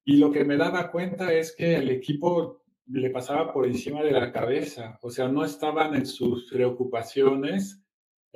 Y 0.04 0.18
lo 0.18 0.32
que 0.32 0.44
me 0.44 0.58
daba 0.58 0.92
cuenta 0.92 1.34
es 1.34 1.56
que 1.56 1.76
el 1.76 1.90
equipo 1.90 2.64
le 2.88 3.10
pasaba 3.10 3.52
por 3.52 3.66
encima 3.66 4.04
de 4.04 4.12
la 4.12 4.32
cabeza, 4.32 5.00
o 5.02 5.10
sea, 5.10 5.28
no 5.28 5.44
estaban 5.44 5.96
en 5.96 6.06
sus 6.06 6.50
preocupaciones 6.52 7.86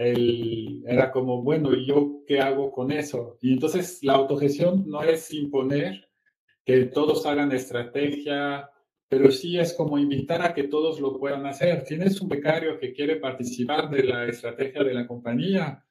era 0.01 1.11
como, 1.11 1.43
bueno, 1.43 1.73
¿y 1.73 1.85
yo 1.85 2.23
qué 2.25 2.39
hago 2.39 2.71
con 2.71 2.91
eso? 2.91 3.37
Y 3.41 3.51
entonces 3.51 3.99
la 4.01 4.13
autogestión 4.13 4.85
no 4.87 5.03
es 5.03 5.33
imponer 5.33 6.09
que 6.63 6.85
todos 6.85 7.25
hagan 7.25 7.51
estrategia, 7.51 8.69
pero 9.09 9.31
sí 9.31 9.59
es 9.59 9.73
como 9.73 9.97
invitar 9.97 10.41
a 10.41 10.53
que 10.53 10.63
todos 10.63 10.99
lo 11.01 11.17
puedan 11.19 11.45
hacer. 11.45 11.83
Tienes 11.83 12.21
un 12.21 12.29
becario 12.29 12.79
que 12.79 12.93
quiere 12.93 13.17
participar 13.17 13.89
de 13.89 14.03
la 14.03 14.25
estrategia 14.25 14.83
de 14.83 14.93
la 14.93 15.07
compañía, 15.07 15.83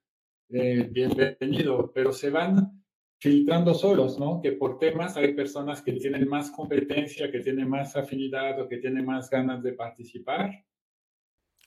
eh, 0.49 0.89
bienvenido, 0.91 1.93
pero 1.93 2.13
se 2.13 2.31
van 2.31 2.85
filtrando 3.19 3.75
solos, 3.75 4.19
¿no? 4.19 4.41
Que 4.41 4.53
por 4.53 4.79
temas 4.79 5.17
hay 5.17 5.35
personas 5.35 5.83
que 5.83 5.93
tienen 5.93 6.29
más 6.29 6.51
competencia, 6.53 7.31
que 7.31 7.41
tienen 7.41 7.69
más 7.69 7.97
afinidad 7.97 8.61
o 8.61 8.69
que 8.69 8.79
tienen 8.79 9.05
más 9.05 9.29
ganas 9.29 9.63
de 9.63 9.73
participar. 9.73 10.65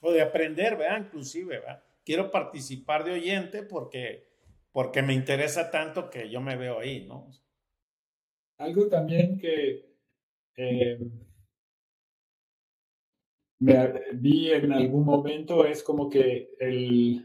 O 0.00 0.10
de 0.10 0.22
aprender, 0.22 0.76
¿verdad? 0.76 1.06
Inclusive, 1.06 1.60
¿verdad? 1.60 1.84
quiero 2.04 2.30
participar 2.30 3.04
de 3.04 3.12
oyente 3.12 3.62
porque, 3.62 4.28
porque 4.72 5.02
me 5.02 5.14
interesa 5.14 5.70
tanto 5.70 6.10
que 6.10 6.30
yo 6.30 6.40
me 6.40 6.56
veo 6.56 6.80
ahí, 6.80 7.06
¿no? 7.06 7.30
Algo 8.58 8.88
también 8.88 9.38
que 9.38 9.96
eh, 10.56 10.98
me 13.62 13.92
vi 14.14 14.50
en 14.50 14.72
algún 14.72 15.04
momento 15.04 15.64
es 15.64 15.84
como 15.84 16.10
que 16.10 16.50
el, 16.58 17.24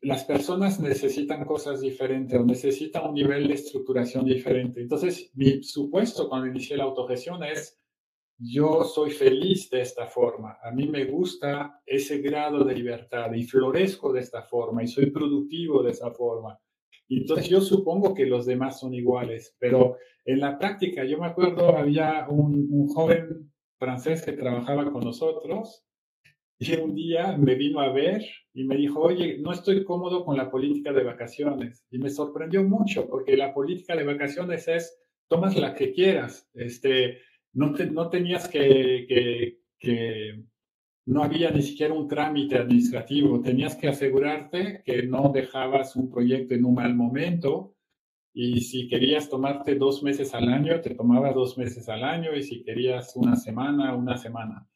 las 0.00 0.24
personas 0.24 0.80
necesitan 0.80 1.44
cosas 1.44 1.82
diferentes 1.82 2.40
o 2.40 2.44
necesitan 2.44 3.08
un 3.08 3.14
nivel 3.14 3.48
de 3.48 3.54
estructuración 3.54 4.24
diferente. 4.24 4.80
Entonces, 4.80 5.30
mi 5.34 5.62
supuesto 5.62 6.28
cuando 6.28 6.46
inicié 6.46 6.78
la 6.78 6.84
autogestión 6.84 7.44
es 7.44 7.78
yo 8.38 8.84
soy 8.84 9.10
feliz 9.10 9.68
de 9.70 9.82
esta 9.82 10.06
forma, 10.06 10.58
a 10.62 10.72
mí 10.72 10.88
me 10.88 11.04
gusta 11.04 11.80
ese 11.86 12.18
grado 12.18 12.64
de 12.64 12.74
libertad 12.74 13.32
y 13.32 13.44
florezco 13.44 14.12
de 14.12 14.20
esta 14.20 14.42
forma 14.42 14.82
y 14.82 14.88
soy 14.88 15.10
productivo 15.10 15.82
de 15.82 15.92
esa 15.92 16.10
forma. 16.10 16.58
Entonces 17.08 17.48
yo 17.48 17.60
supongo 17.60 18.14
que 18.14 18.26
los 18.26 18.46
demás 18.46 18.80
son 18.80 18.94
iguales, 18.94 19.54
pero 19.58 19.98
en 20.24 20.40
la 20.40 20.58
práctica 20.58 21.04
yo 21.04 21.18
me 21.18 21.26
acuerdo 21.26 21.76
había 21.76 22.26
un, 22.28 22.88
joven 22.88 23.53
francés 23.84 24.22
que 24.22 24.32
trabajaba 24.32 24.90
con 24.90 25.04
nosotros 25.04 25.84
y 26.58 26.74
un 26.76 26.94
día 26.94 27.36
me 27.36 27.54
vino 27.54 27.80
a 27.80 27.92
ver 27.92 28.24
y 28.54 28.64
me 28.64 28.76
dijo, 28.76 29.00
oye, 29.00 29.38
no 29.38 29.52
estoy 29.52 29.84
cómodo 29.84 30.24
con 30.24 30.36
la 30.36 30.50
política 30.50 30.92
de 30.92 31.02
vacaciones. 31.02 31.84
Y 31.90 31.98
me 31.98 32.08
sorprendió 32.08 32.62
mucho 32.64 33.06
porque 33.06 33.36
la 33.36 33.52
política 33.52 33.94
de 33.94 34.04
vacaciones 34.04 34.66
es, 34.68 34.96
tomas 35.28 35.56
la 35.56 35.74
que 35.74 35.92
quieras. 35.92 36.48
Este, 36.54 37.18
no, 37.52 37.74
no 37.92 38.08
tenías 38.08 38.48
que, 38.48 39.58
que, 39.78 40.44
no 41.06 41.22
había 41.22 41.50
ni 41.50 41.60
siquiera 41.60 41.92
un 41.92 42.08
trámite 42.08 42.56
administrativo, 42.56 43.42
tenías 43.42 43.76
que 43.76 43.88
asegurarte 43.88 44.82
que 44.86 45.02
no 45.02 45.30
dejabas 45.34 45.96
un 45.96 46.08
proyecto 46.08 46.54
en 46.54 46.64
un 46.64 46.74
mal 46.74 46.94
momento 46.94 47.73
y 48.34 48.60
si 48.62 48.88
querías 48.88 49.30
tomarte 49.30 49.76
dos 49.76 50.02
meses 50.02 50.34
al 50.34 50.48
año, 50.48 50.80
te 50.80 50.94
tomaba 50.94 51.32
dos 51.32 51.56
meses 51.56 51.88
al 51.88 52.02
año 52.02 52.34
y 52.34 52.42
si 52.42 52.64
querías 52.64 53.14
una 53.14 53.36
semana, 53.36 53.94
una 53.94 54.18
semana. 54.18 54.68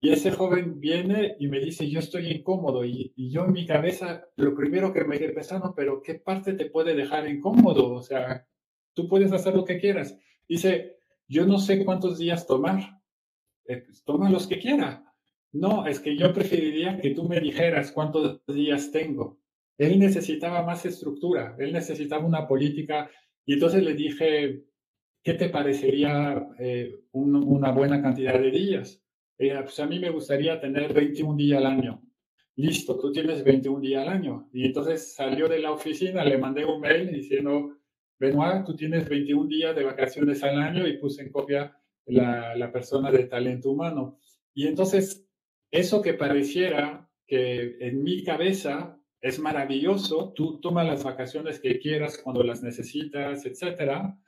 Y 0.00 0.10
ese 0.10 0.32
joven 0.32 0.80
viene 0.80 1.36
y 1.38 1.46
me 1.46 1.60
dice, 1.60 1.88
yo 1.88 2.00
estoy 2.00 2.30
incómodo 2.30 2.84
y, 2.84 3.12
y 3.16 3.30
yo 3.30 3.44
en 3.44 3.52
mi 3.52 3.64
cabeza, 3.64 4.26
lo 4.36 4.54
primero 4.54 4.92
que 4.92 5.04
me 5.04 5.18
quedé 5.18 5.32
pensando, 5.32 5.72
pero 5.74 6.02
¿qué 6.02 6.16
parte 6.16 6.54
te 6.54 6.66
puede 6.66 6.94
dejar 6.94 7.28
incómodo? 7.28 7.94
O 7.94 8.02
sea, 8.02 8.46
tú 8.92 9.08
puedes 9.08 9.32
hacer 9.32 9.54
lo 9.54 9.64
que 9.64 9.78
quieras. 9.78 10.18
Dice, 10.48 10.98
yo 11.28 11.46
no 11.46 11.58
sé 11.58 11.84
cuántos 11.84 12.18
días 12.18 12.46
tomar. 12.46 13.00
Eh, 13.66 13.78
pues, 13.86 14.02
toma 14.04 14.28
los 14.30 14.46
que 14.48 14.58
quiera. 14.58 15.14
No, 15.52 15.86
es 15.86 16.00
que 16.00 16.16
yo 16.16 16.32
preferiría 16.32 16.98
que 16.98 17.10
tú 17.10 17.28
me 17.28 17.40
dijeras 17.40 17.92
cuántos 17.92 18.44
días 18.46 18.90
tengo. 18.90 19.38
Él 19.78 19.98
necesitaba 19.98 20.62
más 20.62 20.84
estructura, 20.86 21.56
él 21.58 21.72
necesitaba 21.72 22.24
una 22.24 22.46
política 22.46 23.10
y 23.44 23.54
entonces 23.54 23.82
le 23.82 23.94
dije, 23.94 24.64
¿qué 25.22 25.34
te 25.34 25.48
parecería 25.48 26.48
eh, 26.58 27.00
una 27.12 27.72
buena 27.72 28.00
cantidad 28.00 28.38
de 28.38 28.50
días? 28.50 29.00
pues 29.36 29.80
a 29.80 29.86
mí 29.86 29.98
me 29.98 30.10
gustaría 30.10 30.60
tener 30.60 30.94
21 30.94 31.36
días 31.36 31.58
al 31.58 31.66
año. 31.66 32.02
Listo, 32.56 32.98
tú 32.98 33.10
tienes 33.10 33.42
21 33.42 33.80
días 33.80 34.06
al 34.06 34.08
año. 34.08 34.48
Y 34.52 34.66
entonces 34.66 35.12
salió 35.12 35.48
de 35.48 35.58
la 35.58 35.72
oficina, 35.72 36.24
le 36.24 36.38
mandé 36.38 36.64
un 36.64 36.80
mail 36.80 37.12
diciendo, 37.12 37.76
Benoit, 38.18 38.64
tú 38.64 38.76
tienes 38.76 39.08
21 39.08 39.48
días 39.48 39.74
de 39.74 39.82
vacaciones 39.82 40.42
al 40.44 40.60
año 40.60 40.86
y 40.86 40.98
puse 40.98 41.22
en 41.22 41.32
copia 41.32 41.76
la 42.06 42.70
persona 42.72 43.10
de 43.10 43.24
talento 43.24 43.70
humano. 43.70 44.18
Y 44.54 44.68
entonces, 44.68 45.28
eso 45.70 46.00
que 46.00 46.14
pareciera 46.14 47.10
que 47.26 47.76
en 47.80 48.02
mi 48.04 48.22
cabeza 48.22 49.00
es 49.24 49.38
maravilloso, 49.38 50.34
tú 50.34 50.60
tomas 50.60 50.86
las 50.86 51.02
vacaciones 51.02 51.58
que 51.58 51.78
quieras 51.78 52.18
cuando 52.18 52.42
las 52.42 52.62
necesitas, 52.62 53.46
etcétera, 53.46 54.18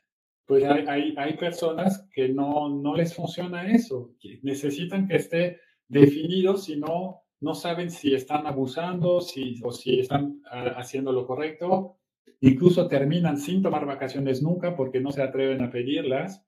pues 0.46 0.64
hay, 0.64 0.86
hay, 0.88 1.14
hay, 1.18 1.36
personas 1.36 2.08
que 2.14 2.30
no, 2.30 2.70
no 2.70 2.96
les 2.96 3.14
funciona 3.14 3.70
eso, 3.70 4.14
que 4.18 4.40
necesitan 4.42 5.06
que 5.06 5.16
esté 5.16 5.60
definido, 5.86 6.56
si 6.56 6.76
no, 6.76 7.24
no 7.40 7.54
saben 7.54 7.90
si 7.90 8.14
están 8.14 8.46
abusando 8.46 9.20
si, 9.20 9.60
o 9.62 9.70
si 9.70 10.00
están 10.00 10.40
ah, 10.50 10.76
haciendo 10.78 11.12
lo 11.12 11.26
correcto. 11.26 11.98
Incluso 12.40 12.88
terminan 12.88 13.36
sin 13.36 13.62
tomar 13.62 13.84
vacaciones 13.84 14.40
nunca 14.40 14.74
porque 14.74 15.00
no 15.00 15.12
se 15.12 15.22
atreven 15.22 15.60
a 15.62 15.70
pedirlas. 15.70 16.42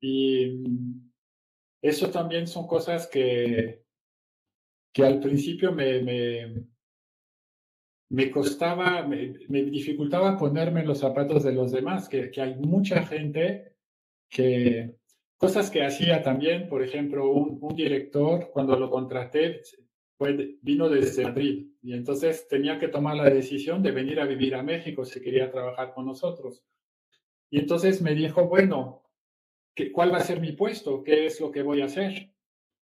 Y 0.00 0.62
eso 1.82 2.08
también 2.10 2.46
son 2.46 2.68
cosas 2.68 3.08
que, 3.08 3.82
que 4.92 5.04
al 5.04 5.18
principio 5.18 5.72
me, 5.72 6.00
me, 6.02 6.73
me 8.10 8.30
costaba, 8.30 9.06
me, 9.06 9.34
dificultaba 9.64 10.36
ponerme 10.36 10.80
en 10.80 10.88
los 10.88 10.98
zapatos 10.98 11.42
de 11.42 11.52
los 11.52 11.72
demás, 11.72 12.08
que, 12.08 12.30
que 12.30 12.40
hay 12.40 12.54
mucha 12.56 13.04
gente 13.04 13.76
que, 14.28 14.96
cosas 15.36 15.70
que 15.70 15.84
hacía 15.84 16.22
también, 16.22 16.68
por 16.68 16.82
ejemplo, 16.82 17.30
un, 17.30 17.58
un, 17.60 17.74
director, 17.74 18.50
cuando 18.52 18.78
lo 18.78 18.90
contraté, 18.90 19.62
vino 20.62 20.88
desde 20.88 21.24
Madrid 21.24 21.66
y 21.82 21.92
entonces 21.92 22.46
tenía 22.48 22.78
que 22.78 22.88
tomar 22.88 23.16
la 23.16 23.28
decisión 23.28 23.82
de 23.82 23.90
venir 23.90 24.20
a 24.20 24.26
vivir 24.26 24.54
a 24.54 24.62
México 24.62 25.04
si 25.04 25.20
quería 25.20 25.50
trabajar 25.50 25.92
con 25.92 26.06
nosotros. 26.06 26.62
Y 27.50 27.58
entonces 27.58 28.00
me 28.00 28.14
dijo, 28.14 28.48
bueno, 28.48 29.02
¿cuál 29.92 30.12
va 30.12 30.18
a 30.18 30.24
ser 30.24 30.40
mi 30.40 30.52
puesto? 30.52 31.02
¿Qué 31.02 31.26
es 31.26 31.40
lo 31.40 31.50
que 31.50 31.62
voy 31.62 31.82
a 31.82 31.86
hacer? 31.86 32.30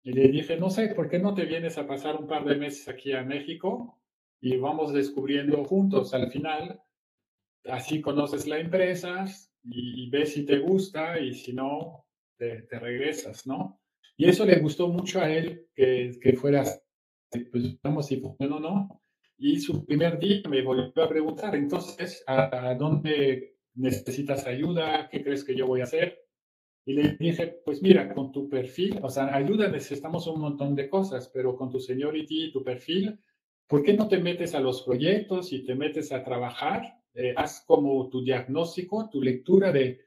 Y 0.02 0.12
le 0.12 0.28
dije, 0.28 0.56
no 0.56 0.70
sé, 0.70 0.94
¿por 0.94 1.08
qué 1.08 1.18
no 1.18 1.34
te 1.34 1.46
vienes 1.46 1.78
a 1.78 1.86
pasar 1.86 2.16
un 2.16 2.28
par 2.28 2.44
de 2.44 2.56
meses 2.56 2.88
aquí 2.88 3.12
a 3.12 3.24
México 3.24 3.98
y 4.40 4.56
vamos 4.56 4.92
descubriendo 4.92 5.64
juntos 5.64 6.14
al 6.14 6.30
final? 6.30 6.80
Así 7.64 8.00
conoces 8.00 8.46
la 8.46 8.58
empresa 8.58 9.24
y, 9.64 10.08
ves 10.10 10.34
si 10.34 10.44
te 10.44 10.58
gusta 10.58 11.18
y 11.18 11.34
si 11.34 11.52
no, 11.52 12.06
te, 12.36 12.62
te 12.62 12.78
regresas, 12.78 13.46
¿no? 13.46 13.80
Y 14.16 14.28
eso 14.28 14.44
le 14.44 14.58
gustó 14.58 14.88
mucho 14.88 15.20
a 15.20 15.30
él 15.30 15.66
que, 15.74 16.12
que 16.20 16.32
fuera, 16.34 16.64
pues 17.30 17.80
vamos 17.82 18.06
si 18.06 18.16
funciona 18.16 18.56
o 18.56 18.60
no. 18.60 19.02
Y 19.38 19.60
su 19.60 19.84
primer 19.84 20.18
día 20.18 20.42
me 20.48 20.62
volvió 20.62 21.02
a 21.02 21.08
preguntar, 21.08 21.54
entonces, 21.54 22.24
¿a, 22.26 22.74
dónde 22.74 23.58
necesitas 23.74 24.46
ayuda? 24.46 25.08
¿Qué 25.10 25.22
crees 25.22 25.44
que 25.44 25.54
yo 25.54 25.66
voy 25.66 25.80
a 25.80 25.84
hacer? 25.84 26.18
Y 26.86 26.94
le 26.94 27.16
dije, 27.18 27.60
pues 27.64 27.82
mira, 27.82 28.14
con 28.14 28.32
tu 28.32 28.48
perfil, 28.48 28.98
o 29.02 29.10
sea, 29.10 29.34
ayuda 29.34 29.68
necesitamos 29.68 30.26
un 30.28 30.40
montón 30.40 30.74
de 30.74 30.88
cosas, 30.88 31.28
pero 31.34 31.56
con 31.56 31.70
tu 31.70 31.80
seniority, 31.80 32.52
tu 32.52 32.62
perfil, 32.64 33.18
¿por 33.66 33.82
qué 33.82 33.94
no 33.94 34.08
te 34.08 34.18
metes 34.18 34.54
a 34.54 34.60
los 34.60 34.82
proyectos 34.82 35.52
y 35.52 35.64
te 35.64 35.74
metes 35.74 36.12
a 36.12 36.22
trabajar? 36.24 37.00
Eh, 37.14 37.34
haz 37.36 37.64
como 37.66 38.08
tu 38.08 38.22
diagnóstico, 38.22 39.08
tu 39.10 39.22
lectura 39.22 39.72
de, 39.72 40.00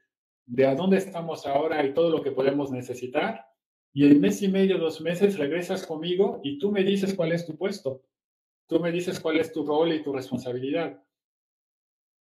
de 0.46 0.66
a 0.66 0.74
dónde 0.74 0.98
estamos 0.98 1.46
ahora 1.46 1.84
y 1.84 1.92
todo 1.92 2.10
lo 2.10 2.22
que 2.22 2.30
podemos 2.30 2.70
necesitar 2.70 3.50
y 3.92 4.06
en 4.06 4.20
mes 4.20 4.40
y 4.42 4.48
medio, 4.48 4.78
dos 4.78 5.00
meses, 5.00 5.38
regresas 5.38 5.86
conmigo 5.86 6.40
y 6.44 6.58
tú 6.58 6.70
me 6.70 6.84
dices 6.84 7.14
cuál 7.14 7.32
es 7.32 7.44
tu 7.44 7.56
puesto. 7.56 8.04
Tú 8.68 8.78
me 8.78 8.92
dices 8.92 9.18
cuál 9.18 9.38
es 9.38 9.52
tu 9.52 9.64
rol 9.64 9.92
y 9.92 10.02
tu 10.02 10.12
responsabilidad. 10.12 11.02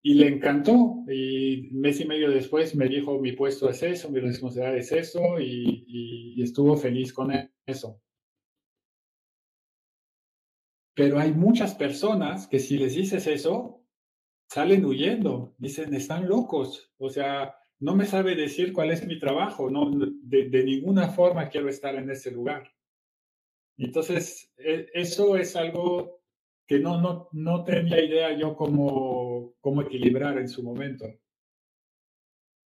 Y 0.01 0.15
le 0.15 0.27
encantó. 0.27 1.03
Y 1.07 1.69
mes 1.71 1.99
y 1.99 2.05
medio 2.05 2.31
después 2.31 2.75
me 2.75 2.87
dijo, 2.87 3.19
mi 3.19 3.33
puesto 3.33 3.69
es 3.69 3.83
eso, 3.83 4.09
mi 4.09 4.19
responsabilidad 4.19 4.77
es 4.77 4.91
eso, 4.91 5.39
y, 5.39 6.35
y 6.35 6.41
estuvo 6.41 6.75
feliz 6.75 7.13
con 7.13 7.31
eso. 7.67 8.01
Pero 10.99 11.17
hay 11.17 11.31
muchas 11.31 11.75
personas 11.75 12.45
que 12.45 12.59
si 12.59 12.77
les 12.77 12.93
dices 12.93 13.25
eso, 13.25 13.85
salen 14.49 14.83
huyendo, 14.83 15.55
dicen, 15.57 15.93
están 15.93 16.27
locos. 16.27 16.91
O 16.97 17.09
sea, 17.09 17.55
no 17.79 17.95
me 17.95 18.05
sabe 18.05 18.35
decir 18.35 18.73
cuál 18.73 18.91
es 18.91 19.07
mi 19.07 19.17
trabajo, 19.17 19.69
no, 19.69 19.89
de, 19.93 20.63
ninguna 20.65 21.07
forma 21.07 21.47
quiero 21.47 21.69
estar 21.69 21.95
en 21.95 22.09
ese 22.09 22.31
lugar. 22.31 22.69
Entonces, 23.77 24.51
e, 24.57 24.87
eso 24.93 25.37
es 25.37 25.55
algo 25.55 26.19
que 26.67 26.79
no, 26.79 26.99
no, 26.99 27.29
no 27.31 27.63
tenía 27.63 28.03
idea 28.03 28.37
yo 28.37 28.57
cómo, 28.57 29.53
cómo 29.61 29.83
equilibrar 29.83 30.37
en 30.37 30.49
su 30.49 30.63
momento. 30.63 31.05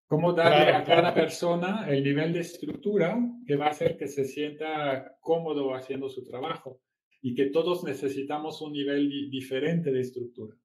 Cómo 0.07 0.33
darle 0.33 0.71
a 0.71 0.83
cada 0.83 1.15
persona 1.15 1.89
el 1.89 2.03
nivel 2.03 2.31
de 2.33 2.41
estructura 2.41 3.17
que 3.47 3.55
va 3.55 3.65
a 3.65 3.71
hacer 3.71 3.97
que 3.97 4.07
se 4.07 4.23
sienta 4.23 5.17
cómodo 5.19 5.73
haciendo 5.73 6.09
su 6.09 6.23
trabajo 6.23 6.79
y 7.21 7.35
que 7.35 7.47
todos 7.47 7.83
necesitamos 7.83 8.61
un 8.61 8.73
nivel 8.73 9.29
diferente 9.29 9.91
de 9.91 10.01
estructura. 10.01 10.55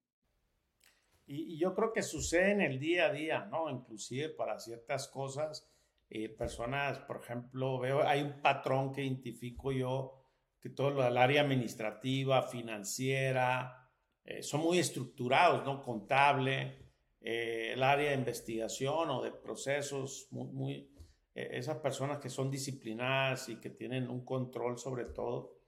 Y, 1.27 1.59
yo 1.59 1.75
creo 1.75 1.93
que 1.93 2.03
sucede 2.03 2.53
en 2.53 2.61
el 2.61 2.79
día 2.79 3.07
a 3.07 3.13
día, 3.13 3.45
¿no? 3.47 3.71
Inclusive 3.71 4.31
para 4.31 4.59
ciertas 4.59 5.09
cosas, 5.09 5.69
eh, 6.11 6.29
personas, 6.29 6.99
por 7.01 7.23
ejemplo, 7.23 7.79
veo, 7.79 8.03
hay 8.03 8.23
un 8.23 8.41
patrón 8.41 8.93
que 8.93 9.03
identifico 9.03 9.73
yo, 9.73 10.21
que 10.61 10.71
todo 10.71 10.91
lo 10.91 11.03
del 11.03 11.17
área 11.17 11.43
administrativa, 11.43 12.43
financiera, 12.43 13.91
eh, 14.25 14.43
son 14.43 14.61
muy 14.61 14.79
estructurados, 14.79 15.65
¿no? 15.65 15.83
Contable, 15.83 16.79
eh, 17.21 17.73
el 17.73 17.83
área 17.83 18.11
de 18.11 18.17
investigación 18.17 19.11
o 19.11 19.23
de 19.23 19.33
procesos, 19.33 20.29
muy, 20.31 20.49
muy 20.53 20.91
esas 21.35 21.79
personas 21.79 22.19
que 22.19 22.29
son 22.29 22.49
disciplinadas 22.49 23.49
y 23.49 23.57
que 23.57 23.71
tienen 23.71 24.09
un 24.09 24.25
control 24.25 24.79
sobre 24.79 25.07
todo, 25.07 25.64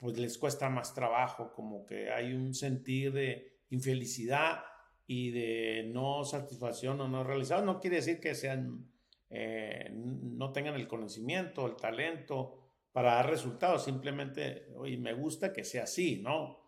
pues 0.00 0.18
les 0.18 0.38
cuesta 0.38 0.70
más 0.70 0.94
trabajo, 0.94 1.52
como 1.52 1.84
que 1.84 2.10
hay 2.10 2.32
un 2.32 2.54
sentir 2.54 3.12
de 3.12 3.60
infelicidad 3.68 4.62
y 5.06 5.30
de 5.30 5.90
no 5.92 6.24
satisfacción 6.24 7.00
o 7.00 7.08
no 7.08 7.22
realizado, 7.22 7.64
no 7.64 7.80
quiere 7.80 7.96
decir 7.96 8.18
que 8.18 8.34
sean, 8.34 8.90
eh, 9.28 9.90
no 9.92 10.52
tengan 10.52 10.74
el 10.74 10.88
conocimiento, 10.88 11.66
el 11.66 11.76
talento 11.76 12.56
para 12.92 13.14
dar 13.14 13.28
resultados, 13.28 13.84
simplemente, 13.84 14.68
oye, 14.74 14.96
me 14.96 15.12
gusta 15.12 15.52
que 15.52 15.64
sea 15.64 15.84
así, 15.84 16.20
¿no? 16.22 16.58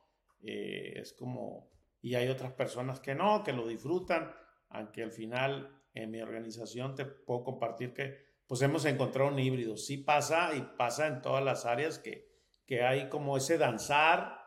Eh, 0.42 0.92
es 0.96 1.12
como, 1.14 1.70
y 2.02 2.14
hay 2.14 2.28
otras 2.28 2.52
personas 2.52 3.00
que 3.00 3.14
no, 3.14 3.42
que 3.42 3.52
lo 3.52 3.66
disfrutan, 3.66 4.30
aunque 4.68 5.02
al 5.02 5.12
final 5.12 5.80
en 5.94 6.10
mi 6.10 6.20
organización 6.20 6.94
te 6.94 7.06
puedo 7.06 7.44
compartir 7.44 7.92
que 7.94 8.32
pues 8.46 8.60
hemos 8.60 8.84
encontrado 8.84 9.30
un 9.30 9.38
híbrido, 9.38 9.76
sí 9.76 9.96
pasa 9.96 10.54
y 10.54 10.60
pasa 10.76 11.06
en 11.06 11.22
todas 11.22 11.42
las 11.42 11.64
áreas 11.64 11.98
que, 11.98 12.31
que 12.66 12.82
hay 12.82 13.08
como 13.08 13.36
ese 13.36 13.58
danzar, 13.58 14.38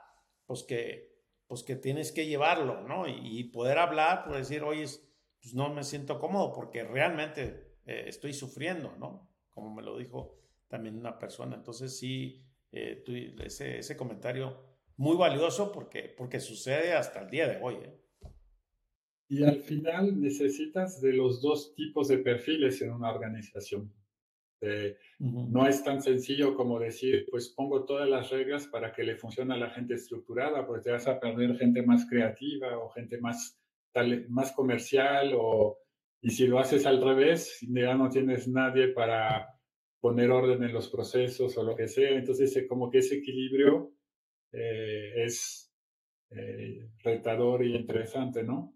pues 0.45 0.63
que 0.63 1.15
pues 1.47 1.63
que 1.63 1.75
tienes 1.75 2.11
que 2.11 2.25
llevarlo, 2.25 2.81
¿no? 2.81 3.07
Y, 3.07 3.43
poder 3.45 3.77
hablar, 3.77 4.25
por 4.25 4.35
decir, 4.35 4.63
oye, 4.63 4.85
pues 5.41 5.53
no 5.53 5.73
me 5.73 5.83
siento 5.83 6.19
cómodo 6.19 6.51
porque 6.53 6.83
realmente 6.83 7.75
eh, 7.85 8.05
estoy 8.07 8.33
sufriendo, 8.33 8.95
¿no? 8.97 9.29
Como 9.49 9.73
me 9.73 9.83
lo 9.83 9.97
dijo 9.97 10.39
también 10.67 10.97
una 10.97 11.19
persona. 11.19 11.55
Entonces 11.55 11.97
sí, 11.97 12.43
eh, 12.71 13.03
ese, 13.43 13.79
ese, 13.79 13.95
comentario 13.95 14.59
muy 14.97 15.15
valioso 15.17 15.71
porque, 15.71 16.13
porque 16.17 16.39
sucede 16.39 16.93
hasta 16.93 17.21
el 17.21 17.29
día 17.29 17.47
de 17.47 17.61
hoy. 17.61 17.75
¿eh? 17.75 18.01
Y 19.27 19.43
al 19.43 19.59
final 19.61 20.19
necesitas 20.19 20.99
de 21.01 21.13
los 21.13 21.41
dos 21.41 21.75
tipos 21.75 22.07
de 22.07 22.17
perfiles 22.17 22.81
en 22.81 22.91
una 22.91 23.11
organización. 23.11 23.93
Este, 24.61 24.97
no 25.19 25.67
es 25.67 25.83
tan 25.83 26.01
sencillo 26.01 26.55
como 26.55 26.79
decir, 26.79 27.25
pues 27.29 27.49
pongo 27.49 27.85
todas 27.85 28.09
las 28.09 28.29
reglas 28.29 28.67
para 28.67 28.91
que 28.91 29.03
le 29.03 29.17
funcione 29.17 29.53
a 29.53 29.57
la 29.57 29.69
gente 29.69 29.95
estructurada, 29.95 30.65
pues 30.65 30.81
te 30.83 30.91
vas 30.91 31.07
a 31.07 31.19
perder 31.19 31.57
gente 31.57 31.81
más 31.83 32.07
creativa 32.09 32.77
o 32.77 32.89
gente 32.89 33.19
más, 33.19 33.59
más 34.29 34.51
comercial, 34.53 35.33
o, 35.37 35.77
y 36.21 36.29
si 36.29 36.47
lo 36.47 36.59
haces 36.59 36.85
al 36.85 37.01
revés, 37.01 37.59
ya 37.61 37.95
no 37.95 38.09
tienes 38.09 38.47
nadie 38.47 38.89
para 38.89 39.47
poner 39.99 40.29
orden 40.31 40.63
en 40.63 40.73
los 40.73 40.89
procesos 40.89 41.57
o 41.57 41.63
lo 41.63 41.75
que 41.75 41.87
sea. 41.87 42.11
Entonces, 42.11 42.55
eh, 42.55 42.67
como 42.67 42.89
que 42.89 42.99
ese 42.99 43.15
equilibrio 43.15 43.93
eh, 44.51 45.23
es 45.25 45.73
eh, 46.29 46.89
retador 47.03 47.65
y 47.65 47.75
interesante, 47.75 48.43
¿no? 48.43 48.75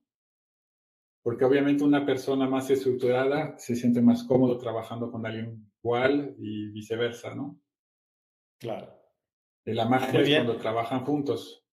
Porque 1.22 1.46
obviamente 1.46 1.84
una 1.84 2.06
persona 2.06 2.48
más 2.48 2.70
estructurada 2.70 3.58
se 3.58 3.76
siente 3.76 4.02
más 4.02 4.24
cómodo 4.24 4.58
trabajando 4.58 5.12
con 5.12 5.26
alguien 5.26 5.68
igual 5.84 6.36
y 6.38 6.72
viceversa, 6.72 7.34
¿no? 7.34 7.60
Claro. 8.58 8.94
De 9.66 9.74
la 9.74 9.86
magia 9.86 10.22
es 10.22 10.30
cuando 10.30 10.58
trabajan 10.58 11.06
juntos. 11.06 11.66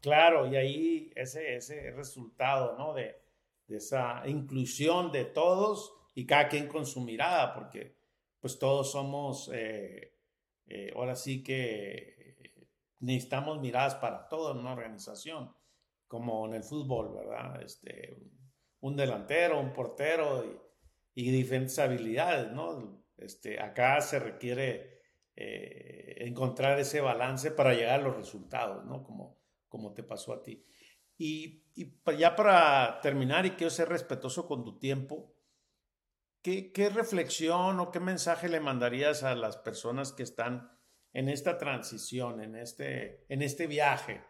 Claro, 0.00 0.46
y 0.46 0.56
ahí 0.56 1.12
ese, 1.14 1.56
ese 1.56 1.90
resultado, 1.92 2.76
¿no? 2.76 2.92
De, 2.92 3.22
de 3.66 3.76
esa 3.76 4.22
inclusión 4.26 5.10
de 5.12 5.24
todos 5.24 5.94
y 6.14 6.26
cada 6.26 6.48
quien 6.48 6.68
con 6.68 6.86
su 6.86 7.00
mirada, 7.00 7.54
porque 7.54 7.96
pues 8.40 8.58
todos 8.58 8.92
somos, 8.92 9.50
eh, 9.54 10.18
eh, 10.66 10.92
ahora 10.94 11.16
sí 11.16 11.42
que 11.42 12.68
necesitamos 13.00 13.60
miradas 13.60 13.94
para 13.96 14.28
todo 14.28 14.52
en 14.52 14.58
una 14.58 14.72
organización, 14.72 15.54
como 16.06 16.46
en 16.46 16.54
el 16.54 16.62
fútbol, 16.62 17.14
¿verdad? 17.14 17.62
Este, 17.62 18.14
un 18.80 18.96
delantero, 18.96 19.60
un 19.60 19.72
portero 19.72 20.44
y, 20.44 21.22
y 21.22 21.30
diferentes 21.30 21.78
habilidades, 21.78 22.52
¿no? 22.52 23.03
Este, 23.16 23.60
acá 23.60 24.00
se 24.00 24.18
requiere 24.18 25.02
eh, 25.36 26.16
encontrar 26.26 26.78
ese 26.78 27.00
balance 27.00 27.50
para 27.50 27.74
llegar 27.74 28.00
a 28.00 28.02
los 28.02 28.16
resultados, 28.16 28.84
¿no? 28.84 29.02
Como, 29.02 29.38
como 29.68 29.92
te 29.92 30.02
pasó 30.02 30.32
a 30.32 30.42
ti. 30.42 30.64
Y, 31.16 31.64
ya 32.18 32.36
para 32.36 33.00
terminar, 33.00 33.46
y 33.46 33.52
quiero 33.52 33.70
ser 33.70 33.88
respetuoso 33.88 34.46
con 34.46 34.64
tu 34.64 34.78
tiempo, 34.78 35.34
¿qué, 36.42 36.90
reflexión 36.94 37.80
o 37.80 37.90
qué 37.90 38.00
mensaje 38.00 38.48
le 38.48 38.60
mandarías 38.60 39.22
a 39.22 39.34
las 39.34 39.56
personas 39.56 40.12
que 40.12 40.22
están 40.22 40.70
en 41.12 41.28
esta 41.28 41.58
transición, 41.58 42.40
en 42.40 42.56
este, 42.56 43.24
en 43.28 43.42
este 43.42 43.66
viaje? 43.66 44.24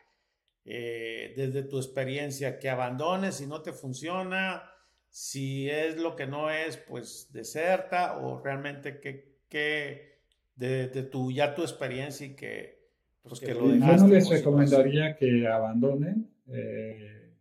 Eh, 0.65 1.35
desde 1.37 1.65
tu 1.65 1.77
experiencia, 1.77 2.59
que 2.59 2.71
abandones 2.71 3.37
si 3.37 3.47
no 3.47 3.61
te 3.61 3.73
funciona, 3.73 4.74
si 5.15 5.71
es 5.71 5.97
lo 5.97 6.17
que 6.17 6.27
no 6.27 6.51
es, 6.51 6.77
pues 6.77 7.31
deserta 7.33 8.19
o 8.19 8.43
realmente 8.43 8.99
que, 8.99 10.19
de, 10.57 10.89
tu, 11.05 11.31
ya 11.31 11.55
tu 11.55 11.63
experiencia 11.63 12.27
y 12.27 12.35
que, 12.35 12.89
pues, 13.23 13.39
que 13.39 13.55
lo 13.55 13.69
dejaste. 13.69 13.97
Yo 13.97 14.09
no 14.09 14.13
les 14.13 14.29
recomendaría 14.29 15.15
que 15.15 15.47
abandonen. 15.47 16.35
Eh, 16.49 17.33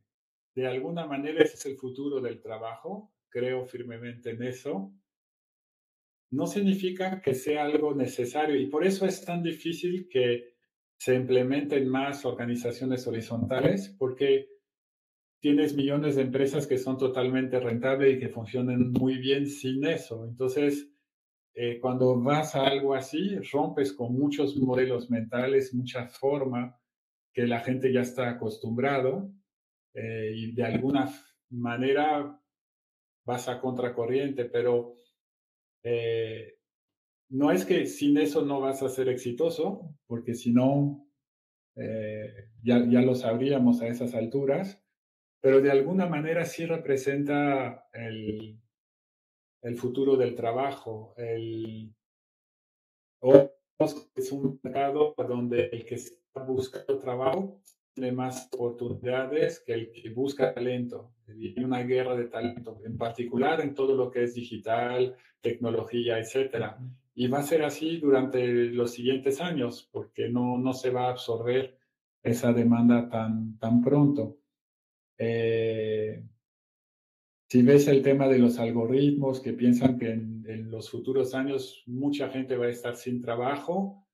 de 0.53 0.67
alguna 0.67 1.07
manera 1.07 1.43
ese 1.43 1.55
es 1.55 1.65
el 1.65 1.75
futuro 1.75 2.21
del 2.21 2.39
trabajo. 2.41 3.11
Creo 3.27 3.65
firmemente 3.65 4.29
en 4.29 4.43
eso. 4.43 4.93
No 6.29 6.45
significa 6.45 7.21
que 7.21 7.33
sea 7.33 7.63
algo 7.63 7.95
necesario 7.95 8.55
y 8.55 8.67
por 8.67 8.85
eso 8.85 9.07
es 9.07 9.25
tan 9.25 9.41
difícil 9.41 10.07
que 10.09 10.53
se 10.95 11.15
implementen 11.15 11.87
más 11.87 12.23
organizaciones 12.23 13.07
horizontales 13.07 13.95
porque 13.97 14.52
tienes 15.43 15.75
millones 15.75 16.15
de 16.15 16.21
empresas 16.21 16.65
que 16.65 16.77
son 16.77 16.97
totalmente 16.97 17.59
rentables 17.59 18.15
y 18.15 18.19
que 18.19 18.29
funcionan 18.29 18.91
muy 18.93 19.17
bien 19.17 19.45
sin 19.45 19.85
eso. 19.85 20.23
Entonces, 20.23 20.89
eh, 21.53 21.81
cuando 21.81 22.17
vas 22.17 22.55
a 22.55 22.65
algo 22.65 22.95
así, 22.95 23.37
rompes 23.51 23.91
con 23.91 24.13
muchos 24.13 24.55
modelos 24.55 25.11
mentales, 25.11 25.73
mucha 25.73 26.07
forma 26.07 26.79
que 27.33 27.45
la 27.45 27.59
gente 27.59 27.91
ya 27.91 27.99
está 27.99 28.29
acostumbrado 28.29 29.33
eh, 29.93 30.31
y 30.33 30.53
de 30.53 30.63
alguna 30.63 31.13
manera 31.49 32.39
vas 33.25 33.49
a 33.49 33.59
contracorriente, 33.59 34.45
pero 34.45 34.95
eh, 35.83 36.53
no 37.31 37.51
es 37.51 37.65
que 37.65 37.85
sin 37.85 38.17
eso 38.17 38.45
no 38.45 38.61
vas 38.61 38.81
a 38.81 38.87
ser 38.87 39.09
exitoso, 39.09 39.93
porque 40.07 40.35
si 40.35 40.53
no, 40.53 41.05
ya, 41.75 42.87
ya 42.87 43.01
lo 43.01 43.15
sabríamos 43.15 43.81
a 43.81 43.87
esas 43.87 44.13
alturas, 44.13 44.82
pero 45.43 45.59
de 45.59 45.69
alguna 45.69 46.05
manera 46.05 46.45
sí 46.45 46.65
representa 46.65 47.89
el, 47.91 48.57
el 49.61 49.75
futuro 49.75 50.15
del 50.15 50.35
trabajo. 50.35 51.13
El, 51.17 51.93
es 54.15 54.31
un 54.31 54.57
mercado 54.63 55.13
donde 55.17 55.65
el 55.65 55.83
que 55.83 55.95
está 55.95 56.43
buscando 56.47 56.97
trabajo 56.97 57.59
tiene 57.93 58.13
más 58.13 58.47
oportunidades 58.53 59.61
que 59.65 59.73
el 59.73 59.91
que 59.91 60.11
busca 60.11 60.53
talento. 60.53 61.11
Hay 61.27 61.61
una 61.61 61.83
guerra 61.83 62.15
de 62.15 62.29
talento, 62.29 62.79
en 62.85 62.97
particular 62.97 63.59
en 63.59 63.73
todo 63.75 63.97
lo 63.97 64.09
que 64.09 64.23
es 64.23 64.35
digital, 64.35 65.17
tecnología, 65.41 66.19
etcétera. 66.19 66.79
Y 67.15 67.27
va 67.27 67.39
a 67.39 67.43
ser 67.43 67.63
así 67.63 67.97
durante 67.97 68.47
los 68.47 68.93
siguientes 68.93 69.41
años, 69.41 69.89
porque 69.91 70.29
no, 70.29 70.57
no 70.57 70.71
se 70.71 70.89
va 70.89 71.07
a 71.07 71.11
absorber 71.11 71.77
esa 72.23 72.53
demanda 72.53 73.09
tan, 73.09 73.57
tan 73.57 73.81
pronto. 73.81 74.37
Eh, 75.17 76.23
si 77.49 77.61
ves 77.61 77.87
el 77.87 78.01
tema 78.01 78.27
de 78.27 78.39
los 78.39 78.57
algoritmos 78.57 79.39
que 79.39 79.53
piensan 79.53 79.97
que 79.97 80.11
en, 80.11 80.71
los 80.71 80.89
futuros 80.89 81.35
años 81.35 81.83
mucha 81.85 82.29
gente 82.29 82.57
va 82.57 82.65
a 82.65 82.69
estar 82.69 82.95
sin 82.95 83.21
trabajo 83.21 84.07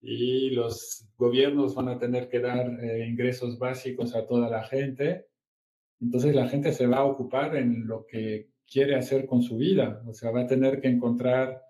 y 0.00 0.50
los 0.50 1.08
gobiernos 1.16 1.76
van 1.76 1.88
a 1.88 1.98
tener 1.98 2.28
que 2.28 2.40
dar 2.40 2.82
eh, 2.82 3.06
ingresos 3.06 3.58
básicos 3.58 4.16
a 4.16 4.26
toda 4.26 4.50
la 4.50 4.64
gente, 4.64 5.26
entonces 6.00 6.34
la 6.34 6.48
gente 6.48 6.72
se 6.72 6.86
va 6.86 6.98
a 6.98 7.04
ocupar 7.04 7.56
en 7.56 7.86
lo 7.86 8.04
que 8.04 8.50
quiere 8.68 8.96
hacer 8.96 9.26
con 9.26 9.42
su 9.42 9.56
vida, 9.56 10.02
o 10.06 10.12
sea, 10.12 10.32
va 10.32 10.42
a 10.42 10.46
tener 10.46 10.80
que 10.80 10.88
encontrar 10.88 11.62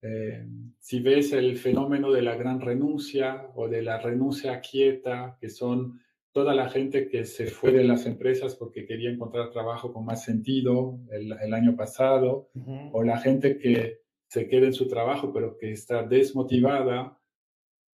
eh, 0.00 0.46
si 0.78 1.00
ves 1.00 1.32
el 1.32 1.56
fenómeno 1.56 2.12
de 2.12 2.22
la 2.22 2.34
gran 2.36 2.60
renuncia 2.60 3.50
o 3.54 3.68
de 3.68 3.82
la 3.82 3.98
renuncia 3.98 4.60
quieta, 4.60 5.36
que 5.40 5.48
son 5.48 6.00
toda 6.34 6.52
la 6.52 6.68
gente 6.68 7.08
que 7.08 7.24
se 7.24 7.46
fue 7.46 7.70
de 7.70 7.84
las 7.84 8.06
empresas 8.06 8.56
porque 8.56 8.86
quería 8.86 9.08
encontrar 9.08 9.50
trabajo 9.50 9.92
con 9.92 10.04
más 10.04 10.24
sentido 10.24 10.98
el, 11.12 11.32
el 11.32 11.54
año 11.54 11.76
pasado, 11.76 12.50
uh 12.54 12.60
-huh. 12.60 12.90
o 12.92 13.04
la 13.04 13.18
gente 13.18 13.56
que 13.56 14.00
se 14.26 14.48
queda 14.48 14.66
en 14.66 14.72
su 14.72 14.88
trabajo 14.88 15.32
pero 15.32 15.56
que 15.56 15.70
está 15.70 16.02
desmotivada, 16.02 17.16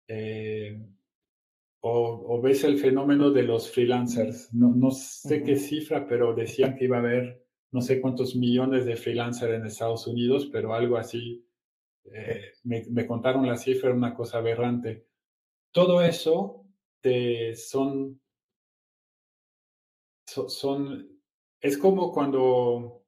eh, 0.08 0.82
o, 1.82 1.92
o, 2.34 2.42
ves 2.42 2.64
el 2.64 2.78
fenómeno 2.78 3.30
de 3.32 3.44
los 3.44 3.70
freelancers. 3.70 4.54
No, 4.54 4.74
no 4.74 4.90
sé 4.92 5.36
uh 5.36 5.42
-huh. 5.42 5.46
qué 5.46 5.56
cifra, 5.58 6.08
pero 6.08 6.34
decían 6.34 6.76
que 6.76 6.86
iba 6.86 6.96
a 6.98 7.02
haber 7.02 7.44
no 7.72 7.82
sé 7.82 8.00
cuántos 8.00 8.36
millones 8.36 8.86
de 8.86 8.96
freelancers 8.96 9.54
en 9.54 9.66
Estados 9.66 10.08
Unidos, 10.08 10.50
pero 10.52 10.74
algo 10.74 10.96
así 10.98 11.46
eh, 12.06 12.54
me, 12.64 12.86
me, 12.90 13.06
contaron 13.06 13.46
la 13.46 13.58
cifra, 13.58 13.94
una 13.94 14.14
cosa 14.16 14.38
aberrante. 14.38 15.06
Todo 15.72 16.02
eso 16.02 16.66
te, 17.02 17.54
son, 17.56 18.20
son, 20.30 21.08
es 21.62 21.78
como 21.78 22.12
cuando 22.12 23.04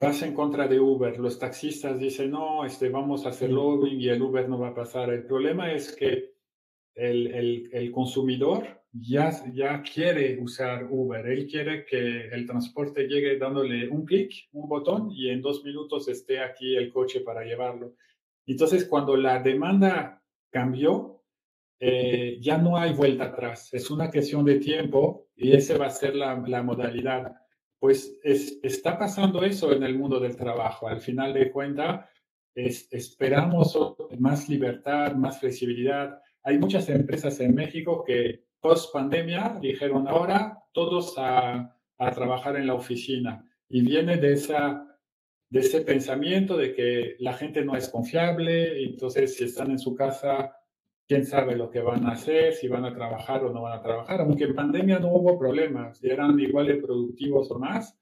vas 0.00 0.22
en 0.22 0.34
contra 0.34 0.68
de 0.68 0.78
Uber, 0.78 1.18
los 1.18 1.38
taxistas 1.38 1.98
dicen, 1.98 2.30
no, 2.30 2.64
este, 2.64 2.88
vamos 2.88 3.24
a 3.24 3.30
hacer 3.30 3.50
lobbying 3.50 4.00
y 4.00 4.08
el 4.08 4.22
Uber 4.22 4.48
no 4.48 4.58
va 4.58 4.68
a 4.68 4.74
pasar. 4.74 5.10
El 5.10 5.24
problema 5.24 5.72
es 5.72 5.94
que 5.96 6.34
el, 6.94 7.26
el, 7.28 7.70
el 7.72 7.90
consumidor 7.90 8.82
ya, 8.92 9.30
ya 9.52 9.82
quiere 9.82 10.38
usar 10.40 10.86
Uber. 10.90 11.26
Él 11.26 11.46
quiere 11.46 11.84
que 11.84 12.28
el 12.28 12.46
transporte 12.46 13.06
llegue 13.06 13.38
dándole 13.38 13.88
un 13.88 14.04
clic, 14.04 14.48
un 14.52 14.68
botón, 14.68 15.10
y 15.10 15.28
en 15.30 15.42
dos 15.42 15.64
minutos 15.64 16.08
esté 16.08 16.40
aquí 16.40 16.76
el 16.76 16.90
coche 16.92 17.20
para 17.20 17.44
llevarlo. 17.44 17.94
Entonces, 18.46 18.86
cuando 18.86 19.16
la 19.16 19.42
demanda 19.42 20.22
cambió, 20.50 21.22
eh, 21.80 22.38
ya 22.40 22.58
no 22.58 22.76
hay 22.76 22.94
vuelta 22.94 23.24
atrás. 23.24 23.72
Es 23.74 23.90
una 23.90 24.10
cuestión 24.10 24.44
de 24.44 24.58
tiempo 24.58 25.25
y 25.36 25.52
esa 25.52 25.76
va 25.78 25.86
a 25.86 25.90
ser 25.90 26.14
la, 26.16 26.36
modalidad. 26.62 27.36
Pues 27.78 28.18
es, 28.22 28.58
está 28.62 28.98
pasando 28.98 29.42
eso 29.44 29.72
en 29.72 29.82
el 29.82 29.96
mundo 29.98 30.18
del 30.18 30.36
trabajo. 30.36 30.88
Al 30.88 31.00
final 31.00 31.34
de 31.34 31.50
cuentas, 31.50 32.08
es, 32.54 32.88
esperamos 32.90 33.78
más 34.18 34.48
libertad, 34.48 35.14
más 35.14 35.38
flexibilidad. 35.38 36.18
Hay 36.42 36.58
muchas 36.58 36.88
empresas 36.88 37.38
en 37.40 37.54
México 37.54 38.02
que 38.04 38.46
post 38.60 38.92
pandemia 38.92 39.58
dijeron 39.60 40.08
ahora 40.08 40.58
todos 40.72 41.14
a, 41.18 41.76
a, 41.98 42.10
trabajar 42.12 42.56
en 42.56 42.66
la 42.66 42.74
oficina 42.74 43.44
y 43.68 43.82
viene 43.82 44.16
de 44.16 44.32
esa 44.32 44.82
de 45.48 45.60
ese 45.60 45.82
pensamiento 45.82 46.56
de 46.56 46.74
que 46.74 47.16
la 47.20 47.34
gente 47.34 47.64
no 47.64 47.76
es 47.76 47.88
confiable 47.88 48.82
entonces 48.82 49.36
si 49.36 49.44
están 49.44 49.70
en 49.70 49.78
su 49.78 49.94
casa 49.94 50.56
quién 51.06 51.24
sabe 51.24 51.56
lo 51.56 51.70
que 51.70 51.80
van 51.80 52.06
a 52.06 52.12
hacer 52.12 52.54
si 52.54 52.68
van 52.68 52.84
a 52.84 52.94
trabajar 52.94 53.44
o 53.44 53.52
no 53.52 53.62
van 53.62 53.78
a 53.78 53.82
trabajar 53.82 54.20
aunque 54.20 54.44
en 54.44 54.54
pandemia 54.54 54.98
no 54.98 55.08
hubo 55.08 55.38
problemas 55.38 56.02
eran 56.02 56.38
igual 56.40 56.66
de 56.66 56.76
productivos 56.76 57.50
o 57.50 57.58
más 57.58 57.98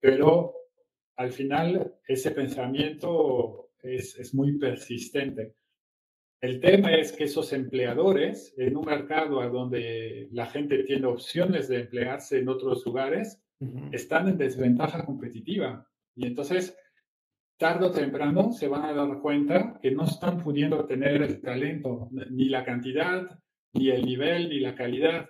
pero 0.00 0.54
al 1.16 1.32
final 1.32 1.94
ese 2.06 2.30
pensamiento 2.30 3.70
es, 3.82 4.18
es 4.18 4.34
muy 4.34 4.58
persistente 4.58 5.54
el 6.40 6.60
tema 6.60 6.94
es 6.94 7.12
que 7.12 7.24
esos 7.24 7.52
empleadores, 7.52 8.54
en 8.56 8.76
un 8.76 8.86
mercado 8.86 9.40
a 9.40 9.48
donde 9.48 10.28
la 10.32 10.46
gente 10.46 10.82
tiene 10.84 11.06
opciones 11.06 11.68
de 11.68 11.80
emplearse 11.80 12.38
en 12.38 12.48
otros 12.48 12.84
lugares, 12.86 13.42
uh 13.60 13.66
-huh. 13.66 13.94
están 13.94 14.26
en 14.28 14.38
desventaja 14.38 15.04
competitiva. 15.04 15.86
Y 16.14 16.26
entonces, 16.26 16.74
tarde 17.60 17.84
o 17.84 17.92
temprano, 17.92 18.52
se 18.52 18.68
van 18.68 18.86
a 18.86 18.94
dar 18.94 19.20
cuenta 19.20 19.78
que 19.82 19.90
no 19.90 20.04
están 20.04 20.42
pudiendo 20.42 20.86
tener 20.86 21.20
el 21.20 21.42
talento, 21.42 22.08
ni 22.30 22.48
la 22.48 22.64
cantidad, 22.64 23.38
ni 23.74 23.90
el 23.90 24.02
nivel, 24.06 24.48
ni 24.48 24.60
la 24.60 24.74
calidad. 24.74 25.28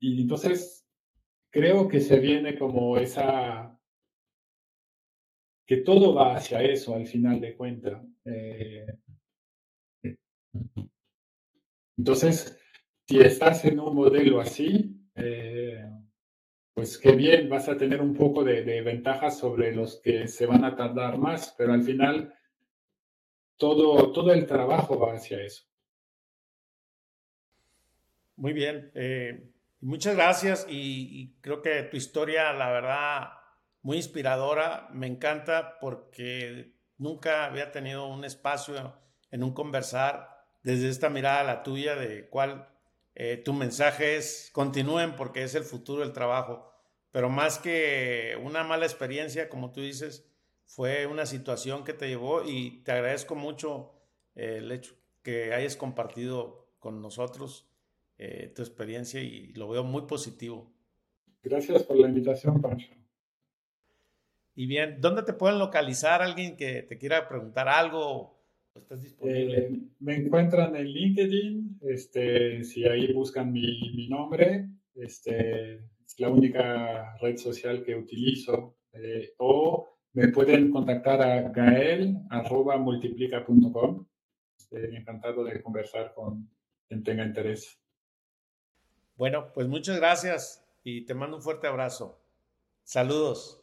Y 0.00 0.22
entonces, 0.22 0.84
creo 1.48 1.86
que 1.86 2.00
se 2.00 2.18
viene 2.18 2.58
como 2.58 2.96
esa... 2.96 3.78
que 5.64 5.76
todo 5.76 6.12
va 6.12 6.34
hacia 6.34 6.60
eso 6.60 6.96
al 6.96 7.06
final 7.06 7.40
de 7.40 7.56
cuentas. 7.56 8.04
Eh, 8.24 8.86
entonces, 11.96 12.58
si 13.06 13.20
estás 13.20 13.64
en 13.64 13.78
un 13.78 13.94
modelo 13.94 14.40
así, 14.40 15.00
eh, 15.14 15.88
pues 16.80 16.96
qué 16.96 17.12
bien, 17.12 17.50
vas 17.50 17.68
a 17.68 17.76
tener 17.76 18.00
un 18.00 18.14
poco 18.14 18.42
de, 18.42 18.62
de 18.62 18.80
ventajas 18.80 19.38
sobre 19.38 19.70
los 19.70 20.00
que 20.00 20.26
se 20.28 20.46
van 20.46 20.64
a 20.64 20.74
tardar 20.76 21.18
más, 21.18 21.54
pero 21.58 21.74
al 21.74 21.82
final 21.82 22.34
todo, 23.58 24.10
todo 24.12 24.32
el 24.32 24.46
trabajo 24.46 24.98
va 24.98 25.12
hacia 25.12 25.42
eso. 25.42 25.64
Muy 28.36 28.54
bien, 28.54 28.90
eh, 28.94 29.52
muchas 29.82 30.16
gracias 30.16 30.66
y, 30.70 31.20
y, 31.20 31.34
creo 31.42 31.60
que 31.60 31.82
tu 31.82 31.98
historia, 31.98 32.50
la 32.54 32.70
verdad, 32.72 33.28
muy 33.82 33.98
inspiradora, 33.98 34.88
me 34.90 35.06
encanta 35.06 35.78
porque 35.80 36.72
nunca 36.96 37.44
había 37.44 37.72
tenido 37.72 38.08
un 38.08 38.24
espacio 38.24 38.96
en 39.30 39.42
un 39.42 39.52
conversar 39.52 40.46
desde 40.62 40.88
esta 40.88 41.10
mirada 41.10 41.44
la 41.44 41.62
tuya 41.62 41.94
de 41.94 42.26
cuál 42.30 42.70
eh, 43.14 43.36
tu 43.36 43.52
mensaje 43.52 44.16
es, 44.16 44.48
continúen 44.54 45.14
porque 45.14 45.42
es 45.42 45.54
el 45.54 45.64
futuro 45.64 46.00
del 46.00 46.14
trabajo, 46.14 46.69
pero 47.12 47.28
más 47.28 47.58
que 47.58 48.38
una 48.42 48.64
mala 48.64 48.86
experiencia, 48.86 49.48
como 49.48 49.72
tú 49.72 49.80
dices, 49.80 50.28
fue 50.64 51.06
una 51.06 51.26
situación 51.26 51.84
que 51.84 51.92
te 51.92 52.08
llevó 52.08 52.42
y 52.44 52.82
te 52.84 52.92
agradezco 52.92 53.34
mucho 53.34 53.92
eh, 54.34 54.58
el 54.58 54.70
hecho 54.70 54.94
que 55.22 55.52
hayas 55.52 55.76
compartido 55.76 56.68
con 56.78 57.02
nosotros 57.02 57.68
eh, 58.18 58.52
tu 58.54 58.62
experiencia 58.62 59.20
y 59.20 59.52
lo 59.54 59.68
veo 59.68 59.82
muy 59.82 60.02
positivo. 60.02 60.72
Gracias 61.42 61.82
por 61.82 61.98
la 61.98 62.08
invitación, 62.08 62.60
Pancho. 62.60 62.88
Y 64.54 64.66
bien, 64.66 65.00
¿dónde 65.00 65.22
te 65.22 65.32
pueden 65.32 65.58
localizar 65.58 66.22
alguien 66.22 66.56
que 66.56 66.82
te 66.82 66.98
quiera 66.98 67.28
preguntar 67.28 67.68
algo? 67.68 68.38
¿Estás 68.74 69.02
disponible? 69.02 69.58
Eh, 69.58 69.80
me 70.00 70.16
encuentran 70.16 70.76
en 70.76 70.86
LinkedIn, 70.86 71.78
este, 71.82 72.62
si 72.64 72.84
ahí 72.84 73.12
buscan 73.12 73.52
mi, 73.52 73.90
mi 73.94 74.08
nombre, 74.08 74.68
este, 74.94 75.80
es 76.10 76.18
la 76.18 76.28
única 76.28 77.16
red 77.20 77.36
social 77.36 77.84
que 77.84 77.94
utilizo, 77.94 78.74
eh, 78.92 79.32
o 79.38 79.96
me 80.12 80.26
pueden 80.28 80.72
contactar 80.72 81.22
a 81.22 81.50
gael.multiplica.com 81.50 84.06
Estoy 84.58 84.96
encantado 84.96 85.44
de 85.44 85.62
conversar 85.62 86.12
con 86.14 86.50
quien 86.88 87.04
tenga 87.04 87.24
interés. 87.24 87.80
Bueno, 89.16 89.52
pues 89.52 89.68
muchas 89.68 89.98
gracias 89.98 90.66
y 90.82 91.04
te 91.04 91.14
mando 91.14 91.36
un 91.36 91.42
fuerte 91.42 91.68
abrazo. 91.68 92.20
Saludos. 92.82 93.58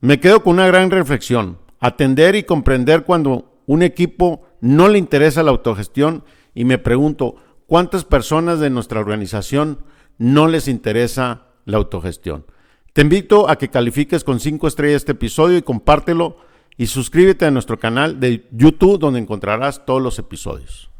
Me 0.00 0.20
quedo 0.20 0.44
con 0.44 0.54
una 0.54 0.66
gran 0.68 0.90
reflexión. 0.92 1.58
Atender 1.80 2.36
y 2.36 2.44
comprender 2.44 3.02
cuando 3.02 3.60
un 3.66 3.82
equipo 3.82 4.42
no 4.60 4.88
le 4.88 4.98
interesa 4.98 5.42
la 5.42 5.50
autogestión 5.50 6.24
y 6.54 6.64
me 6.64 6.78
pregunto, 6.78 7.34
¿cuántas 7.66 8.04
personas 8.04 8.60
de 8.60 8.70
nuestra 8.70 9.00
organización 9.00 9.80
no 10.16 10.46
les 10.46 10.68
interesa 10.68 11.48
la 11.64 11.78
autogestión? 11.78 12.46
Te 12.92 13.02
invito 13.02 13.50
a 13.50 13.56
que 13.56 13.70
califiques 13.70 14.22
con 14.22 14.38
5 14.38 14.68
estrellas 14.68 15.02
este 15.02 15.12
episodio 15.12 15.58
y 15.58 15.62
compártelo 15.62 16.36
y 16.76 16.86
suscríbete 16.86 17.46
a 17.46 17.50
nuestro 17.50 17.80
canal 17.80 18.20
de 18.20 18.46
YouTube 18.52 19.00
donde 19.00 19.18
encontrarás 19.18 19.84
todos 19.84 20.00
los 20.00 20.18
episodios. 20.20 20.90